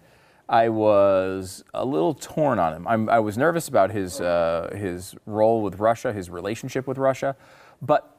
I 0.47 0.69
was 0.69 1.63
a 1.73 1.83
little 1.83 2.13
torn 2.13 2.57
on 2.57 2.73
him. 2.73 2.87
I'm, 2.87 3.09
I 3.09 3.19
was 3.19 3.37
nervous 3.37 3.67
about 3.67 3.91
his 3.91 4.21
uh, 4.21 4.73
his 4.77 5.15
role 5.25 5.61
with 5.61 5.79
Russia, 5.79 6.13
his 6.13 6.29
relationship 6.29 6.87
with 6.87 6.97
Russia, 6.97 7.35
but 7.81 8.15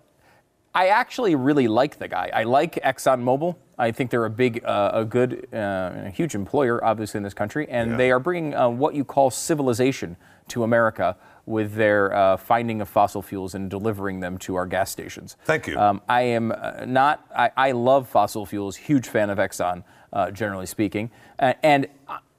I 0.74 0.88
actually 0.88 1.35
really 1.35 1.66
like 1.66 1.98
the 1.98 2.06
guy. 2.09 2.30
I 2.35 2.42
like 2.44 2.74
ExxonMobil. 2.74 3.56
I 3.78 3.90
think 3.92 4.11
they're 4.11 4.26
a 4.26 4.30
big, 4.30 4.62
uh, 4.64 4.90
a 4.92 5.04
good, 5.04 5.48
uh, 5.52 5.90
a 6.04 6.11
huge 6.11 6.35
employer, 6.37 6.85
obviously, 6.85 7.16
in 7.18 7.24
this 7.24 7.35
country, 7.35 7.66
and 7.70 7.92
Yeah. 7.92 7.96
they 7.96 8.11
are 8.12 8.20
bringing 8.20 8.54
uh, 8.54 8.68
what 8.68 8.94
you 8.94 9.04
call 9.04 9.30
civilization 9.30 10.16
to 10.48 10.62
America 10.62 11.16
with 11.51 11.75
their 11.75 12.15
uh, 12.15 12.37
finding 12.37 12.81
of 12.81 12.89
fossil 12.89 13.23
fuels 13.23 13.55
and 13.55 13.69
delivering 13.69 14.21
them 14.21 14.39
to 14.39 14.55
our 14.55 14.67
gas 14.67 14.91
stations. 14.91 15.37
Thank 15.45 15.67
you. 15.67 15.79
Um, 15.79 16.01
I 16.09 16.23
am 16.23 16.53
uh, 16.53 16.85
not. 16.87 17.27
I, 17.37 17.51
I 17.57 17.73
love 17.73 18.09
fossil 18.09 18.47
fuels. 18.47 18.77
Huge 18.77 19.09
fan 19.09 19.29
of 19.29 19.39
Exxon, 19.39 19.85
uh, 20.13 20.31
generally 20.31 20.67
speaking, 20.67 21.11
uh, 21.39 21.55
and. 21.63 21.87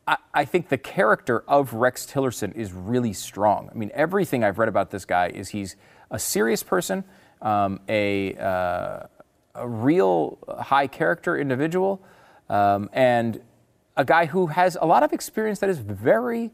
I, 0.08 0.18
I 0.34 0.46
think 0.46 0.70
the 0.70 0.80
character 0.80 1.44
of 1.48 1.74
Rex 1.74 2.08
Tillerson 2.08 2.56
is 2.56 2.74
really 2.74 3.14
strong. 3.14 3.70
I 3.72 3.78
mean, 3.78 3.92
everything 3.94 4.44
I've 4.44 4.58
read 4.58 4.68
about 4.68 4.90
this 4.90 5.06
guy 5.06 5.28
is 5.28 5.50
he's 5.50 5.76
a 6.10 6.18
serious 6.18 6.64
person, 6.64 7.04
um, 7.40 7.80
a, 7.88 8.36
uh, 8.36 9.06
a 9.54 9.68
real 9.68 10.40
high 10.60 10.88
character 10.88 11.38
individual, 11.38 12.02
um, 12.50 12.90
and 12.94 13.42
a 13.96 14.04
guy 14.04 14.26
who 14.26 14.48
has 14.48 14.76
a 14.82 14.86
lot 14.86 15.04
of 15.04 15.14
experience 15.14 15.60
that 15.60 15.70
is 15.70 15.78
very, 15.78 16.52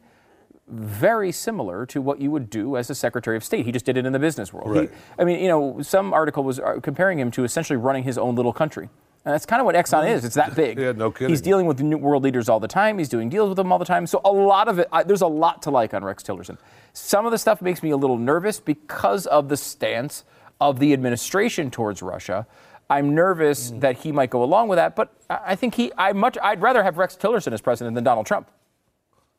very 0.67 1.31
similar 1.31 1.85
to 1.87 2.01
what 2.01 2.19
you 2.19 2.29
would 2.31 2.49
do 2.49 2.75
as 2.77 2.89
a 2.89 2.95
Secretary 2.95 3.37
of 3.37 3.43
State. 3.43 3.65
He 3.65 3.71
just 3.71 3.85
did 3.85 3.97
it 3.97 4.05
in 4.05 4.13
the 4.13 4.19
business 4.19 4.51
world. 4.51 4.75
He- 4.75 4.89
I 5.17 5.23
mean, 5.23 5.39
you 5.39 5.47
know, 5.47 5.81
some 5.81 6.13
article 6.13 6.43
was 6.43 6.59
uh, 6.59 6.79
comparing 6.81 7.19
him 7.19 7.31
to 7.31 7.43
essentially 7.43 7.77
running 7.77 8.03
his 8.03 8.17
own 8.17 8.35
little 8.35 8.53
country. 8.53 8.89
And 9.25 9.33
that's 9.33 9.45
kind 9.45 9.59
of 9.59 9.65
what 9.65 9.75
Exxon 9.75 10.09
is. 10.09 10.23
It's 10.23 10.35
that 10.35 10.55
big. 10.55 10.77
Yeah, 10.79 10.93
no 10.93 11.11
kidding. 11.11 11.29
He's 11.29 11.41
dealing 11.41 11.65
with 11.65 11.81
new 11.81 11.97
world 11.97 12.23
leaders 12.23 12.47
all 12.47 12.61
the 12.61 12.67
time. 12.67 12.97
He's 12.97 13.09
doing 13.09 13.27
deals 13.29 13.49
with 13.49 13.57
them 13.57 13.71
all 13.73 13.77
the 13.79 13.83
time. 13.83 14.07
So 14.07 14.21
a 14.23 14.31
lot 14.31 14.69
of 14.69 14.79
it, 14.79 14.87
I, 14.91 15.03
there's 15.03 15.21
a 15.21 15.27
lot 15.27 15.61
to 15.63 15.69
like 15.69 15.93
on 15.93 16.03
Rex 16.03 16.23
Tillerson. 16.23 16.57
Some 16.93 17.25
of 17.25 17.31
the 17.33 17.37
stuff 17.37 17.61
makes 17.61 17.83
me 17.83 17.89
a 17.89 17.97
little 17.97 18.17
nervous 18.17 18.59
because 18.61 19.25
of 19.27 19.49
the 19.49 19.57
stance 19.57 20.23
of 20.61 20.79
the 20.79 20.93
administration 20.93 21.69
towards 21.71 22.01
Russia. 22.01 22.47
I'm 22.89 23.13
nervous 23.13 23.71
Mm. 23.71 23.81
that 23.81 23.97
he 23.97 24.13
might 24.13 24.29
go 24.29 24.43
along 24.43 24.69
with 24.69 24.77
that, 24.77 24.95
but 24.95 25.11
I 25.29 25.39
I 25.47 25.55
think 25.55 25.75
he, 25.75 25.91
I 25.97 26.13
much, 26.13 26.37
I'd 26.41 26.61
rather 26.61 26.81
have 26.83 26.97
Rex 26.97 27.17
Tillerson 27.17 27.51
as 27.51 27.59
president 27.59 27.95
than 27.95 28.05
Donald 28.05 28.25
Trump. 28.27 28.49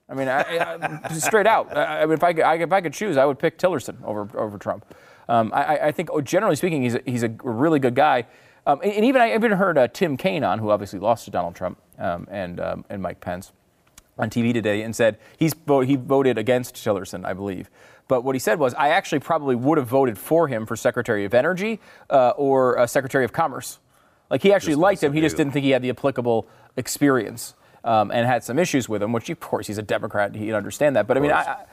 I 0.09 0.15
mean, 0.15 0.29
I, 0.29 1.01
I, 1.05 1.13
straight 1.15 1.47
out. 1.47 1.77
I, 1.77 2.03
I 2.03 2.07
mean, 2.07 2.15
if 2.15 2.25
I, 2.25 2.33
could, 2.33 2.45
I, 2.45 2.55
if 2.55 2.73
I 2.73 2.81
could 2.81 2.95
choose, 2.95 3.17
I 3.17 3.25
would 3.27 3.39
pick 3.39 3.59
Tillerson 3.59 4.03
over 4.03 4.29
over 4.39 4.57
Trump. 4.59 4.85
Um, 5.29 5.53
I, 5.55 5.77
I- 5.77 5.87
I 5.89 5.93
think, 5.93 6.09
oh, 6.13 6.21
generally 6.21 6.57
speaking, 6.57 6.83
he's 6.83 6.95
a, 6.95 7.03
he's 7.05 7.23
a 7.23 7.29
really 7.43 7.79
good 7.79 7.95
guy. 7.95 8.27
Um, 8.67 8.81
and, 8.83 8.93
and 8.93 9.05
even 9.05 9.21
I 9.23 9.35
even 9.35 9.53
heard 9.53 9.77
uh, 9.79 9.89
Tim 9.89 10.17
Kaine 10.17 10.45
on, 10.45 10.59
who 10.59 10.71
obviously 10.71 10.99
lost 10.99 11.25
to 11.27 11.31
Donald 11.31 11.55
Trump 11.55 11.79
um, 11.99 12.27
and 12.31 12.59
um, 12.61 12.85
and 12.89 13.03
Mike 13.03 13.21
Pence, 13.21 13.53
on 14.19 14.31
TV 14.31 14.53
today, 14.53 14.83
and 14.83 14.95
said 14.97 15.19
he's 15.39 15.53
vo- 15.55 15.81
he 15.83 15.97
voted 15.97 16.39
against 16.39 16.75
Tillerson, 16.77 17.25
I 17.25 17.35
believe. 17.35 17.71
But 18.09 18.25
what 18.25 18.35
he 18.35 18.39
said 18.39 18.59
was, 18.59 18.73
I 18.75 18.89
actually 18.89 19.19
probably 19.21 19.55
would 19.57 19.77
have 19.77 19.87
voted 19.87 20.17
for 20.17 20.49
him 20.49 20.65
for 20.65 20.77
Secretary 20.77 21.27
of 21.27 21.35
Energy 21.35 21.79
uh, 22.09 22.31
or 22.31 22.79
uh, 22.79 22.87
Secretary 22.87 23.25
of 23.27 23.33
Commerce. 23.35 23.79
Like 24.31 24.43
he 24.43 24.53
actually 24.53 24.73
Just 24.73 24.81
liked 24.81 25.03
him, 25.03 25.13
he 25.13 25.21
just 25.21 25.37
didn't 25.37 25.53
think 25.53 25.65
he 25.65 25.71
had 25.71 25.83
the 25.83 25.91
applicable 25.91 26.47
experience 26.77 27.55
um, 27.89 28.11
and 28.11 28.27
had 28.27 28.45
some 28.45 28.59
issues 28.59 28.89
with 28.89 29.03
him. 29.03 29.13
Which, 29.13 29.31
of 29.31 29.41
course, 29.41 29.67
he's 29.67 29.79
a 29.79 29.83
Democrat, 29.83 30.35
he'd 30.35 30.53
understand 30.53 30.97
that. 30.97 31.07
But 31.07 31.17
I 31.17 31.21
mean, 31.21 31.33
I. 31.33 31.65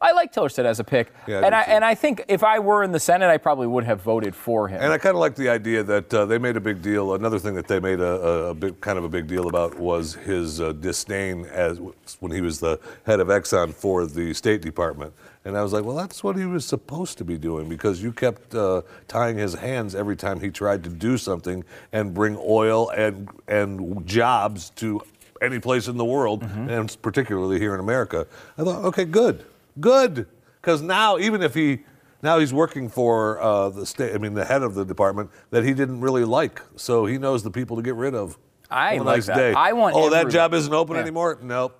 I 0.00 0.12
like 0.12 0.34
Tillerson 0.34 0.64
as 0.66 0.80
a 0.80 0.84
pick, 0.84 1.12
Yeah, 1.26 1.38
I 1.38 1.46
and 1.46 1.54
I 1.54 1.64
too. 1.64 1.70
and 1.70 1.84
I 1.84 1.94
think 1.94 2.24
if 2.28 2.42
I 2.44 2.58
were 2.58 2.82
in 2.84 2.92
the 2.92 3.00
Senate, 3.00 3.30
I 3.30 3.38
probably 3.38 3.66
would 3.66 3.84
have 3.84 4.02
voted 4.02 4.34
for 4.34 4.68
him. 4.68 4.82
And 4.82 4.92
I 4.92 4.98
kind 4.98 5.14
of 5.14 5.20
like 5.20 5.34
the 5.34 5.48
idea 5.48 5.82
that 5.82 6.12
uh, 6.12 6.26
they 6.26 6.36
made 6.36 6.56
a 6.56 6.60
big 6.60 6.82
deal. 6.82 7.14
Another 7.14 7.38
thing 7.38 7.54
that 7.54 7.68
they 7.68 7.80
made 7.80 8.00
a, 8.00 8.04
a, 8.04 8.50
a 8.50 8.54
big, 8.54 8.78
kind 8.82 8.98
of 8.98 9.04
a 9.04 9.08
big 9.08 9.26
deal 9.26 9.48
about 9.48 9.78
was 9.78 10.12
his 10.14 10.60
uh, 10.60 10.72
disdain 10.72 11.46
as 11.46 11.80
when 12.20 12.32
he 12.32 12.42
was 12.42 12.60
the 12.60 12.78
head 13.06 13.18
of 13.20 13.28
Exxon 13.28 13.72
for 13.72 14.04
the 14.04 14.34
State 14.34 14.60
Department. 14.60 15.14
And 15.46 15.56
I 15.56 15.62
was 15.62 15.72
like, 15.72 15.84
well, 15.84 15.96
that's 15.96 16.24
what 16.24 16.36
he 16.36 16.44
was 16.44 16.66
supposed 16.66 17.16
to 17.18 17.24
be 17.24 17.38
doing 17.38 17.68
because 17.68 18.02
you 18.02 18.12
kept 18.12 18.54
uh, 18.54 18.82
tying 19.08 19.38
his 19.38 19.54
hands 19.54 19.94
every 19.94 20.16
time 20.16 20.40
he 20.40 20.50
tried 20.50 20.82
to 20.84 20.90
do 20.90 21.16
something 21.16 21.64
and 21.92 22.12
bring 22.12 22.36
oil 22.40 22.90
and 22.90 23.28
and 23.48 24.06
jobs 24.06 24.70
to 24.76 25.00
any 25.44 25.58
place 25.60 25.88
in 25.88 25.96
the 25.96 26.04
world, 26.04 26.42
and 26.42 26.96
particularly 27.02 27.58
here 27.58 27.74
in 27.74 27.80
America. 27.80 28.26
I 28.58 28.64
thought, 28.64 28.84
okay, 28.86 29.04
good, 29.04 29.44
good, 29.80 30.26
because 30.60 30.82
now 30.82 31.18
even 31.18 31.42
if 31.42 31.54
he 31.54 31.80
now 32.22 32.38
he's 32.38 32.54
working 32.54 32.88
for 32.88 33.38
uh, 33.40 33.68
the 33.68 33.84
state. 33.84 34.14
I 34.14 34.18
mean, 34.18 34.32
the 34.32 34.46
head 34.46 34.62
of 34.62 34.74
the 34.74 34.84
department 34.84 35.30
that 35.50 35.62
he 35.62 35.74
didn't 35.74 36.00
really 36.00 36.24
like, 36.24 36.62
so 36.76 37.04
he 37.04 37.18
knows 37.18 37.42
the 37.42 37.50
people 37.50 37.76
to 37.76 37.82
get 37.82 37.94
rid 37.96 38.14
of. 38.14 38.38
I 38.70 38.96
like 38.96 39.04
nice 39.04 39.26
that. 39.26 39.36
day. 39.36 39.52
I 39.52 39.72
want 39.72 39.94
Oh, 39.94 40.08
that 40.10 40.30
job 40.30 40.54
isn't 40.54 40.72
open 40.72 40.96
Yeah. 40.96 41.02
anymore. 41.02 41.38
Nope. 41.42 41.78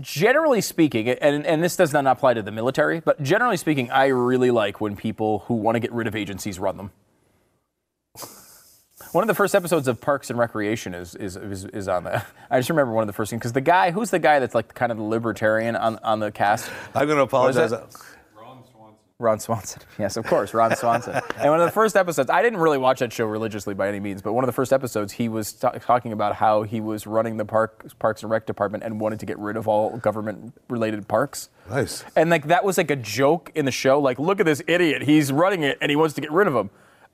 generally 0.00 0.60
speaking, 0.60 1.08
and, 1.08 1.44
and 1.46 1.62
this 1.62 1.76
does 1.76 1.92
not 1.92 2.06
apply 2.06 2.34
to 2.34 2.42
the 2.42 2.52
military, 2.52 3.00
but 3.00 3.22
generally 3.22 3.56
speaking, 3.56 3.90
I 3.90 4.06
really 4.06 4.50
like 4.50 4.80
when 4.80 4.94
people 4.96 5.40
who 5.46 5.54
want 5.54 5.74
to 5.76 5.80
get 5.80 5.92
rid 5.92 6.06
of 6.06 6.14
agencies 6.14 6.58
run 6.58 6.76
them. 6.76 6.90
One 9.16 9.22
of 9.22 9.28
the 9.28 9.34
first 9.34 9.54
episodes 9.54 9.88
of 9.88 9.98
Parks 9.98 10.28
and 10.28 10.38
Recreation 10.38 10.92
is 10.92 11.14
is, 11.14 11.36
is, 11.36 11.64
is 11.64 11.88
on 11.88 12.04
that. 12.04 12.26
I 12.50 12.58
just 12.58 12.68
remember 12.68 12.92
one 12.92 13.02
of 13.02 13.06
the 13.06 13.14
first 13.14 13.30
things 13.30 13.40
because 13.40 13.54
the 13.54 13.62
guy 13.62 13.90
who's 13.90 14.10
the 14.10 14.18
guy 14.18 14.40
that's 14.40 14.54
like 14.54 14.74
kind 14.74 14.92
of 14.92 14.98
the 14.98 15.04
libertarian 15.04 15.74
on, 15.74 15.98
on 16.00 16.20
the 16.20 16.30
cast. 16.30 16.70
I'm 16.94 17.06
going 17.06 17.16
to 17.16 17.22
apologize. 17.22 17.72
Ron 17.72 17.88
Swanson. 17.90 18.98
Ron 19.18 19.40
Swanson. 19.40 19.82
Yes, 19.98 20.18
of 20.18 20.26
course, 20.26 20.52
Ron 20.52 20.76
Swanson. 20.76 21.14
and 21.38 21.50
one 21.50 21.60
of 21.60 21.64
the 21.64 21.72
first 21.72 21.96
episodes, 21.96 22.28
I 22.28 22.42
didn't 22.42 22.58
really 22.58 22.76
watch 22.76 22.98
that 22.98 23.10
show 23.10 23.24
religiously 23.24 23.72
by 23.72 23.88
any 23.88 24.00
means, 24.00 24.20
but 24.20 24.34
one 24.34 24.44
of 24.44 24.48
the 24.48 24.52
first 24.52 24.70
episodes, 24.70 25.14
he 25.14 25.30
was 25.30 25.54
ta- 25.54 25.70
talking 25.70 26.12
about 26.12 26.34
how 26.34 26.64
he 26.64 26.82
was 26.82 27.06
running 27.06 27.38
the 27.38 27.46
park, 27.46 27.86
Parks 27.98 28.22
and 28.22 28.30
Rec 28.30 28.44
department 28.44 28.84
and 28.84 29.00
wanted 29.00 29.20
to 29.20 29.24
get 29.24 29.38
rid 29.38 29.56
of 29.56 29.66
all 29.66 29.96
government-related 29.96 31.08
parks. 31.08 31.48
Nice. 31.70 32.04
And 32.16 32.28
like 32.28 32.48
that 32.48 32.64
was 32.64 32.76
like 32.76 32.90
a 32.90 32.96
joke 32.96 33.50
in 33.54 33.64
the 33.64 33.72
show. 33.72 33.98
Like, 33.98 34.18
look 34.18 34.40
at 34.40 34.44
this 34.44 34.60
idiot. 34.68 35.04
He's 35.04 35.32
running 35.32 35.62
it 35.62 35.78
and 35.80 35.88
he 35.88 35.96
wants 35.96 36.14
to 36.16 36.20
get 36.20 36.30
rid 36.30 36.46
of 36.46 36.54
him. 36.54 36.68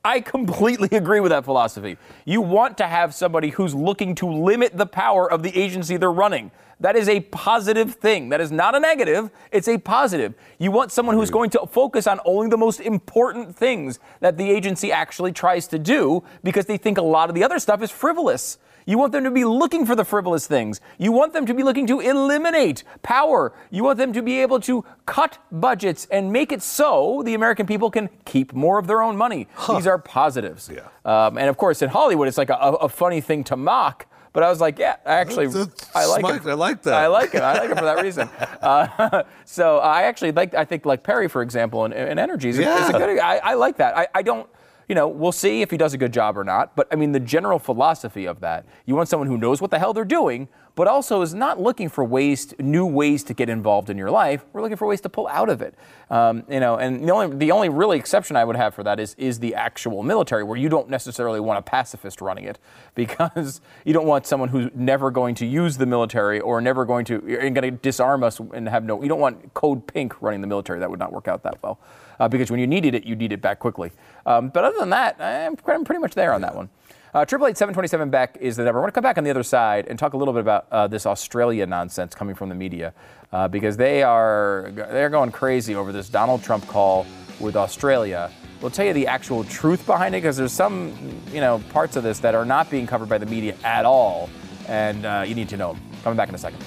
I 0.05 0.21
completely 0.21 0.89
agree 0.97 1.21
with 1.21 1.31
that 1.31 1.45
philosophy. 1.45 1.97
You 2.25 2.41
want 2.41 2.77
to 2.79 2.87
have 2.87 3.15
somebody 3.15 3.51
who's 3.51 3.75
looking 3.75 4.15
to 4.17 4.27
limit 4.27 4.77
the 4.77 4.87
power 4.87 5.31
of 5.31 5.43
the 5.43 5.57
agency 5.57 5.97
they're 5.97 6.13
running. 6.13 6.51
That 6.81 6.97
is 6.97 7.09
a 7.09 7.21
positive 7.21 7.95
thing. 7.95 8.31
That 8.31 8.41
is 8.41 8.51
not 8.51 8.75
a 8.75 8.81
negative. 8.81 9.31
It's 9.53 9.69
a 9.69 9.79
positive. 9.79 10.35
You 10.59 10.73
want 10.73 10.91
someone 10.91 11.15
who's 11.15 11.31
going 11.31 11.51
to 11.51 11.67
focus 11.67 12.09
on 12.09 12.19
only 12.25 12.49
the 12.49 12.57
most 12.57 12.81
important 12.81 13.55
things 13.55 14.01
that 14.19 14.37
the 14.37 14.51
agency 14.51 14.91
actually 14.91 15.31
tries 15.31 15.69
to 15.69 15.79
do 15.79 16.25
because 16.43 16.67
they 16.67 16.77
think 16.77 16.99
a 16.99 17.03
lot 17.03 17.29
of 17.29 17.37
the 17.37 17.45
other 17.45 17.61
stuff 17.61 17.83
is 17.83 17.93
frivolous. 17.93 18.59
You 18.87 18.99
want 18.99 19.13
them 19.13 19.25
to 19.25 19.31
be 19.31 19.45
looking 19.45 19.87
for 19.87 19.95
the 19.95 20.05
frivolous 20.05 20.47
things. 20.47 20.81
You 20.99 21.13
want 21.13 21.33
them 21.33 21.47
to 21.47 21.55
be 21.55 21.63
looking 21.63 21.87
to 21.89 22.01
eliminate 22.01 22.85
power. 23.03 23.53
You 23.71 23.85
want 23.85 23.99
them 23.99 24.13
to 24.13 24.23
be 24.23 24.41
able 24.41 24.61
to 24.61 24.85
cut 25.07 25.39
budgets 25.51 26.07
and 26.11 26.33
make 26.33 26.53
it 26.53 26.63
so 26.63 27.23
the 27.25 27.35
American 27.35 27.67
people 27.67 27.91
can 27.91 28.09
keep 28.25 28.53
more 28.53 28.79
of 28.79 28.87
their 28.87 29.03
own 29.03 29.17
money. 29.17 29.49
These 29.69 29.87
are 29.87 29.99
positives. 29.99 30.71
Yeah. 30.73 30.89
Um, 31.05 31.39
and 31.39 31.49
of 31.49 31.57
course, 31.57 31.83
in 31.83 31.89
Hollywood, 31.91 32.29
it's 32.29 32.39
like 32.39 32.51
a, 32.51 32.55
a 32.55 32.89
funny 32.89 33.21
thing 33.21 33.45
to 33.45 33.57
mock. 33.57 34.07
But 34.35 34.43
I 34.43 34.49
was 34.49 34.63
like, 34.63 34.79
yeah, 34.79 34.97
actually, 35.05 35.47
That's 35.49 35.95
I 35.95 36.07
like 36.07 36.21
smart. 36.21 36.47
it. 36.47 36.49
I 36.49 36.55
like 36.55 36.83
that. 36.85 36.95
I 36.95 37.07
like 37.09 37.35
it. 37.35 37.43
I 37.43 37.59
like 37.59 37.71
it 37.71 37.79
for 37.79 37.85
that 37.85 38.03
reason. 38.03 38.29
Uh, 38.63 39.25
so 39.45 39.79
I 39.79 40.03
actually 40.05 40.31
like. 40.33 40.55
I 40.55 40.65
think 40.65 40.87
like 40.87 41.03
Perry, 41.03 41.29
for 41.29 41.43
example, 41.43 41.85
in, 41.85 41.93
in 41.93 42.19
Energy 42.19 42.49
is, 42.49 42.59
a- 42.59 42.63
Yeah. 42.63 42.93
good. 42.93 43.19
I, 43.19 43.39
I 43.39 43.55
like 43.55 43.77
that. 43.79 43.97
I, 43.99 44.07
I 44.15 44.23
don't. 44.23 44.49
You 44.93 44.95
know, 44.95 45.09
we'll 45.09 45.33
see 45.33 45.63
if 45.63 45.71
he 45.71 45.79
does 45.79 45.95
a 45.95 45.97
good 45.97 46.13
job 46.13 46.37
or 46.37 46.45
not. 46.45 46.77
But 46.77 46.87
I 46.93 46.97
mean, 46.97 47.13
the 47.13 47.19
general 47.19 47.59
philosophy 47.59 48.27
of 48.27 48.41
that, 48.41 48.67
you 48.85 48.95
want 48.95 49.09
someone 49.09 49.27
who 49.27 49.39
knows 49.39 49.59
what 49.63 49.71
the 49.71 49.79
hell 49.79 49.95
they're 49.95 50.05
doing, 50.05 50.49
but 50.75 50.87
also 50.87 51.23
is 51.23 51.33
not 51.33 51.59
looking 51.59 51.89
for 51.89 52.05
ways, 52.05 52.45
to, 52.45 52.63
new 52.63 52.85
ways 52.85 53.25
to 53.25 53.33
get 53.33 53.49
involved 53.49 53.89
in 53.89 53.97
your 53.97 54.11
life. 54.11 54.45
We're 54.53 54.61
looking 54.61 54.77
for 54.77 54.87
ways 54.87 55.01
to 55.01 55.09
pull 55.09 55.29
out 55.29 55.49
of 55.49 55.63
it. 55.63 55.77
Um, 56.11 56.45
you 56.47 56.61
know, 56.61 56.77
and 56.77 57.09
the 57.09 57.11
only 57.11 57.35
the 57.35 57.53
only 57.53 57.71
really 57.71 57.99
exception 57.99 58.37
I 58.37 58.45
would 58.45 58.57
have 58.57 58.75
for 58.75 58.83
that 58.83 59.01
is 59.01 59.15
is 59.17 59.39
the 59.39 59.55
actual 59.55 60.03
military, 60.03 60.45
where 60.45 60.59
you 60.59 60.69
don't 60.69 60.91
necessarily 60.91 61.41
want 61.41 61.59
a 61.59 61.63
pacifist 61.63 62.21
running 62.21 62.45
it, 62.45 62.59
because 62.95 63.63
you 63.87 63.95
don't 63.95 64.07
want 64.07 64.27
someone 64.27 64.51
who's 64.51 64.69
never 64.75 65.11
going 65.11 65.35
to 65.37 65.47
use 65.47 65.79
the 65.79 65.87
military 65.87 66.39
or 66.39 66.61
never 66.61 66.85
going 66.85 67.07
to 67.07 67.15
and 67.41 67.55
going 67.55 67.63
to 67.63 67.71
disarm 67.71 68.23
us 68.23 68.41
and 68.41 68.69
have 68.69 68.85
no. 68.85 69.03
You 69.03 69.09
don't 69.09 69.21
want 69.21 69.55
Code 69.55 69.87
Pink 69.87 70.21
running 70.21 70.43
the 70.43 70.47
military. 70.47 70.81
That 70.81 70.91
would 70.91 71.01
not 71.01 71.15
work 71.15 71.29
out 71.29 71.45
that 71.45 71.63
well, 71.63 71.81
uh, 72.21 72.29
because 72.29 72.51
when 72.51 72.61
you 72.61 72.67
needed 72.67 72.95
it, 72.95 73.05
you 73.05 73.17
need 73.17 73.33
it 73.33 73.41
back 73.41 73.59
quickly. 73.59 73.93
Um, 74.27 74.49
but 74.49 74.65
other 74.65 74.79
than 74.79 74.91
that, 74.91 75.21
I'm, 75.21 75.57
I'm 75.67 75.85
pretty 75.85 76.01
much 76.01 76.15
there 76.15 76.33
on 76.33 76.41
that 76.43 76.55
one. 76.55 76.69
Uh, 77.15 77.27
Triple 77.27 77.47
eight 77.47 77.59
seven 77.59 77.75
twenty 77.75 77.89
seven 77.89 78.09
Beck 78.09 78.39
is 78.41 78.57
the 78.57 78.65
number. 78.65 78.79
I 78.79 78.83
want 78.83 78.95
to 78.95 78.95
come 78.95 79.03
back 79.03 79.19
on 79.19 79.25
the 79.25 79.31
other 79.31 79.43
side 79.43 79.87
and 79.87 79.99
talk 79.99 80.15
a 80.15 80.17
little 80.17 80.33
bit 80.33 80.41
about 80.41 80.67
uh, 80.71 80.87
this 80.87 81.05
Australia 81.05 81.67
nonsense 81.67 82.15
coming 82.15 82.35
from 82.35 82.49
the 82.49 82.55
media, 82.55 82.95
uh, 83.33 83.49
because 83.49 83.77
they 83.77 84.03
are 84.03 84.73
they're 84.75 85.11
going 85.11 85.31
crazy 85.31 85.75
over 85.75 85.93
this 85.93 86.09
Donald 86.09 86.43
Trump 86.43 86.67
call 86.69 87.05
with 87.39 87.55
Australia. 87.55 88.31
We'll 88.63 88.71
tell 88.71 88.87
you 88.87 88.95
the 88.95 89.09
actual 89.09 89.45
truth 89.45 89.85
behind 89.85 90.15
it 90.15 90.23
because 90.23 90.39
there's 90.39 90.53
some 90.53 90.95
you 91.31 91.43
know 91.43 91.63
parts 91.69 91.97
of 91.97 92.03
this 92.03 92.19
that 92.21 92.35
are 92.35 92.47
not 92.47 92.71
being 92.71 92.87
covered 92.87 93.11
by 93.11 93.19
the 93.19 93.27
media 93.27 93.57
at 93.63 93.85
all, 93.85 94.31
and 94.67 95.05
uh, 95.05 95.25
you 95.27 95.35
need 95.35 95.51
to 95.51 95.59
know 95.59 95.75
them. 95.75 95.83
Coming 96.05 96.17
back 96.17 96.31
in 96.31 96.35
a 96.35 96.39
second. 96.39 96.65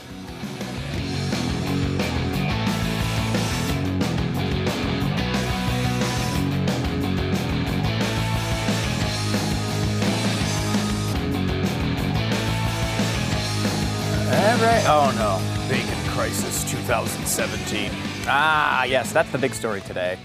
Oh 14.68 15.14
no. 15.16 15.70
Bacon 15.70 16.10
crisis 16.12 16.64
2017. 16.72 17.92
Ah, 18.28 18.84
yes, 18.86 19.12
that's 19.14 19.32
the 19.32 19.38
big 19.38 19.54
story 19.54 19.80
today. 19.82 20.18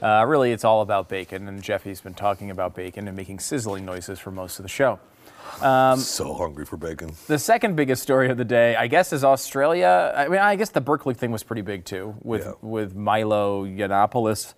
Uh, 0.00 0.24
really, 0.26 0.50
it's 0.50 0.64
all 0.64 0.80
about 0.80 1.08
bacon, 1.10 1.46
and 1.46 1.62
Jeffy's 1.62 2.00
been 2.00 2.14
talking 2.14 2.50
about 2.50 2.74
bacon 2.74 3.06
and 3.06 3.14
making 3.16 3.38
sizzling 3.38 3.84
noises 3.84 4.18
for 4.18 4.30
most 4.30 4.58
of 4.58 4.62
the 4.62 4.68
show. 4.68 4.98
so 5.60 6.32
hungry 6.34 6.64
for 6.64 6.78
bacon. 6.78 7.10
The 7.26 7.38
second 7.38 7.76
biggest 7.76 8.02
story 8.02 8.30
of 8.30 8.38
the 8.38 8.44
day, 8.46 8.74
I 8.76 8.86
guess, 8.86 9.12
is 9.12 9.24
Australia. 9.24 10.12
I 10.16 10.26
mean, 10.28 10.40
I 10.40 10.56
guess 10.56 10.70
the 10.70 10.80
Berkeley 10.80 11.12
thing 11.14 11.30
was 11.30 11.42
pretty 11.42 11.62
big 11.62 11.84
too, 11.84 12.14
with 12.22 12.46
Yeah. 12.46 12.52
with 12.62 12.94
Milo 12.94 13.66
Yiannopoulos. 13.66 14.54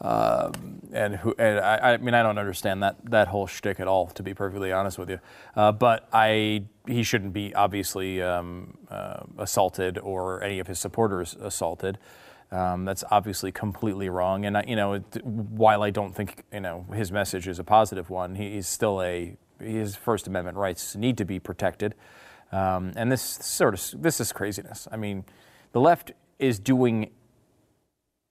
Um, 0.00 0.80
and 0.92 1.16
who? 1.16 1.34
And 1.38 1.58
I, 1.58 1.94
I 1.94 1.96
mean, 1.96 2.14
I 2.14 2.22
don't 2.22 2.38
understand 2.38 2.82
that 2.82 2.96
that 3.10 3.28
whole 3.28 3.46
shtick 3.46 3.80
at 3.80 3.88
all, 3.88 4.06
to 4.08 4.22
be 4.22 4.32
perfectly 4.32 4.72
honest 4.72 4.98
with 4.98 5.10
you. 5.10 5.18
Uh, 5.56 5.72
but 5.72 6.08
I, 6.12 6.64
he 6.86 7.02
shouldn't 7.02 7.32
be 7.32 7.54
obviously 7.54 8.22
um, 8.22 8.78
uh, 8.90 9.24
assaulted 9.38 9.98
or 9.98 10.42
any 10.42 10.60
of 10.60 10.68
his 10.68 10.78
supporters 10.78 11.36
assaulted. 11.40 11.98
Um, 12.50 12.84
that's 12.84 13.04
obviously 13.10 13.52
completely 13.52 14.08
wrong. 14.08 14.46
And 14.46 14.56
I, 14.56 14.64
you 14.66 14.76
know, 14.76 14.94
it, 14.94 15.24
while 15.24 15.82
I 15.82 15.90
don't 15.90 16.14
think 16.14 16.44
you 16.52 16.60
know 16.60 16.86
his 16.94 17.10
message 17.10 17.48
is 17.48 17.58
a 17.58 17.64
positive 17.64 18.08
one, 18.08 18.36
he, 18.36 18.52
he's 18.52 18.68
still 18.68 19.02
a 19.02 19.36
his 19.58 19.96
First 19.96 20.28
Amendment 20.28 20.56
rights 20.56 20.94
need 20.94 21.18
to 21.18 21.24
be 21.24 21.40
protected. 21.40 21.94
Um, 22.52 22.92
and 22.94 23.10
this 23.10 23.22
sort 23.22 23.74
of 23.74 24.02
this 24.02 24.20
is 24.20 24.32
craziness. 24.32 24.86
I 24.92 24.96
mean, 24.96 25.24
the 25.72 25.80
left 25.80 26.12
is 26.38 26.60
doing 26.60 27.10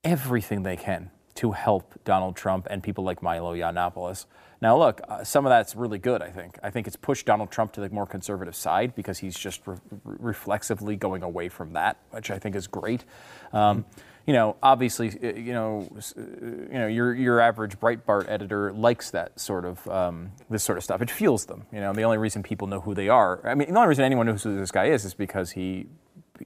everything 0.05 0.63
they 0.63 0.77
can 0.77 1.11
to 1.37 1.51
help 1.51 1.93
Donald 2.03 2.35
Trump 2.35 2.67
and 2.69 2.83
people 2.83 3.03
like 3.03 3.21
Milo 3.21 3.55
Yiannopoulos. 3.55 4.25
Now, 4.59 4.75
look, 4.77 5.01
uh, 5.07 5.23
some 5.23 5.45
of 5.45 5.51
that's 5.51 5.75
really 5.75 5.99
good, 5.99 6.23
I 6.23 6.29
think. 6.29 6.57
I 6.63 6.71
think 6.71 6.87
it's 6.87 6.95
pushed 6.95 7.27
Donald 7.27 7.51
Trump 7.51 7.73
to 7.73 7.81
the 7.81 7.89
more 7.89 8.07
conservative 8.07 8.55
side 8.55 8.95
because 8.95 9.19
he's 9.19 9.37
just 9.37 9.65
re- 9.67 9.77
re- 10.03 10.17
reflexively 10.19 10.95
going 10.95 11.21
away 11.21 11.47
from 11.49 11.73
that, 11.73 11.97
which 12.09 12.31
I 12.31 12.39
think 12.39 12.55
is 12.55 12.65
great. 12.65 13.05
Um, 13.53 13.85
you 14.25 14.33
know, 14.33 14.57
obviously, 14.63 15.09
uh, 15.09 15.35
you 15.35 15.53
know, 15.53 15.87
uh, 15.95 16.21
you 16.21 16.67
know, 16.73 16.87
your 16.87 17.13
your 17.13 17.39
average 17.39 17.79
Breitbart 17.79 18.27
editor 18.27 18.73
likes 18.73 19.11
that 19.11 19.39
sort 19.39 19.63
of 19.63 19.87
um, 19.87 20.31
this 20.49 20.63
sort 20.63 20.79
of 20.79 20.83
stuff. 20.83 21.03
It 21.03 21.11
fuels 21.11 21.45
them. 21.45 21.67
You 21.71 21.79
know, 21.79 21.93
the 21.93 22.03
only 22.03 22.17
reason 22.17 22.41
people 22.41 22.67
know 22.67 22.81
who 22.81 22.95
they 22.95 23.09
are. 23.09 23.47
I 23.47 23.53
mean, 23.53 23.71
the 23.71 23.77
only 23.77 23.89
reason 23.89 24.03
anyone 24.03 24.25
knows 24.25 24.43
who 24.43 24.57
this 24.57 24.71
guy 24.71 24.85
is 24.85 25.05
is 25.05 25.13
because 25.13 25.51
he 25.51 25.87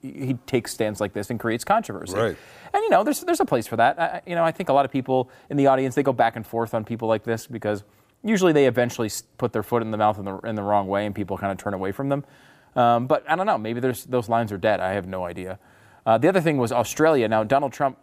he 0.02 0.36
takes 0.46 0.72
stands 0.72 1.00
like 1.00 1.14
this 1.14 1.30
and 1.30 1.40
creates 1.40 1.64
controversy. 1.64 2.16
Right. 2.18 2.38
And 2.74 2.84
you 2.84 2.90
know, 2.90 3.04
there's 3.04 3.22
there's 3.22 3.40
a 3.40 3.46
place 3.46 3.68
for 3.68 3.78
that. 3.78 4.00
I, 4.00 4.22
you 4.26 4.36
know, 4.36 4.44
I 4.44 4.52
think 4.52 4.70
a 4.70 4.74
lot 4.74 4.86
of 4.86 4.92
people 4.92 5.30
in 5.50 5.58
the 5.58 5.68
audience 5.68 5.96
they 5.96 6.04
go 6.04 6.14
back 6.14 6.36
and 6.36 6.46
forth 6.46 6.74
on 6.74 6.84
people 6.84 7.08
like 7.08 7.24
this 7.24 7.48
because 7.48 7.84
usually 8.24 8.54
they 8.54 8.68
eventually 8.68 9.10
put 9.38 9.54
their 9.54 9.64
foot 9.64 9.82
in 9.82 9.92
the 9.92 9.98
mouth 9.98 10.20
in 10.20 10.26
the 10.26 10.38
in 10.40 10.56
the 10.56 10.64
wrong 10.64 10.88
way 10.88 11.06
and 11.06 11.16
people 11.16 11.38
kind 11.38 11.52
of 11.52 11.58
turn 11.58 11.74
away 11.74 11.92
from 11.92 12.10
them. 12.10 12.24
Um, 12.76 13.08
but 13.08 13.30
I 13.30 13.36
don't 13.36 13.46
know. 13.46 13.58
Maybe 13.58 13.80
there's 13.80 14.06
those 14.06 14.30
lines 14.30 14.52
are 14.52 14.58
dead. 14.58 14.80
I 14.80 14.94
have 14.94 15.08
no 15.08 15.26
idea. 15.26 15.60
Uh, 16.06 16.18
the 16.18 16.28
other 16.28 16.42
thing 16.42 16.58
was 16.58 16.72
Australia. 16.72 17.28
Now 17.28 17.44
Donald 17.44 17.74
Trump 17.74 17.98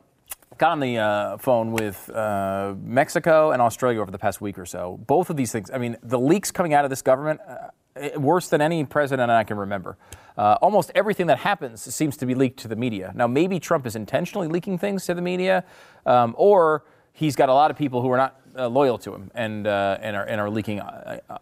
got 0.59 0.73
on 0.73 0.81
the 0.81 0.99
uh, 0.99 1.37
phone 1.39 1.73
with 1.73 2.11
uh, 2.11 2.75
Mexico 2.83 3.53
and 3.53 3.63
Australia 3.63 4.01
over 4.01 4.11
the 4.11 4.19
past 4.19 4.41
week 4.41 4.59
or 4.59 4.67
so. 4.67 4.99
Both 5.07 5.31
of 5.31 5.37
these 5.37 5.53
things. 5.53 5.71
I 5.71 5.79
mean, 5.79 5.97
the 6.03 6.19
leaks 6.19 6.51
coming 6.51 6.75
out 6.75 6.85
of 6.85 6.91
this 6.91 7.03
government. 7.03 7.41
Uh, 7.49 7.69
eh, 7.97 8.17
Worse 8.17 8.49
than 8.49 8.61
any 8.61 8.85
president 8.85 9.31
I 9.31 9.45
can 9.45 9.57
remember. 9.57 9.97
Uh, 10.39 10.57
almost 10.63 10.93
everything 10.95 11.27
that 11.27 11.39
happens 11.39 11.83
seems 11.93 12.17
to 12.17 12.25
be 12.25 12.35
leaked 12.35 12.61
to 12.61 12.69
the 12.69 12.77
media. 12.77 13.11
Now, 13.17 13.27
maybe 13.27 13.59
Trump 13.59 13.87
is 13.87 13.97
intentionally 13.97 14.47
leaking 14.47 14.79
things 14.79 15.05
to 15.07 15.15
the 15.15 15.21
media, 15.21 15.65
um, 16.07 16.37
or 16.39 16.85
he's 17.13 17.35
got 17.35 17.49
a 17.49 17.53
lot 17.53 17.73
of 17.73 17.77
people 17.77 18.03
who 18.03 18.11
are 18.13 18.17
not 18.17 18.41
uh, 18.57 18.69
loyal 18.69 18.99
to 18.99 19.13
him 19.13 19.33
and 19.35 19.67
uh, 19.67 19.99
and 20.01 20.15
are 20.15 20.25
and 20.25 20.41
are 20.41 20.49
leaking 20.49 20.79
uh, 20.79 21.19
uh, 21.29 21.39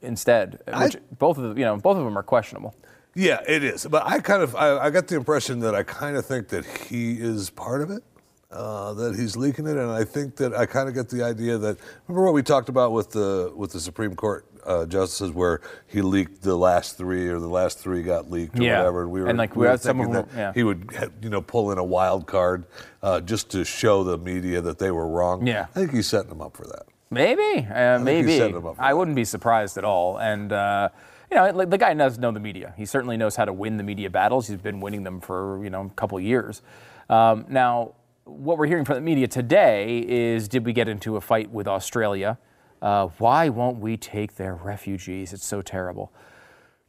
instead. 0.00 0.60
Which 0.80 0.96
both 1.18 1.36
of 1.36 1.54
the, 1.54 1.60
you 1.60 1.66
know 1.66 1.76
both 1.76 1.98
of 1.98 2.04
them 2.04 2.16
are 2.16 2.22
questionable. 2.22 2.74
Yeah, 3.14 3.40
it 3.46 3.64
is. 3.64 3.86
But 3.86 4.06
I 4.06 4.20
kind 4.20 4.42
of, 4.42 4.54
I, 4.54 4.78
I 4.78 4.90
got 4.90 5.08
the 5.08 5.16
impression 5.16 5.58
that 5.60 5.74
I 5.74 5.82
kind 5.82 6.16
of 6.16 6.24
think 6.24 6.48
that 6.48 6.64
he 6.64 7.14
is 7.14 7.50
part 7.50 7.82
of 7.82 7.90
it, 7.90 8.04
uh, 8.50 8.94
that 8.94 9.16
he's 9.16 9.36
leaking 9.36 9.66
it, 9.66 9.76
and 9.76 9.90
I 9.90 10.04
think 10.04 10.36
that 10.36 10.54
I 10.54 10.64
kind 10.66 10.88
of 10.88 10.94
get 10.94 11.08
the 11.08 11.22
idea 11.22 11.58
that 11.58 11.76
remember 12.06 12.24
what 12.24 12.34
we 12.34 12.42
talked 12.42 12.68
about 12.68 12.92
with 12.92 13.10
the 13.10 13.52
with 13.54 13.72
the 13.72 13.80
Supreme 13.80 14.14
Court 14.14 14.46
uh, 14.64 14.86
justices, 14.86 15.32
where 15.32 15.60
he 15.86 16.00
leaked 16.00 16.42
the 16.42 16.56
last 16.56 16.96
three, 16.96 17.28
or 17.28 17.38
the 17.38 17.48
last 17.48 17.78
three 17.78 18.02
got 18.02 18.30
leaked, 18.30 18.58
or 18.58 18.62
Yeah. 18.62 18.78
whatever, 18.78 19.02
and 19.02 19.10
we 19.10 19.20
were, 19.22 19.28
And, 19.28 19.38
like, 19.38 19.54
we 19.54 19.60
we 19.60 19.66
were 19.66 19.70
had 19.72 19.80
some 19.80 20.00
of 20.00 20.06
thinking 20.06 20.30
that 20.32 20.38
yeah. 20.38 20.52
he 20.54 20.62
would, 20.62 20.90
you 21.22 21.28
know, 21.30 21.40
pull 21.42 21.72
in 21.72 21.78
a 21.78 21.84
wild 21.84 22.26
card 22.26 22.64
uh, 23.02 23.20
just 23.20 23.50
to 23.50 23.64
show 23.64 24.02
the 24.02 24.16
media 24.18 24.60
that 24.62 24.78
they 24.78 24.90
were 24.90 25.08
wrong. 25.08 25.46
Yeah. 25.46 25.66
I 25.74 25.78
think 25.78 25.92
he's 25.92 26.06
setting 26.06 26.28
them 26.30 26.40
up 26.40 26.56
for 26.56 26.64
that. 26.66 26.86
Maybe, 27.10 27.66
uh, 27.70 27.96
he's 27.98 28.04
maybe. 28.04 28.36
setting 28.38 28.56
him 28.56 28.66
up 28.66 28.76
for 28.76 28.82
I 28.82 28.92
wouldn't 28.92 29.14
be 29.16 29.24
surprised 29.24 29.78
at 29.78 29.84
all. 29.84 30.18
And 30.18 30.52
uh, 30.52 30.90
you 31.30 31.36
know, 31.36 31.64
the 31.64 31.78
guy 31.78 31.92
does 31.94 32.18
know 32.18 32.32
the 32.32 32.40
media. 32.40 32.74
He 32.76 32.84
certainly 32.86 33.16
knows 33.18 33.36
how 33.36 33.44
to 33.46 33.52
win 33.52 33.76
the 33.76 33.82
media 33.82 34.08
battles. 34.10 34.48
He's 34.48 34.58
been 34.58 34.80
winning 34.80 35.04
them 35.04 35.20
for 35.20 35.62
you 35.62 35.70
know 35.70 35.82
a 35.86 35.90
couple 35.90 36.18
years. 36.20 36.60
Um, 37.08 37.46
now, 37.48 37.92
what 38.28 38.58
we're 38.58 38.66
hearing 38.66 38.84
from 38.84 38.96
the 38.96 39.00
media 39.00 39.26
today 39.26 40.04
is: 40.06 40.48
Did 40.48 40.64
we 40.64 40.72
get 40.72 40.88
into 40.88 41.16
a 41.16 41.20
fight 41.20 41.50
with 41.50 41.66
Australia? 41.66 42.38
Uh, 42.80 43.08
why 43.18 43.48
won't 43.48 43.78
we 43.78 43.96
take 43.96 44.36
their 44.36 44.54
refugees? 44.54 45.32
It's 45.32 45.46
so 45.46 45.62
terrible. 45.62 46.12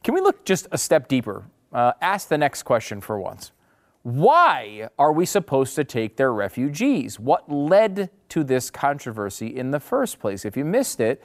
Can 0.04 0.14
we 0.14 0.20
look 0.20 0.44
just 0.44 0.68
a 0.70 0.78
step 0.78 1.08
deeper? 1.08 1.46
Uh, 1.72 1.92
ask 2.00 2.28
the 2.28 2.38
next 2.38 2.62
question 2.62 3.00
for 3.00 3.18
once. 3.18 3.52
Why 4.02 4.88
are 4.98 5.12
we 5.12 5.26
supposed 5.26 5.74
to 5.76 5.84
take 5.84 6.16
their 6.16 6.32
refugees? 6.32 7.20
What 7.20 7.50
led 7.50 8.10
to 8.30 8.44
this 8.44 8.70
controversy 8.70 9.48
in 9.48 9.72
the 9.72 9.80
first 9.80 10.18
place? 10.18 10.44
If 10.44 10.56
you 10.56 10.64
missed 10.64 11.00
it, 11.00 11.22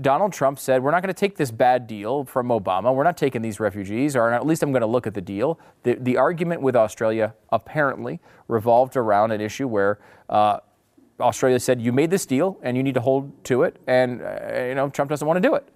Donald 0.00 0.32
Trump 0.32 0.58
said, 0.58 0.82
We're 0.82 0.90
not 0.90 1.02
going 1.02 1.14
to 1.14 1.18
take 1.18 1.36
this 1.36 1.50
bad 1.50 1.86
deal 1.86 2.24
from 2.24 2.48
Obama. 2.48 2.94
We're 2.94 3.04
not 3.04 3.16
taking 3.16 3.42
these 3.42 3.58
refugees, 3.58 4.14
or 4.14 4.32
at 4.32 4.46
least 4.46 4.62
I'm 4.62 4.70
going 4.70 4.82
to 4.82 4.86
look 4.86 5.06
at 5.06 5.14
the 5.14 5.20
deal. 5.20 5.58
The, 5.82 5.94
the 5.94 6.16
argument 6.16 6.60
with 6.60 6.76
Australia 6.76 7.34
apparently 7.50 8.20
revolved 8.48 8.96
around 8.96 9.32
an 9.32 9.40
issue 9.40 9.66
where 9.66 9.98
uh, 10.28 10.58
Australia 11.20 11.58
said, 11.58 11.80
You 11.80 11.92
made 11.92 12.10
this 12.10 12.26
deal 12.26 12.58
and 12.62 12.76
you 12.76 12.82
need 12.82 12.94
to 12.94 13.00
hold 13.00 13.44
to 13.44 13.62
it, 13.62 13.76
and 13.86 14.22
uh, 14.22 14.64
you 14.68 14.74
know, 14.74 14.88
Trump 14.88 15.08
doesn't 15.08 15.26
want 15.26 15.42
to 15.42 15.48
do 15.48 15.54
it. 15.54 15.68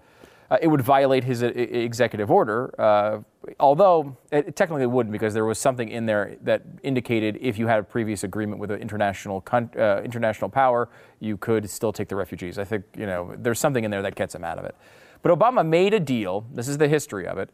Uh, 0.53 0.59
it 0.61 0.69
would 0.69 0.83
violate 0.83 1.25
his 1.25 1.43
uh, 1.43 1.47
executive 1.47 2.31
order, 2.31 2.79
uh, 2.79 3.21
although 3.59 4.15
it 4.31 4.55
technically 4.55 4.85
wouldn't 4.85 5.11
because 5.11 5.33
there 5.33 5.47
was 5.47 5.59
something 5.59 5.89
in 5.89 6.05
there 6.05 6.37
that 6.43 6.63
indicated 6.83 7.39
if 7.41 7.59
you 7.59 7.67
had 7.67 7.79
a 7.79 7.83
previous 7.83 8.23
agreement 8.23 8.61
with 8.61 8.71
an 8.71 8.79
international 8.79 9.41
con- 9.41 9.71
uh, 9.79 10.03
international 10.05 10.51
power, 10.51 10.91
you 11.21 11.39
could 11.39 11.71
still 11.71 11.91
take 11.91 12.07
the 12.07 12.17
refugees. 12.17 12.59
I 12.59 12.65
think 12.65 12.85
you 12.95 13.07
know 13.07 13.35
there's 13.39 13.59
something 13.59 13.83
in 13.83 13.91
there 13.91 14.03
that 14.03 14.15
gets 14.15 14.35
him 14.35 14.45
out 14.45 14.59
of 14.59 14.67
it. 14.67 14.77
But 15.23 15.33
Obama 15.39 15.67
made 15.67 15.95
a 15.95 16.01
deal. 16.01 16.45
This 16.53 16.69
is 16.69 16.77
the 16.77 16.89
history 16.89 17.27
of 17.27 17.39
it. 17.39 17.49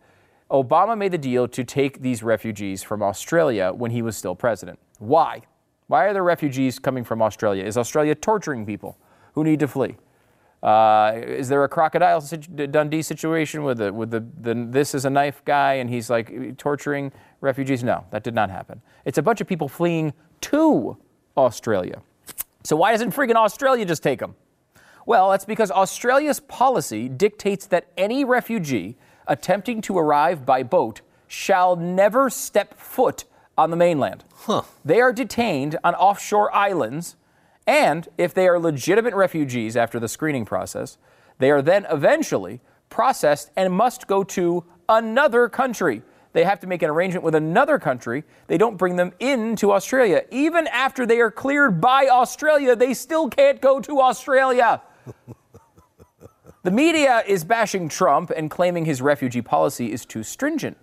Obama 0.50 0.98
made 0.98 1.12
the 1.12 1.18
deal 1.18 1.46
to 1.46 1.62
take 1.62 2.02
these 2.02 2.24
refugees 2.24 2.82
from 2.82 3.00
Australia 3.00 3.72
when 3.72 3.92
he 3.92 4.02
was 4.02 4.16
still 4.16 4.34
president. 4.34 4.76
Why? 4.98 5.42
Why 5.86 6.06
are 6.06 6.12
the 6.12 6.22
refugees 6.22 6.80
coming 6.80 7.04
from 7.04 7.22
Australia? 7.22 7.62
Is 7.62 7.76
Australia 7.78 8.16
torturing 8.16 8.66
people 8.66 8.98
who 9.34 9.44
need 9.44 9.60
to 9.60 9.68
flee? 9.68 9.94
Uh, 10.62 11.12
is 11.14 11.48
there 11.48 11.62
a 11.62 11.68
crocodile 11.68 12.20
Dundee 12.20 13.02
situation 13.02 13.62
with 13.62 13.78
the 13.78 13.92
with 13.92 14.10
the, 14.10 14.24
the 14.40 14.54
this 14.68 14.94
is 14.94 15.04
a 15.04 15.10
knife 15.10 15.44
guy 15.44 15.74
and 15.74 15.88
he's 15.88 16.10
like 16.10 16.56
torturing 16.58 17.12
refugees? 17.40 17.84
No, 17.84 18.04
that 18.10 18.24
did 18.24 18.34
not 18.34 18.50
happen. 18.50 18.82
It's 19.04 19.18
a 19.18 19.22
bunch 19.22 19.40
of 19.40 19.46
people 19.46 19.68
fleeing 19.68 20.12
to 20.42 20.96
Australia. 21.36 22.02
So 22.64 22.76
why 22.76 22.92
doesn't 22.92 23.12
friggin' 23.12 23.36
Australia 23.36 23.84
just 23.84 24.02
take 24.02 24.18
them? 24.18 24.34
Well, 25.06 25.30
that's 25.30 25.44
because 25.44 25.70
Australia's 25.70 26.40
policy 26.40 27.08
dictates 27.08 27.64
that 27.66 27.86
any 27.96 28.24
refugee 28.24 28.96
attempting 29.26 29.80
to 29.82 29.96
arrive 29.96 30.44
by 30.44 30.62
boat 30.62 31.00
shall 31.28 31.76
never 31.76 32.28
step 32.28 32.74
foot 32.74 33.24
on 33.56 33.70
the 33.70 33.76
mainland. 33.76 34.24
Huh. 34.34 34.62
They 34.84 35.00
are 35.00 35.12
detained 35.12 35.78
on 35.84 35.94
offshore 35.94 36.54
islands 36.54 37.16
and 37.68 38.08
if 38.16 38.32
they 38.32 38.48
are 38.48 38.58
legitimate 38.58 39.14
refugees 39.14 39.76
after 39.76 40.00
the 40.00 40.08
screening 40.08 40.46
process, 40.46 40.96
they 41.36 41.50
are 41.50 41.60
then 41.60 41.86
eventually 41.90 42.60
processed 42.88 43.50
and 43.56 43.72
must 43.74 44.06
go 44.06 44.24
to 44.24 44.64
another 44.88 45.50
country. 45.50 46.00
They 46.32 46.44
have 46.44 46.60
to 46.60 46.66
make 46.66 46.82
an 46.82 46.88
arrangement 46.88 47.24
with 47.24 47.34
another 47.34 47.78
country. 47.78 48.24
They 48.46 48.56
don't 48.56 48.78
bring 48.78 48.96
them 48.96 49.12
into 49.20 49.70
Australia. 49.70 50.24
Even 50.30 50.66
after 50.68 51.04
they 51.04 51.20
are 51.20 51.30
cleared 51.30 51.78
by 51.78 52.08
Australia, 52.08 52.74
they 52.74 52.94
still 52.94 53.28
can't 53.28 53.60
go 53.60 53.80
to 53.80 54.00
Australia. 54.00 54.80
the 56.62 56.70
media 56.70 57.22
is 57.26 57.44
bashing 57.44 57.90
Trump 57.90 58.30
and 58.30 58.50
claiming 58.50 58.86
his 58.86 59.02
refugee 59.02 59.42
policy 59.42 59.92
is 59.92 60.06
too 60.06 60.22
stringent. 60.22 60.78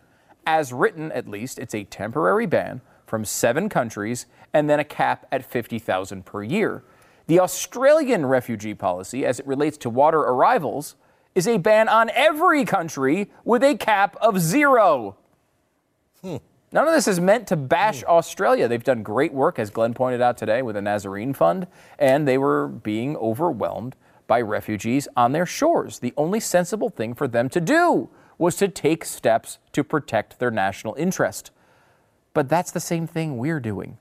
As 0.46 0.72
written, 0.72 1.12
at 1.14 1.28
least, 1.28 1.58
it's 1.58 1.74
a 1.74 1.84
temporary 1.84 2.46
ban 2.46 2.82
from 3.06 3.26
seven 3.26 3.70
countries 3.70 4.26
and 4.54 4.70
then 4.70 4.80
a 4.80 4.84
cap 4.84 5.28
at 5.32 5.44
50,000 5.44 6.26
per 6.26 6.44
year. 6.44 6.84
The 7.28 7.40
Australian 7.40 8.26
refugee 8.26 8.74
policy, 8.74 9.26
as 9.26 9.40
it 9.40 9.48
relates 9.48 9.78
to 9.80 9.90
water 9.90 10.20
arrivals, 10.20 10.96
is 11.34 11.48
a 11.48 11.58
ban 11.58 11.90
on 11.90 12.10
every 12.12 12.64
country 12.66 13.30
with 13.44 13.64
a 13.64 13.76
cap 13.76 14.16
of 14.22 14.40
zero. 14.40 15.18
Hmm. 16.22 16.38
None 16.72 16.88
of 16.88 16.94
this 16.94 17.08
is 17.08 17.20
meant 17.20 17.48
to 17.48 17.56
bash 17.56 18.02
hmm. 18.02 18.10
Australia. 18.10 18.68
They've 18.68 18.84
done 18.84 19.04
great 19.04 19.34
work, 19.34 19.60
as 19.60 19.70
Glenn 19.70 19.94
pointed 19.94 20.22
out 20.22 20.38
today, 20.38 20.62
with 20.62 20.76
the 20.76 20.82
Nazarene 20.82 21.34
Fund, 21.34 21.68
and 22.00 22.28
they 22.28 22.38
were 22.38 22.68
being 22.68 23.18
overwhelmed 23.18 23.96
by 24.28 24.42
refugees 24.42 25.08
on 25.16 25.32
their 25.32 25.46
shores. 25.46 26.00
The 26.00 26.14
only 26.18 26.40
sensible 26.40 26.90
thing 26.90 27.14
for 27.14 27.28
them 27.28 27.50
to 27.50 27.62
do 27.62 28.10
was 28.38 28.56
to 28.58 28.68
take 28.68 29.06
steps 29.06 29.60
to 29.72 29.84
protect 29.84 30.40
their 30.40 30.52
national 30.52 30.96
interest. 30.96 31.52
But 32.36 32.50
that's 32.50 32.70
the 32.70 32.80
same 32.80 33.08
thing 33.08 33.38
we're 33.38 33.62
doing. 33.62 33.98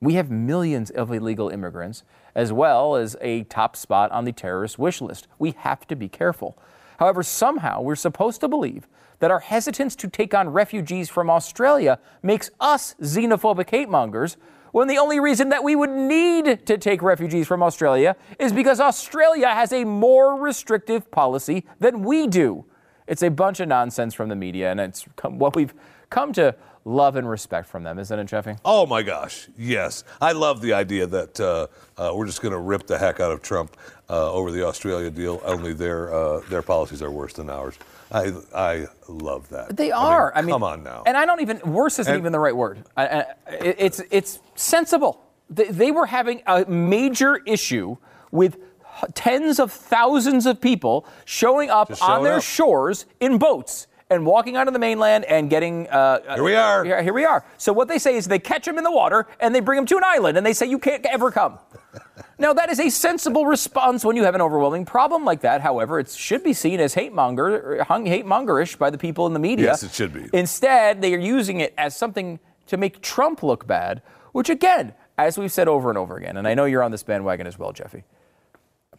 We 0.00 0.14
have 0.14 0.30
millions 0.30 0.90
of 0.90 1.10
illegal 1.10 1.48
immigrants, 1.48 2.04
as 2.34 2.52
well 2.52 2.94
as 2.94 3.16
a 3.22 3.44
top 3.44 3.74
spot 3.74 4.12
on 4.12 4.26
the 4.26 4.32
terrorist 4.32 4.78
wish 4.78 5.00
list. 5.00 5.26
We 5.38 5.52
have 5.58 5.86
to 5.86 5.96
be 5.96 6.08
careful. 6.08 6.58
However, 6.98 7.22
somehow 7.22 7.80
we're 7.80 7.96
supposed 7.96 8.42
to 8.42 8.48
believe 8.48 8.86
that 9.20 9.30
our 9.30 9.40
hesitance 9.40 9.96
to 9.96 10.08
take 10.08 10.34
on 10.34 10.50
refugees 10.50 11.08
from 11.08 11.30
Australia 11.30 11.98
makes 12.22 12.50
us 12.60 12.94
xenophobic 13.00 13.70
hate 13.70 13.88
mongers, 13.88 14.36
when 14.72 14.88
the 14.88 14.98
only 14.98 15.18
reason 15.18 15.48
that 15.48 15.64
we 15.64 15.74
would 15.74 15.90
need 15.90 16.66
to 16.66 16.76
take 16.76 17.00
refugees 17.00 17.46
from 17.46 17.62
Australia 17.62 18.16
is 18.38 18.52
because 18.52 18.80
Australia 18.80 19.48
has 19.48 19.72
a 19.72 19.84
more 19.84 20.38
restrictive 20.38 21.10
policy 21.10 21.64
than 21.78 22.02
we 22.02 22.26
do. 22.26 22.66
It's 23.06 23.22
a 23.22 23.30
bunch 23.30 23.60
of 23.60 23.68
nonsense 23.68 24.12
from 24.12 24.28
the 24.28 24.36
media, 24.36 24.70
and 24.70 24.80
it's 24.80 25.04
what 25.22 25.54
we've 25.56 25.72
come 26.10 26.32
to 26.34 26.56
love 26.84 27.16
and 27.16 27.28
respect 27.28 27.68
from 27.68 27.82
them, 27.82 27.98
isn't 27.98 28.18
it, 28.18 28.24
Jeffy? 28.26 28.56
Oh 28.64 28.86
my 28.86 29.02
gosh, 29.02 29.48
yes. 29.56 30.04
I 30.20 30.32
love 30.32 30.60
the 30.60 30.72
idea 30.74 31.06
that 31.06 31.40
uh, 31.40 31.66
uh, 31.96 32.12
we're 32.14 32.26
just 32.26 32.42
going 32.42 32.52
to 32.52 32.58
rip 32.58 32.86
the 32.86 32.98
heck 32.98 33.20
out 33.20 33.32
of 33.32 33.42
Trump 33.42 33.76
uh, 34.08 34.32
over 34.32 34.50
the 34.50 34.66
Australia 34.66 35.10
deal. 35.10 35.40
Only 35.44 35.72
their 35.72 36.12
uh, 36.12 36.40
their 36.50 36.62
policies 36.62 37.02
are 37.02 37.10
worse 37.10 37.32
than 37.32 37.50
ours. 37.50 37.74
I 38.12 38.32
I 38.54 38.86
love 39.08 39.48
that. 39.48 39.76
They 39.76 39.90
are. 39.90 40.32
I 40.34 40.42
mean, 40.42 40.44
I 40.44 40.46
mean 40.46 40.54
come 40.54 40.62
on 40.64 40.82
now. 40.82 41.02
And 41.06 41.16
I 41.16 41.26
don't 41.26 41.40
even 41.40 41.60
worse 41.64 41.98
isn't 41.98 42.12
and, 42.12 42.20
even 42.20 42.32
the 42.32 42.40
right 42.40 42.56
word. 42.56 42.84
I, 42.96 43.06
I, 43.06 43.24
it's 43.48 44.00
it's 44.10 44.40
sensible. 44.54 45.22
They, 45.50 45.64
they 45.64 45.90
were 45.90 46.06
having 46.06 46.42
a 46.46 46.64
major 46.66 47.36
issue 47.46 47.96
with 48.30 48.58
tens 49.14 49.58
of 49.58 49.72
thousands 49.72 50.46
of 50.46 50.60
people 50.60 51.06
showing 51.24 51.70
up 51.70 51.90
on 52.02 52.22
their 52.22 52.36
up. 52.36 52.42
shores 52.42 53.06
in 53.20 53.38
boats 53.38 53.86
and 54.14 54.24
walking 54.24 54.56
onto 54.56 54.72
the 54.72 54.78
mainland 54.78 55.24
and 55.24 55.50
getting. 55.50 55.88
Uh, 55.88 56.34
here 56.34 56.42
we 56.42 56.54
are. 56.54 56.84
Here, 56.84 57.02
here, 57.02 57.12
we 57.12 57.24
are. 57.24 57.44
So 57.58 57.72
what 57.72 57.88
they 57.88 57.98
say 57.98 58.16
is 58.16 58.26
they 58.26 58.38
catch 58.38 58.64
them 58.64 58.78
in 58.78 58.84
the 58.84 58.90
water 58.90 59.26
and 59.40 59.54
they 59.54 59.60
bring 59.60 59.76
them 59.76 59.86
to 59.86 59.96
an 59.96 60.04
island 60.04 60.36
and 60.36 60.46
they 60.46 60.52
say 60.52 60.66
you 60.66 60.78
can't 60.78 61.04
ever 61.06 61.30
come. 61.30 61.58
now 62.38 62.52
that 62.52 62.70
is 62.70 62.80
a 62.80 62.88
sensible 62.90 63.46
response 63.46 64.04
when 64.04 64.16
you 64.16 64.24
have 64.24 64.34
an 64.34 64.40
overwhelming 64.40 64.84
problem 64.84 65.24
like 65.24 65.40
that. 65.42 65.60
However, 65.60 65.98
it 65.98 66.08
should 66.08 66.42
be 66.42 66.52
seen 66.52 66.80
as 66.80 66.94
hate 66.94 67.12
monger, 67.12 67.84
hate 67.84 68.26
mongerish 68.26 68.78
by 68.78 68.90
the 68.90 68.98
people 68.98 69.26
in 69.26 69.32
the 69.32 69.38
media. 69.38 69.66
Yes, 69.66 69.82
it 69.82 69.92
should 69.92 70.12
be. 70.12 70.28
Instead, 70.32 71.02
they 71.02 71.14
are 71.14 71.18
using 71.18 71.60
it 71.60 71.74
as 71.76 71.96
something 71.96 72.38
to 72.66 72.76
make 72.76 73.00
Trump 73.02 73.42
look 73.42 73.66
bad, 73.66 74.02
which 74.32 74.48
again, 74.48 74.94
as 75.18 75.38
we've 75.38 75.52
said 75.52 75.68
over 75.68 75.90
and 75.90 75.98
over 75.98 76.16
again, 76.16 76.36
and 76.36 76.48
I 76.48 76.54
know 76.54 76.64
you're 76.64 76.82
on 76.82 76.90
this 76.90 77.02
bandwagon 77.02 77.46
as 77.46 77.58
well, 77.58 77.72
Jeffy. 77.72 78.04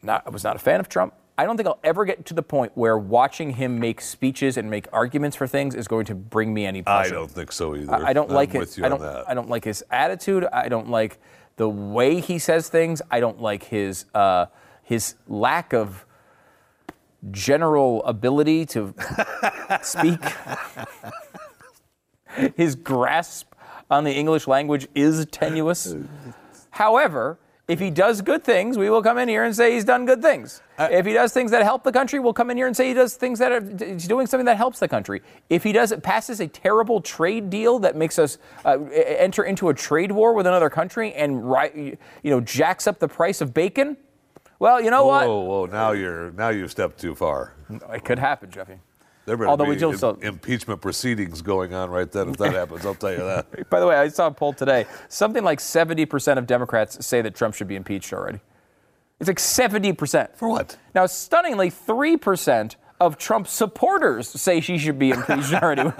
Not, 0.01 0.24
I 0.26 0.30
was 0.30 0.43
not 0.43 0.55
a 0.55 0.59
fan 0.59 0.80
of 0.80 0.88
Trump. 0.88 1.13
I 1.38 1.45
don't 1.45 1.57
think 1.57 1.67
I'll 1.67 1.79
ever 1.83 2.05
get 2.05 2.25
to 2.27 2.33
the 2.33 2.43
point 2.43 2.71
where 2.75 2.97
watching 2.97 3.51
him 3.51 3.79
make 3.79 3.99
speeches 3.99 4.55
and 4.55 4.69
make 4.69 4.88
arguments 4.93 5.36
for 5.36 5.47
things 5.47 5.75
is 5.75 5.88
going 5.88 6.05
to 6.05 6.15
bring 6.15 6.53
me 6.53 6.65
any 6.65 6.81
pleasure. 6.81 7.13
I 7.13 7.17
don't 7.17 7.29
think 7.29 7.51
so 7.51 7.75
either. 7.75 7.93
I, 7.93 8.09
I 8.09 8.13
don't 8.13 8.29
I'm 8.29 8.36
like 8.36 8.55
it. 8.55 8.79
I 8.81 8.88
don't. 8.88 9.01
I 9.01 9.33
don't 9.33 9.49
like 9.49 9.65
his 9.65 9.83
attitude. 9.91 10.45
I 10.53 10.69
don't 10.69 10.89
like 10.89 11.19
the 11.57 11.67
way 11.67 12.21
he 12.21 12.39
says 12.39 12.69
things. 12.69 13.01
I 13.11 13.19
don't 13.19 13.41
like 13.41 13.63
his 13.63 14.05
uh, 14.13 14.45
his 14.81 15.15
lack 15.27 15.73
of 15.73 16.05
general 17.31 18.03
ability 18.05 18.65
to 18.67 18.93
speak. 19.81 20.19
his 22.55 22.75
grasp 22.75 23.53
on 23.89 24.03
the 24.03 24.11
English 24.13 24.47
language 24.47 24.88
is 24.95 25.25
tenuous. 25.27 25.95
However, 26.71 27.39
if 27.68 27.80
he 27.80 27.89
does 27.89 28.22
good 28.22 28.43
things, 28.43 28.78
we 28.78 28.89
will 28.89 29.01
come 29.01 29.18
in 29.18 29.28
here 29.28 29.43
and 29.43 29.55
say 29.55 29.74
he's 29.74 29.84
done 29.86 30.05
good 30.05 30.22
things. 30.22 30.61
Uh, 30.78 30.88
if 30.91 31.05
he 31.05 31.13
does 31.13 31.34
things 31.34 31.49
that 31.49 31.63
help 31.63 31.84
the 31.84 31.91
country, 31.91 32.20
we'll 32.20 32.34
come 32.34 32.51
in 32.51 32.57
here 32.57 32.68
and 32.68 32.78
say 32.78 32.88
he 32.88 32.93
does 32.93 33.16
things 33.16 33.39
that 33.39 33.51
are 33.51 33.61
he's 33.86 34.07
doing 34.07 34.28
something 34.28 34.45
that 34.45 34.57
helps 34.57 34.78
the 34.78 34.88
country. 34.88 35.22
If 35.49 35.63
he 35.63 35.72
does 35.72 35.91
it 35.91 36.03
passes 36.03 36.39
a 36.41 36.47
terrible 36.47 37.01
trade 37.01 37.49
deal 37.49 37.80
that 37.80 37.95
makes 37.95 38.20
us 38.20 38.38
uh, 38.66 38.80
enter 38.93 39.43
into 39.43 39.70
a 39.70 39.74
trade 39.74 40.11
war 40.11 40.34
with 40.34 40.45
another 40.45 40.70
country 40.70 41.13
and 41.13 41.38
you 41.74 41.97
know 42.24 42.39
jacks 42.41 42.86
up 42.86 42.99
the 42.99 43.07
price 43.07 43.41
of 43.41 43.53
bacon, 43.53 43.97
well, 44.59 44.80
you 44.80 44.91
know 44.91 45.05
whoa, 45.05 45.09
what? 45.09 45.28
Whoa, 45.28 45.39
whoa! 45.41 45.66
Now 45.66 45.91
you're 45.93 46.32
now 46.32 46.49
you've 46.49 46.72
stepped 46.72 46.99
too 46.99 47.16
far. 47.16 47.53
It 47.91 48.05
could 48.05 48.20
happen, 48.20 48.51
Jeffy. 48.51 48.80
There 49.26 49.36
better 49.38 49.49
Although 49.49 49.65
be 49.65 49.84
we 49.84 50.07
Im- 50.07 50.21
impeachment 50.21 50.82
proceedings 50.82 51.41
going 51.41 51.73
on 51.73 51.89
right 51.89 52.11
then 52.11 52.30
if 52.30 52.38
that 52.38 52.53
happens. 52.53 52.86
I'll 52.86 52.93
tell 52.93 53.11
you 53.11 53.17
that. 53.17 53.69
By 53.69 53.80
the 53.80 53.88
way, 53.88 53.95
I 53.95 54.07
saw 54.09 54.28
a 54.28 54.32
poll 54.32 54.53
today. 54.53 54.86
Something 55.09 55.43
like 55.43 55.59
70% 55.59 56.38
of 56.38 56.45
Democrats 56.45 57.05
say 57.05 57.21
that 57.21 57.34
Trump 57.36 57.55
should 57.55 57.67
be 57.67 57.76
impeached 57.76 58.13
already. 58.13 58.39
It's 59.19 59.28
like 59.28 59.39
70%. 59.39 60.36
For 60.36 60.47
what? 60.47 60.78
Now, 60.93 61.07
stunningly, 61.07 61.71
3% 61.71 62.76
of 62.99 63.17
Trump 63.17 63.47
supporters 63.47 64.28
say 64.28 64.61
she 64.61 64.78
should 64.78 64.99
be 64.99 65.09
impeached 65.11 65.53
already. 65.61 65.91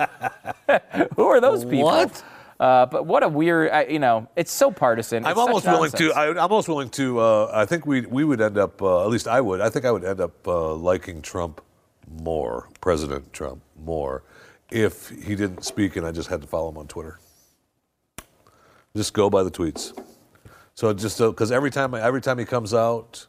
Who 1.16 1.24
are 1.26 1.42
those 1.42 1.64
people? 1.66 1.86
What? 1.86 2.24
Uh, 2.60 2.86
but 2.86 3.06
what 3.06 3.24
a 3.24 3.28
weird, 3.28 3.92
you 3.92 4.00
know, 4.00 4.30
it's 4.36 4.52
so 4.52 4.72
partisan. 4.72 5.20
It's 5.20 5.28
I'm 5.28 5.38
almost 5.38 5.66
willing 5.66 5.92
to. 5.92 6.14
I, 6.14 6.30
am 6.30 6.38
almost 6.38 6.70
willing 6.70 6.90
to. 6.92 7.20
Uh, 7.20 7.52
I 7.54 7.66
think 7.66 7.86
we 7.86 8.06
we 8.06 8.24
would 8.24 8.40
end 8.40 8.58
up. 8.58 8.82
Uh, 8.82 9.04
at 9.04 9.10
least 9.10 9.28
I 9.28 9.42
would. 9.42 9.60
I 9.60 9.70
think 9.70 9.84
I 9.84 9.92
would 9.92 10.06
end 10.06 10.22
up 10.22 10.48
uh, 10.48 10.74
liking 10.74 11.22
Trump 11.22 11.60
more, 12.22 12.70
President 12.82 13.32
Trump 13.34 13.62
more, 13.84 14.24
if 14.72 15.10
he 15.10 15.36
didn't 15.36 15.64
speak 15.64 15.96
and 15.96 16.06
I 16.06 16.12
just 16.12 16.30
had 16.30 16.42
to 16.42 16.48
follow 16.48 16.70
him 16.70 16.78
on 16.78 16.88
Twitter. 16.88 17.20
Just 18.96 19.14
go 19.14 19.30
by 19.30 19.44
the 19.44 19.52
tweets. 19.52 19.98
So 20.74 20.94
just 20.94 21.20
because 21.20 21.52
every 21.52 21.72
time 21.72 21.94
every 21.94 22.22
time 22.22 22.38
he 22.38 22.46
comes 22.46 22.74
out, 22.74 23.28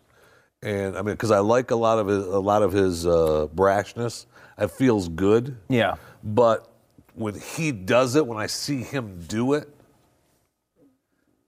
and 0.62 0.96
I 0.96 1.02
mean 1.02 1.14
because 1.14 1.30
I 1.30 1.38
like 1.38 1.70
a 1.70 1.76
lot 1.76 1.98
of 1.98 2.06
his, 2.06 2.26
a 2.26 2.40
lot 2.40 2.62
of 2.62 2.72
his 2.72 3.06
uh, 3.06 3.48
brashness. 3.54 4.26
It 4.58 4.70
feels 4.70 5.08
good. 5.08 5.56
Yeah. 5.68 5.96
But 6.24 6.68
when 7.14 7.38
he 7.38 7.72
does 7.72 8.16
it, 8.16 8.26
when 8.26 8.38
I 8.38 8.46
see 8.46 8.82
him 8.82 9.22
do 9.28 9.52
it, 9.52 9.68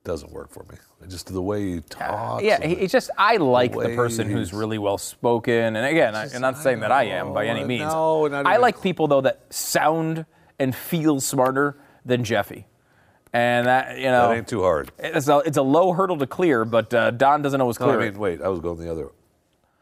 doesn't 0.09 0.31
work 0.31 0.49
for 0.51 0.65
me. 0.71 0.77
Just 1.07 1.31
the 1.31 1.41
way 1.41 1.75
he 1.75 1.81
talks. 1.81 2.43
Yeah, 2.43 2.65
he, 2.65 2.73
it's 2.73 2.91
just 2.91 3.09
I 3.17 3.37
like 3.37 3.71
the 3.73 3.77
way 3.77 3.95
person 3.95 4.27
who's 4.29 4.51
really 4.53 4.77
well 4.77 4.97
spoken, 4.97 5.75
and 5.75 5.85
again, 5.85 6.15
I, 6.15 6.27
I'm 6.33 6.41
not 6.41 6.57
saying 6.57 6.79
that 6.81 6.91
I 6.91 7.03
am 7.05 7.33
by 7.33 7.45
any 7.45 7.63
means. 7.63 7.83
no, 7.93 8.27
not 8.27 8.45
I 8.47 8.57
like 8.57 8.81
people 8.81 9.07
though 9.07 9.21
that 9.21 9.41
sound 9.53 10.25
and 10.57 10.75
feel 10.75 11.19
smarter 11.19 11.77
than 12.05 12.23
Jeffy, 12.23 12.65
and 13.33 13.67
that 13.67 13.97
you 13.97 14.05
know 14.05 14.29
that 14.29 14.37
ain't 14.37 14.47
too 14.47 14.61
hard. 14.63 14.91
it's 14.97 15.27
a 15.29 15.37
it's 15.45 15.57
a 15.57 15.61
low 15.61 15.93
hurdle 15.93 16.17
to 16.17 16.27
clear, 16.27 16.65
but 16.65 16.91
uh, 16.93 17.11
Don 17.11 17.41
doesn't 17.43 17.61
always 17.61 17.79
No, 17.79 17.85
clear 17.85 18.01
I 18.01 18.05
it. 18.07 18.11
mean, 18.13 18.19
wait, 18.19 18.41
I 18.41 18.47
was 18.49 18.59
going 18.59 18.79
the 18.79 18.91
other. 18.91 19.09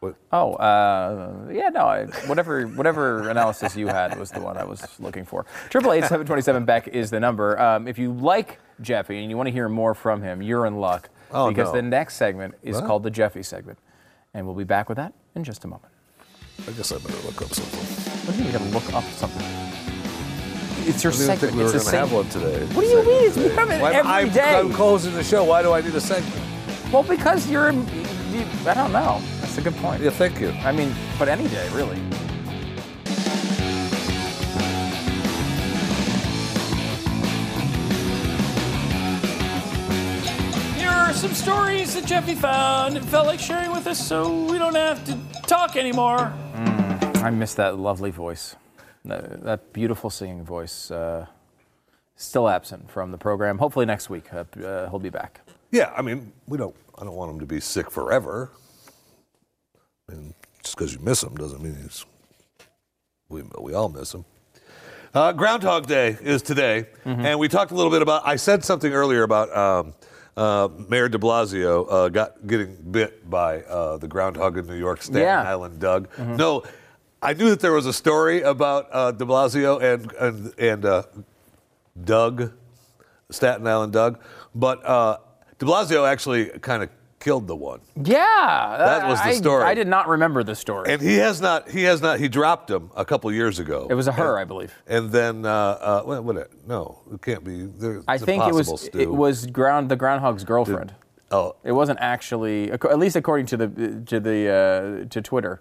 What? 0.00 0.14
Oh, 0.32 0.52
uh, 0.54 1.48
yeah, 1.50 1.70
no, 1.70 1.80
I, 1.86 2.04
whatever 2.26 2.66
whatever 2.68 3.28
analysis 3.30 3.76
you 3.76 3.88
had 3.88 4.16
was 4.16 4.30
the 4.30 4.40
one 4.40 4.56
I 4.56 4.62
was 4.62 4.86
looking 5.00 5.24
for. 5.24 5.44
Triple 5.70 5.92
eight 5.92 6.04
seven 6.04 6.24
twenty 6.24 6.42
seven 6.42 6.64
Beck 6.64 6.86
is 6.86 7.10
the 7.10 7.18
number. 7.18 7.58
Um, 7.60 7.88
if 7.88 7.98
you 7.98 8.12
like 8.12 8.60
Jeffy 8.80 9.18
and 9.20 9.28
you 9.30 9.36
want 9.36 9.48
to 9.48 9.52
hear 9.52 9.68
more 9.68 9.94
from 9.94 10.22
him, 10.22 10.40
you're 10.40 10.66
in 10.66 10.76
luck 10.76 11.10
Oh, 11.32 11.48
because 11.48 11.68
no. 11.68 11.72
the 11.74 11.82
next 11.82 12.14
segment 12.14 12.54
is 12.62 12.76
What? 12.76 12.86
called 12.86 13.02
the 13.02 13.10
Jeffy 13.10 13.42
segment, 13.42 13.78
and 14.34 14.46
we'll 14.46 14.54
be 14.54 14.62
back 14.64 14.88
with 14.88 14.96
that 14.98 15.12
in 15.34 15.42
just 15.42 15.64
a 15.64 15.68
moment. 15.68 15.92
I 16.66 16.70
guess 16.72 16.92
I 16.92 16.98
better 16.98 17.16
look 17.26 17.42
up 17.42 17.52
something. 17.52 17.80
What 18.26 18.32
do 18.36 18.38
you 18.38 18.44
mean 18.44 18.52
you 18.52 18.58
gotta 18.58 18.70
look 18.70 18.94
up 18.94 19.04
something? 19.14 19.44
It's 20.88 21.02
your 21.02 21.12
I 21.12 21.16
segment. 21.16 21.40
think 21.40 21.54
we 21.56 21.64
it's 21.64 21.72
were 21.74 21.78
going 21.80 21.90
to 21.90 21.96
have 21.98 22.12
one 22.12 22.28
today. 22.30 22.64
What 22.74 22.82
do 22.82 22.88
you 22.88 23.02
mean? 23.04 23.24
It's- 23.24 23.36
we 23.36 23.48
have 23.54 23.68
it 23.68 23.82
every 23.82 24.10
I'm, 24.10 24.30
day. 24.30 24.54
I'm 24.58 24.72
closing 24.72 25.12
the 25.12 25.24
show. 25.24 25.44
Why 25.44 25.60
do 25.62 25.72
I 25.72 25.80
need 25.82 25.94
a 25.94 26.00
segment? 26.00 26.34
Well, 26.92 27.02
because 27.02 27.50
you're. 27.50 27.72
In- 28.40 28.48
You, 28.64 28.70
I 28.70 28.74
don't 28.74 28.92
know. 28.92 29.20
That's 29.40 29.58
a 29.58 29.62
good 29.62 29.76
point. 29.76 30.02
Yeah, 30.02 30.10
thank 30.10 30.40
you. 30.40 30.50
I 30.50 30.72
mean, 30.72 30.94
but 31.18 31.28
any 31.28 31.48
day, 31.48 31.68
really. 31.72 31.98
Here 40.76 40.88
are 40.90 41.12
some 41.12 41.34
stories 41.34 41.94
that 41.94 42.04
Jeffy 42.06 42.34
found 42.34 42.96
and 42.96 43.04
felt 43.08 43.26
like 43.26 43.40
sharing 43.40 43.72
with 43.72 43.86
us 43.86 43.98
so 44.06 44.44
we 44.44 44.58
don't 44.58 44.74
have 44.76 45.04
to 45.06 45.18
talk 45.46 45.76
anymore. 45.76 46.32
I 47.16 47.30
miss 47.30 47.54
that 47.54 47.78
lovely 47.78 48.10
voice, 48.10 48.54
that, 49.04 49.42
that 49.42 49.72
beautiful 49.72 50.08
singing 50.10 50.44
voice. 50.44 50.90
Uh, 50.90 51.26
still 52.16 52.48
absent 52.48 52.90
from 52.90 53.10
the 53.10 53.18
program. 53.18 53.58
Hopefully 53.58 53.86
next 53.86 54.08
week 54.08 54.32
uh, 54.32 54.44
uh, 54.64 54.88
he'll 54.90 54.98
be 55.00 55.10
back. 55.10 55.40
Yeah, 55.72 55.92
I 55.96 56.02
mean, 56.02 56.32
we 56.46 56.56
don't. 56.58 56.74
I 57.00 57.04
don't 57.04 57.14
want 57.14 57.30
him 57.32 57.40
to 57.40 57.46
be 57.46 57.60
sick 57.60 57.90
forever. 57.90 58.50
And 60.08 60.34
just 60.62 60.76
because 60.76 60.92
you 60.92 60.98
miss 61.00 61.22
him 61.22 61.34
doesn't 61.36 61.62
mean 61.62 61.76
he's. 61.82 62.04
We 63.28 63.42
we 63.60 63.74
all 63.74 63.88
miss 63.88 64.14
him. 64.14 64.24
Uh, 65.14 65.32
Groundhog 65.32 65.86
Day 65.86 66.16
is 66.20 66.42
today, 66.42 66.86
Mm-hmm. 67.04 67.24
and 67.24 67.38
we 67.38 67.48
talked 67.48 67.70
a 67.70 67.74
little 67.74 67.90
bit 67.90 68.02
about. 68.02 68.26
I 68.26 68.36
said 68.36 68.64
something 68.64 68.92
earlier 68.92 69.22
about 69.22 69.54
um, 69.56 69.94
uh, 70.36 70.68
Mayor 70.88 71.08
De 71.08 71.18
Blasio 71.18 71.86
uh, 71.90 72.08
got 72.08 72.46
getting 72.46 72.76
bit 72.90 73.28
by 73.28 73.62
uh, 73.62 73.96
the 73.98 74.08
groundhog 74.08 74.56
in 74.58 74.66
New 74.66 74.76
York, 74.76 75.02
Staten 75.02 75.22
Yeah. 75.22 75.38
Mm-hmm. 75.40 75.48
Island 75.48 75.78
Doug. 75.80 76.08
No, 76.18 76.62
I 77.22 77.32
knew 77.34 77.50
that 77.50 77.60
there 77.60 77.72
was 77.72 77.86
a 77.86 77.92
story 77.92 78.42
about 78.42 78.88
uh, 78.92 79.12
De 79.12 79.24
Blasio 79.24 79.80
and 79.82 80.12
and 80.12 80.54
and 80.58 80.84
uh, 80.84 81.02
Doug, 82.04 82.52
Staten 83.30 83.66
Island 83.66 83.92
Doug, 83.92 84.20
but 84.54 84.84
uh, 84.84 85.18
De 85.58 85.66
Blasio 85.66 86.06
actually 86.08 86.46
kind 86.60 86.82
of 86.82 86.88
killed 87.18 87.48
the 87.48 87.56
one, 87.56 87.80
Yeah, 87.96 88.76
That 88.78 89.08
was 89.08 89.18
the 89.20 89.28
I- 89.30 89.32
story. 89.32 89.64
I 89.64 89.74
did 89.74 89.88
not 89.88 90.06
remember 90.06 90.44
the 90.44 90.54
story. 90.54 90.92
and 90.92 91.02
he 91.02 91.16
has 91.16 91.40
not. 91.40 91.68
He 91.68 91.82
has 91.82 92.00
not. 92.00 92.20
He 92.20 92.28
dropped 92.28 92.70
him 92.70 92.90
a 92.96 93.04
couple 93.04 93.30
years 93.32 93.58
ago. 93.58 93.88
it 93.90 93.94
was 93.94 94.06
a 94.06 94.12
her, 94.12 94.34
And- 94.36 94.40
I 94.42 94.44
believe. 94.44 94.72
And 94.86 95.10
then, 95.10 95.44
uh, 95.44 95.50
uh, 95.50 96.02
what, 96.02 96.22
what? 96.22 96.50
No, 96.68 97.00
it 97.12 97.20
can't 97.20 97.42
be. 97.42 97.64
There, 97.64 98.02
I 98.06 98.18
think 98.18 98.44
it 98.46 98.54
was 98.54 98.68
impossible, 98.68 99.00
it 99.00 99.10
was 99.10 99.46
ground 99.46 99.88
the 99.88 99.96
groundhog's 99.96 100.44
girlfriend. 100.44 100.94
Oh, 101.32 101.56
It 101.64 101.72
wasn't 101.72 101.98
actually, 102.00 102.70
at 102.72 102.98
least 102.98 103.16
according 103.16 103.46
to 103.46 103.56
the 103.56 103.68
to 104.06 104.20
the 104.20 105.04
uh, 105.04 105.08
to 105.10 105.20
Twitter. 105.20 105.60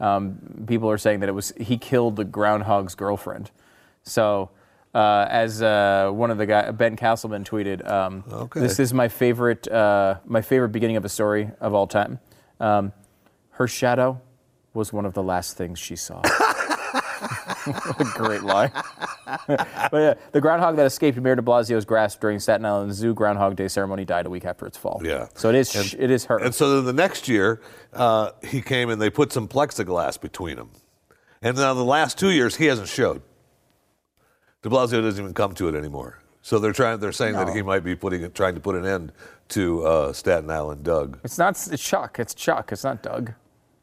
Um, 0.00 0.64
people 0.68 0.88
are 0.88 0.98
saying 0.98 1.18
that 1.20 1.28
it 1.28 1.32
was 1.32 1.52
he 1.58 1.76
killed 1.78 2.14
the 2.16 2.24
groundhog's 2.24 2.94
girlfriend. 2.94 3.50
So, 4.04 4.50
uh, 4.94 5.26
as 5.30 5.62
uh, 5.62 6.10
one 6.12 6.30
of 6.30 6.38
the 6.38 6.46
guy 6.46 6.70
Ben 6.70 6.96
Castleman 6.96 7.44
tweeted, 7.44 7.88
um, 7.88 8.24
Okay. 8.30 8.60
this 8.60 8.78
is 8.78 8.92
my 8.92 9.08
favorite 9.08 9.66
uh, 9.68 10.16
my 10.26 10.42
favorite 10.42 10.68
beginning 10.70 10.96
of 10.96 11.04
a 11.04 11.08
story 11.08 11.50
of 11.60 11.74
all 11.74 11.86
time. 11.86 12.18
Um, 12.60 12.92
her 13.52 13.66
shadow 13.68 14.20
was 14.74 14.92
one 14.92 15.04
of 15.06 15.14
the 15.14 15.22
last 15.22 15.56
things 15.56 15.78
she 15.78 15.96
saw. 15.96 16.20
what 17.64 18.00
a 18.00 18.04
great 18.14 18.42
line. 18.42 18.70
but 19.46 19.92
yeah, 19.92 20.14
the 20.32 20.40
groundhog 20.40 20.76
that 20.76 20.86
escaped 20.86 21.18
Mayor 21.18 21.36
de 21.36 21.42
Blasio's 21.42 21.84
grasp 21.84 22.20
during 22.20 22.38
Staten 22.38 22.64
Island 22.64 22.92
Zoo 22.94 23.14
Groundhog 23.14 23.56
Day 23.56 23.68
ceremony 23.68 24.04
died 24.04 24.26
a 24.26 24.30
week 24.30 24.44
after 24.44 24.66
its 24.66 24.76
fall. 24.76 25.00
Yeah. 25.04 25.28
So 25.34 25.48
it 25.48 25.54
is. 25.54 25.74
And- 25.74 25.84
sh 25.86 25.94
it 25.98 26.10
is 26.10 26.24
her. 26.26 26.38
And 26.38 26.54
so 26.54 26.76
then 26.76 26.84
the 26.84 26.92
next 26.92 27.28
year, 27.28 27.60
uh, 27.92 28.32
he 28.42 28.60
came 28.62 28.90
and 28.90 29.00
they 29.00 29.10
put 29.10 29.32
some 29.32 29.48
plexiglass 29.48 30.20
between 30.20 30.56
them. 30.56 30.70
And 31.40 31.56
now 31.56 31.74
the 31.74 31.84
last 31.84 32.18
two 32.18 32.30
years, 32.30 32.56
he 32.56 32.66
hasn't 32.66 32.88
showed. 32.88 33.22
De 34.62 34.68
Blasio 34.68 35.02
doesn't 35.02 35.20
even 35.22 35.34
come 35.34 35.54
to 35.54 35.68
it 35.68 35.74
anymore. 35.74 36.18
So 36.42 36.58
they're 36.58 36.72
trying. 36.72 36.98
They're 36.98 37.12
saying 37.12 37.34
that 37.34 37.54
he 37.54 37.62
might 37.62 37.84
be 37.84 37.94
putting 37.94 38.30
trying 38.32 38.54
to 38.54 38.60
put 38.60 38.74
an 38.74 38.84
end 38.84 39.12
to 39.50 39.84
uh, 39.86 40.12
Staten 40.12 40.50
Island 40.50 40.82
Doug 40.82 41.18
it's 41.24 41.38
not. 41.38 41.50
It's 41.70 41.82
Chuck. 41.84 42.18
It's 42.18 42.34
Chuck. 42.34 42.72
It's 42.72 42.82
not 42.84 43.02
Doug. 43.02 43.32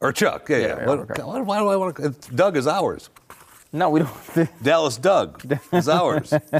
or 0.00 0.12
Chuck. 0.12 0.48
Yeah, 0.48 0.56
yeah. 0.58 0.66
Yeah, 0.66 0.86
What- 0.86 0.98
okay. 1.10 1.22
why, 1.22 1.40
why 1.40 1.58
do 1.58 1.68
I 1.68 1.76
want 1.76 1.96
to? 1.96 2.10
Doug 2.34 2.56
is 2.56 2.66
ours. 2.66 3.08
No, 3.72 3.88
we 3.88 4.00
don't. 4.00 4.48
Dallas 4.62 4.96
Doug 4.98 5.42
is 5.72 5.88
ours. 5.88 6.32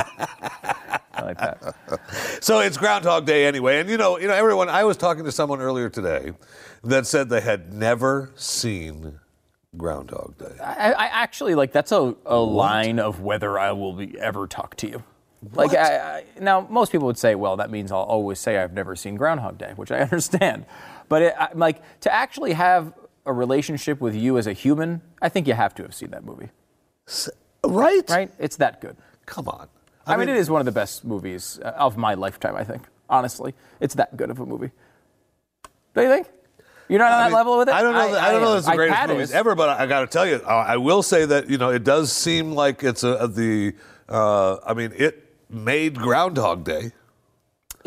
I 0.00 1.22
like 1.22 1.38
that. 1.38 1.74
So 2.40 2.60
it's 2.60 2.76
Groundhog 2.76 3.26
Day 3.26 3.46
anyway, 3.46 3.80
and 3.80 3.88
you 3.90 3.96
know, 3.98 4.18
you 4.18 4.28
know, 4.28 4.34
everyone. 4.34 4.68
I 4.68 4.84
was 4.84 4.96
talking 4.96 5.24
to 5.24 5.32
someone 5.32 5.60
earlier 5.60 5.88
today 5.90 6.32
that 6.84 7.06
said 7.06 7.28
they 7.28 7.40
had 7.42 7.72
never 7.72 8.30
seen 8.34 9.18
Groundhog 9.76 10.38
Day. 10.38 10.56
I, 10.62 10.92
I 10.92 11.04
actually 11.06 11.54
like 11.54 11.72
that's 11.72 11.92
a, 11.92 12.14
a 12.26 12.38
line 12.38 12.98
of 12.98 13.20
whether 13.20 13.58
I 13.58 13.72
will 13.72 13.92
be 13.92 14.18
ever 14.18 14.46
talk 14.46 14.76
to 14.76 14.88
you. 14.88 15.02
Like 15.52 15.72
I, 15.72 16.18
I, 16.18 16.24
now, 16.40 16.66
most 16.68 16.90
people 16.90 17.06
would 17.06 17.18
say, 17.18 17.34
well, 17.36 17.56
that 17.58 17.70
means 17.70 17.92
I'll 17.92 18.00
always 18.00 18.40
say 18.40 18.58
I've 18.58 18.72
never 18.72 18.96
seen 18.96 19.14
Groundhog 19.14 19.58
Day, 19.58 19.72
which 19.76 19.92
I 19.92 19.98
understand. 20.00 20.66
But 21.08 21.22
it, 21.22 21.34
I, 21.38 21.50
like 21.54 21.82
to 22.00 22.12
actually 22.12 22.54
have 22.54 22.92
a 23.24 23.32
relationship 23.32 24.00
with 24.00 24.16
you 24.16 24.38
as 24.38 24.46
a 24.46 24.52
human, 24.52 25.02
I 25.20 25.28
think 25.28 25.46
you 25.46 25.54
have 25.54 25.74
to 25.76 25.82
have 25.82 25.94
seen 25.94 26.10
that 26.10 26.24
movie, 26.24 26.48
Right? 27.62 28.08
right? 28.08 28.30
It's 28.38 28.56
that 28.56 28.80
good. 28.80 28.96
Come 29.26 29.48
on. 29.48 29.68
I, 30.06 30.16
mean, 30.16 30.30
it 30.30 30.36
is 30.36 30.48
one 30.48 30.60
of 30.60 30.64
the 30.64 30.72
best 30.72 31.04
movies 31.04 31.60
uh, 31.62 31.68
of 31.76 31.98
my 31.98 32.14
lifetime. 32.14 32.56
I 32.56 32.64
think, 32.64 32.84
honestly, 33.10 33.54
it's 33.78 33.94
that 33.96 34.16
good 34.16 34.30
of 34.30 34.40
a 34.40 34.46
movie. 34.46 34.70
Don't 35.94 36.04
you 36.04 36.10
think? 36.10 36.28
You're 36.88 36.98
not 36.98 37.12
on 37.12 37.14
I 37.14 37.18
that 37.18 37.24
mean, 37.26 37.34
level 37.34 37.58
with 37.58 37.68
it. 37.68 37.74
I 37.74 37.82
don't 37.82 37.92
know. 37.92 38.12
that, 38.12 38.22
I, 38.22 38.32
don't 38.32 38.40
know. 38.40 38.54
That's 38.54 38.66
the 38.66 38.74
greatest 38.74 39.10
is. 39.10 39.32
ever, 39.32 39.54
but 39.54 39.68
I, 39.68 39.86
got 39.86 40.00
to 40.00 40.06
tell 40.06 40.26
you, 40.26 40.36
I 40.46 40.76
will 40.78 41.02
say 41.02 41.26
that 41.26 41.50
you 41.50 41.58
know 41.58 41.70
it 41.70 41.84
does 41.84 42.12
seem 42.12 42.52
like 42.52 42.82
it's 42.82 43.04
a, 43.04 43.28
the. 43.28 43.74
Uh, 44.08 44.56
I 44.66 44.72
mean, 44.72 44.92
it 44.96 45.28
made 45.50 45.96
Groundhog 45.96 46.64
Day. 46.64 46.92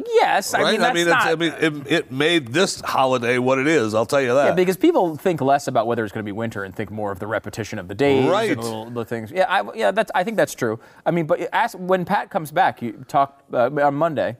Yes, 0.08 0.54
I 0.54 0.72
mean 0.72 0.80
that's 0.80 1.00
it's, 1.00 1.10
not. 1.10 1.28
I 1.28 1.36
mean, 1.36 1.54
it, 1.60 1.92
it 1.92 2.12
made 2.12 2.50
this 2.50 2.80
holiday 2.82 3.38
what 3.38 3.60
it 3.60 3.68
is. 3.68 3.94
I'll 3.94 4.06
tell 4.06 4.22
you 4.22 4.34
that. 4.34 4.46
Yeah, 4.46 4.54
because 4.54 4.78
people 4.78 5.16
think 5.18 5.42
less 5.42 5.68
about 5.68 5.86
whether 5.86 6.04
it's 6.04 6.14
going 6.14 6.24
to 6.24 6.28
be 6.28 6.32
winter 6.32 6.64
and 6.64 6.76
think 6.76 6.92
more 6.92 7.12
of 7.12 7.20
the 7.20 7.28
repetition 7.28 7.78
of 7.78 7.88
the 7.88 7.96
days 7.96 8.28
Right. 8.28 8.52
and 8.52 8.60
the, 8.60 8.64
little, 8.64 8.90
the 8.90 9.06
things. 9.06 9.32
Yeah, 9.32 9.46
I, 9.50 9.74
yeah, 9.76 9.92
that's. 9.92 10.12
I 10.16 10.24
think 10.24 10.38
that's 10.38 10.56
true. 10.56 10.80
I 11.06 11.12
mean, 11.12 11.26
but 11.26 11.48
ask, 11.54 11.78
when 11.78 12.06
Pat 12.06 12.30
comes 12.30 12.52
back, 12.52 12.82
you 12.82 13.04
talk 13.08 13.44
uh, 13.54 13.70
on 13.82 13.96
Monday 13.96 14.38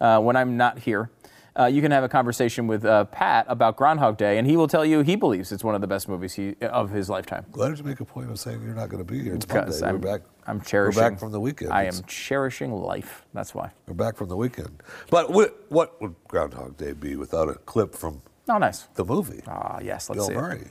uh, 0.00 0.20
when 0.20 0.36
I'm 0.36 0.56
not 0.56 0.78
here. 0.78 1.10
Uh, 1.56 1.66
you 1.66 1.80
can 1.80 1.92
have 1.92 2.02
a 2.02 2.08
conversation 2.08 2.66
with 2.66 2.84
uh, 2.84 3.04
Pat 3.06 3.46
about 3.48 3.76
Groundhog 3.76 4.16
Day, 4.16 4.38
and 4.38 4.46
he 4.46 4.56
will 4.56 4.66
tell 4.66 4.84
you 4.84 5.02
he 5.02 5.14
believes 5.14 5.52
it's 5.52 5.62
one 5.62 5.76
of 5.76 5.80
the 5.80 5.86
best 5.86 6.08
movies 6.08 6.34
he, 6.34 6.56
of 6.62 6.90
his 6.90 7.08
lifetime. 7.08 7.46
Glad 7.52 7.76
to 7.76 7.84
make 7.84 8.00
a 8.00 8.04
point 8.04 8.28
of 8.28 8.40
saying 8.40 8.60
you're 8.64 8.74
not 8.74 8.88
going 8.88 9.04
to 9.04 9.10
be 9.10 9.22
here? 9.22 9.34
It's 9.34 9.44
Because 9.46 9.80
Monday. 9.80 9.94
I'm, 9.96 10.00
we're 10.00 10.18
back. 10.18 10.26
I'm 10.48 10.60
cherishing. 10.60 11.00
We're 11.02 11.10
back 11.10 11.18
from 11.20 11.30
the 11.30 11.38
weekend. 11.38 11.72
I 11.72 11.82
It's- 11.82 11.98
am 12.00 12.04
cherishing 12.06 12.72
life. 12.72 13.24
That's 13.34 13.54
why. 13.54 13.70
We're 13.86 13.94
back 13.94 14.16
from 14.16 14.28
the 14.30 14.36
weekend. 14.36 14.82
But 15.10 15.30
what, 15.30 15.64
what 15.68 16.00
would 16.02 16.16
Groundhog 16.26 16.76
Day 16.76 16.92
be 16.92 17.14
without 17.14 17.48
a 17.48 17.54
clip 17.54 17.94
from 17.94 18.22
Oh, 18.48 18.58
nice. 18.58 18.88
the 18.96 19.04
movie? 19.04 19.40
Ah, 19.46 19.78
yes. 19.80 20.08
Let's 20.10 20.18
Bill 20.18 20.26
see. 20.26 20.32
it. 20.32 20.36
Murray. 20.36 20.70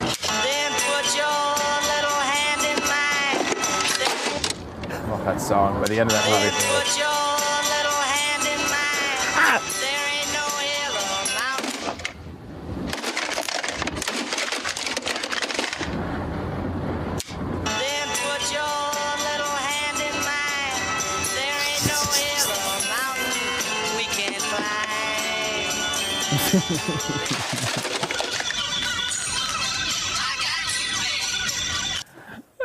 Then 0.00 0.72
put 0.72 1.16
your 1.16 1.26
little 1.80 2.20
hand 2.20 2.60
in 2.60 2.78
mine. 2.84 3.46
Oh, 5.10 5.22
that 5.24 5.40
song 5.40 5.80
by 5.80 5.88
the 5.88 5.98
end 5.98 6.10
of 6.10 6.16
that 6.16 6.28
movie. 6.28 7.05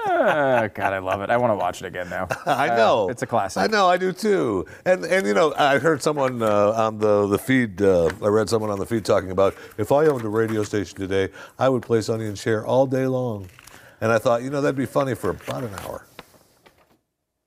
Oh, 0.03 0.67
God, 0.73 0.93
I 0.93 0.97
love 0.99 1.21
it. 1.21 1.29
I 1.29 1.37
want 1.37 1.51
to 1.51 1.55
watch 1.55 1.81
it 1.81 1.85
again 1.87 2.09
now. 2.09 2.27
I 2.45 2.69
Uh, 2.69 2.75
know 2.75 3.09
it's 3.09 3.21
a 3.21 3.27
classic. 3.27 3.61
I 3.63 3.67
know, 3.67 3.87
I 3.87 3.97
do 3.97 4.11
too. 4.11 4.65
And 4.85 5.05
and 5.05 5.27
you 5.27 5.33
know, 5.33 5.53
I 5.57 5.77
heard 5.77 6.01
someone 6.01 6.41
uh, 6.41 6.71
on 6.71 6.97
the 6.97 7.27
the 7.27 7.37
feed. 7.37 7.81
Uh, 7.81 8.09
I 8.21 8.27
read 8.27 8.49
someone 8.49 8.71
on 8.71 8.79
the 8.79 8.85
feed 8.85 9.05
talking 9.05 9.31
about 9.31 9.55
if 9.77 9.91
I 9.91 10.05
owned 10.07 10.23
a 10.23 10.29
radio 10.29 10.63
station 10.63 10.97
today, 10.97 11.29
I 11.59 11.69
would 11.69 11.83
play 11.83 12.01
Sonny 12.01 12.25
and 12.25 12.37
Cher 12.37 12.65
all 12.65 12.87
day 12.87 13.05
long. 13.05 13.47
And 14.01 14.11
I 14.11 14.17
thought, 14.17 14.41
you 14.41 14.49
know, 14.49 14.61
that'd 14.61 14.75
be 14.75 14.87
funny 14.87 15.13
for 15.13 15.29
about 15.31 15.63
an 15.63 15.73
hour. 15.83 16.05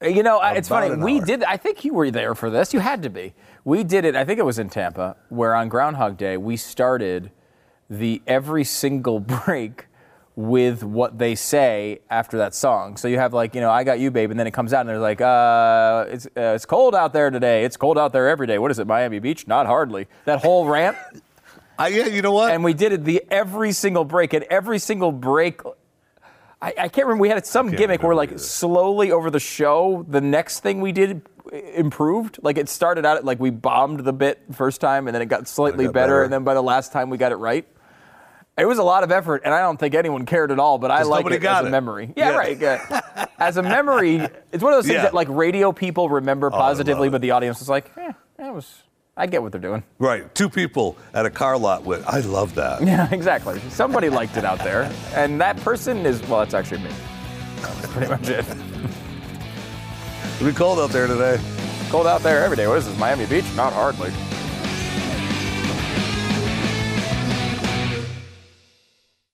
You 0.00 0.22
know, 0.22 0.38
I- 0.38 0.52
it's 0.52 0.68
funny. 0.68 0.94
We 0.94 1.18
did. 1.20 1.42
I 1.44 1.56
think 1.56 1.84
you 1.84 1.92
were 1.94 2.10
there 2.10 2.34
for 2.36 2.50
this. 2.50 2.72
You 2.72 2.78
had 2.80 3.02
to 3.02 3.10
be. 3.10 3.34
We 3.64 3.82
did 3.82 4.04
it. 4.04 4.14
I 4.14 4.24
think 4.24 4.38
it 4.38 4.44
was 4.44 4.58
in 4.58 4.68
Tampa, 4.68 5.16
where 5.30 5.54
on 5.54 5.68
Groundhog 5.68 6.18
Day 6.18 6.36
we 6.36 6.56
started 6.56 7.30
the 7.88 8.22
every 8.26 8.64
single 8.64 9.20
break 9.44 9.86
with 10.36 10.82
what 10.82 11.18
they 11.18 11.34
say 11.34 12.00
after 12.10 12.36
that 12.38 12.54
song. 12.54 12.96
So 12.96 13.06
you 13.06 13.18
have 13.18 13.32
like, 13.32 13.54
you 13.54 13.60
know, 13.60 13.70
I 13.70 13.84
got 13.84 14.00
you, 14.00 14.10
babe, 14.10 14.30
and 14.30 14.38
then 14.38 14.46
it 14.46 14.50
comes 14.50 14.72
out 14.72 14.80
and 14.80 14.88
they're 14.88 14.98
like, 14.98 15.20
uh, 15.20 16.06
it's 16.08 16.26
uh, 16.26 16.54
it's 16.54 16.66
cold 16.66 16.94
out 16.94 17.12
there 17.12 17.30
today. 17.30 17.64
It's 17.64 17.76
cold 17.76 17.96
out 17.96 18.12
there 18.12 18.28
every 18.28 18.46
day. 18.46 18.58
What 18.58 18.70
is 18.70 18.78
it, 18.78 18.86
Miami 18.86 19.20
Beach? 19.20 19.46
Not 19.46 19.66
hardly. 19.66 20.08
That 20.24 20.42
whole 20.42 20.66
rant. 20.66 20.96
I, 21.78 21.88
yeah, 21.88 22.06
you 22.06 22.22
know 22.22 22.32
what? 22.32 22.52
and 22.52 22.62
we 22.62 22.72
did 22.72 22.92
it 22.92 23.04
the 23.04 23.24
every 23.30 23.72
single 23.72 24.04
break 24.04 24.32
and 24.32 24.44
every 24.44 24.78
single 24.78 25.10
break 25.10 25.60
I, 26.62 26.68
I 26.78 26.88
can't 26.88 27.08
remember 27.08 27.22
we 27.22 27.28
had 27.30 27.44
some 27.44 27.70
gimmick 27.70 28.02
where 28.02 28.14
like 28.14 28.30
either. 28.30 28.38
slowly 28.38 29.10
over 29.10 29.28
the 29.28 29.40
show 29.40 30.06
the 30.08 30.20
next 30.20 30.60
thing 30.60 30.80
we 30.80 30.92
did 30.92 31.22
improved 31.52 32.38
like 32.42 32.56
it 32.56 32.68
started 32.68 33.04
out 33.04 33.24
like 33.24 33.38
we 33.38 33.50
bombed 33.50 34.00
the 34.00 34.12
bit 34.12 34.40
first 34.52 34.80
time 34.80 35.06
and 35.06 35.14
then 35.14 35.20
it 35.22 35.26
got 35.26 35.46
slightly 35.46 35.84
got 35.84 35.92
better, 35.94 36.06
better. 36.14 36.22
and 36.24 36.32
then 36.32 36.42
by 36.44 36.54
the 36.54 36.62
last 36.62 36.90
time 36.92 37.10
we 37.10 37.18
got 37.18 37.32
it 37.32 37.36
right 37.36 37.66
it 38.56 38.64
was 38.64 38.78
a 38.78 38.82
lot 38.82 39.04
of 39.04 39.12
effort 39.12 39.42
and 39.44 39.52
i 39.52 39.60
don't 39.60 39.78
think 39.78 39.94
anyone 39.94 40.24
cared 40.24 40.50
at 40.50 40.58
all 40.58 40.78
but 40.78 40.90
I 40.90 41.02
like 41.02 41.26
it 41.26 41.40
got 41.40 41.64
as 41.64 41.68
a 41.68 41.70
memory 41.70 42.12
yeah, 42.16 42.30
Yeah. 42.30 42.36
right 42.36 42.58
yeah. 42.58 43.26
as 43.38 43.56
a 43.58 43.62
memory 43.62 44.16
it's 44.52 44.62
one 44.62 44.72
of 44.72 44.78
those 44.78 44.86
things 44.86 44.94
Yeah. 44.96 45.02
that 45.02 45.14
like 45.14 45.28
radio 45.28 45.70
people 45.72 46.08
remember 46.08 46.50
positively 46.50 47.08
it. 47.08 47.10
but 47.10 47.20
the 47.20 47.32
audience 47.32 47.60
is 47.60 47.68
like 47.68 47.90
eh, 47.98 48.12
it 48.38 48.54
was 48.54 48.82
i 49.16 49.26
get 49.26 49.42
what 49.42 49.52
they're 49.52 49.60
doing 49.60 49.82
right, 49.98 50.34
two 50.34 50.48
people 50.48 50.96
at 51.12 51.26
a 51.26 51.30
car 51.30 51.58
lot 51.58 51.84
with. 51.84 52.04
I 52.08 52.20
love 52.20 52.54
that. 52.56 52.82
Yeah, 52.86 53.08
exactly. 53.12 53.60
Somebody 53.68 54.08
liked 54.08 54.36
it 54.36 54.44
out 54.44 54.58
there, 54.60 54.90
and 55.14 55.40
that 55.40 55.56
person 55.58 56.04
is 56.04 56.20
well. 56.26 56.40
That's 56.40 56.52
actually 56.54 56.82
me. 56.82 56.90
That's 57.60 57.86
pretty 57.92 58.08
much 58.10 58.28
it. 58.28 58.44
It'll 60.34 60.46
be 60.48 60.52
cold 60.52 60.78
out 60.80 60.90
there 60.90 61.06
today. 61.06 61.40
Cold 61.90 62.06
out 62.06 62.22
there 62.22 62.42
every 62.42 62.56
day. 62.56 62.66
What 62.66 62.78
is 62.78 62.86
this? 62.86 62.98
Miami 62.98 63.26
Beach? 63.26 63.44
Not 63.54 63.72
hardly. 63.72 64.12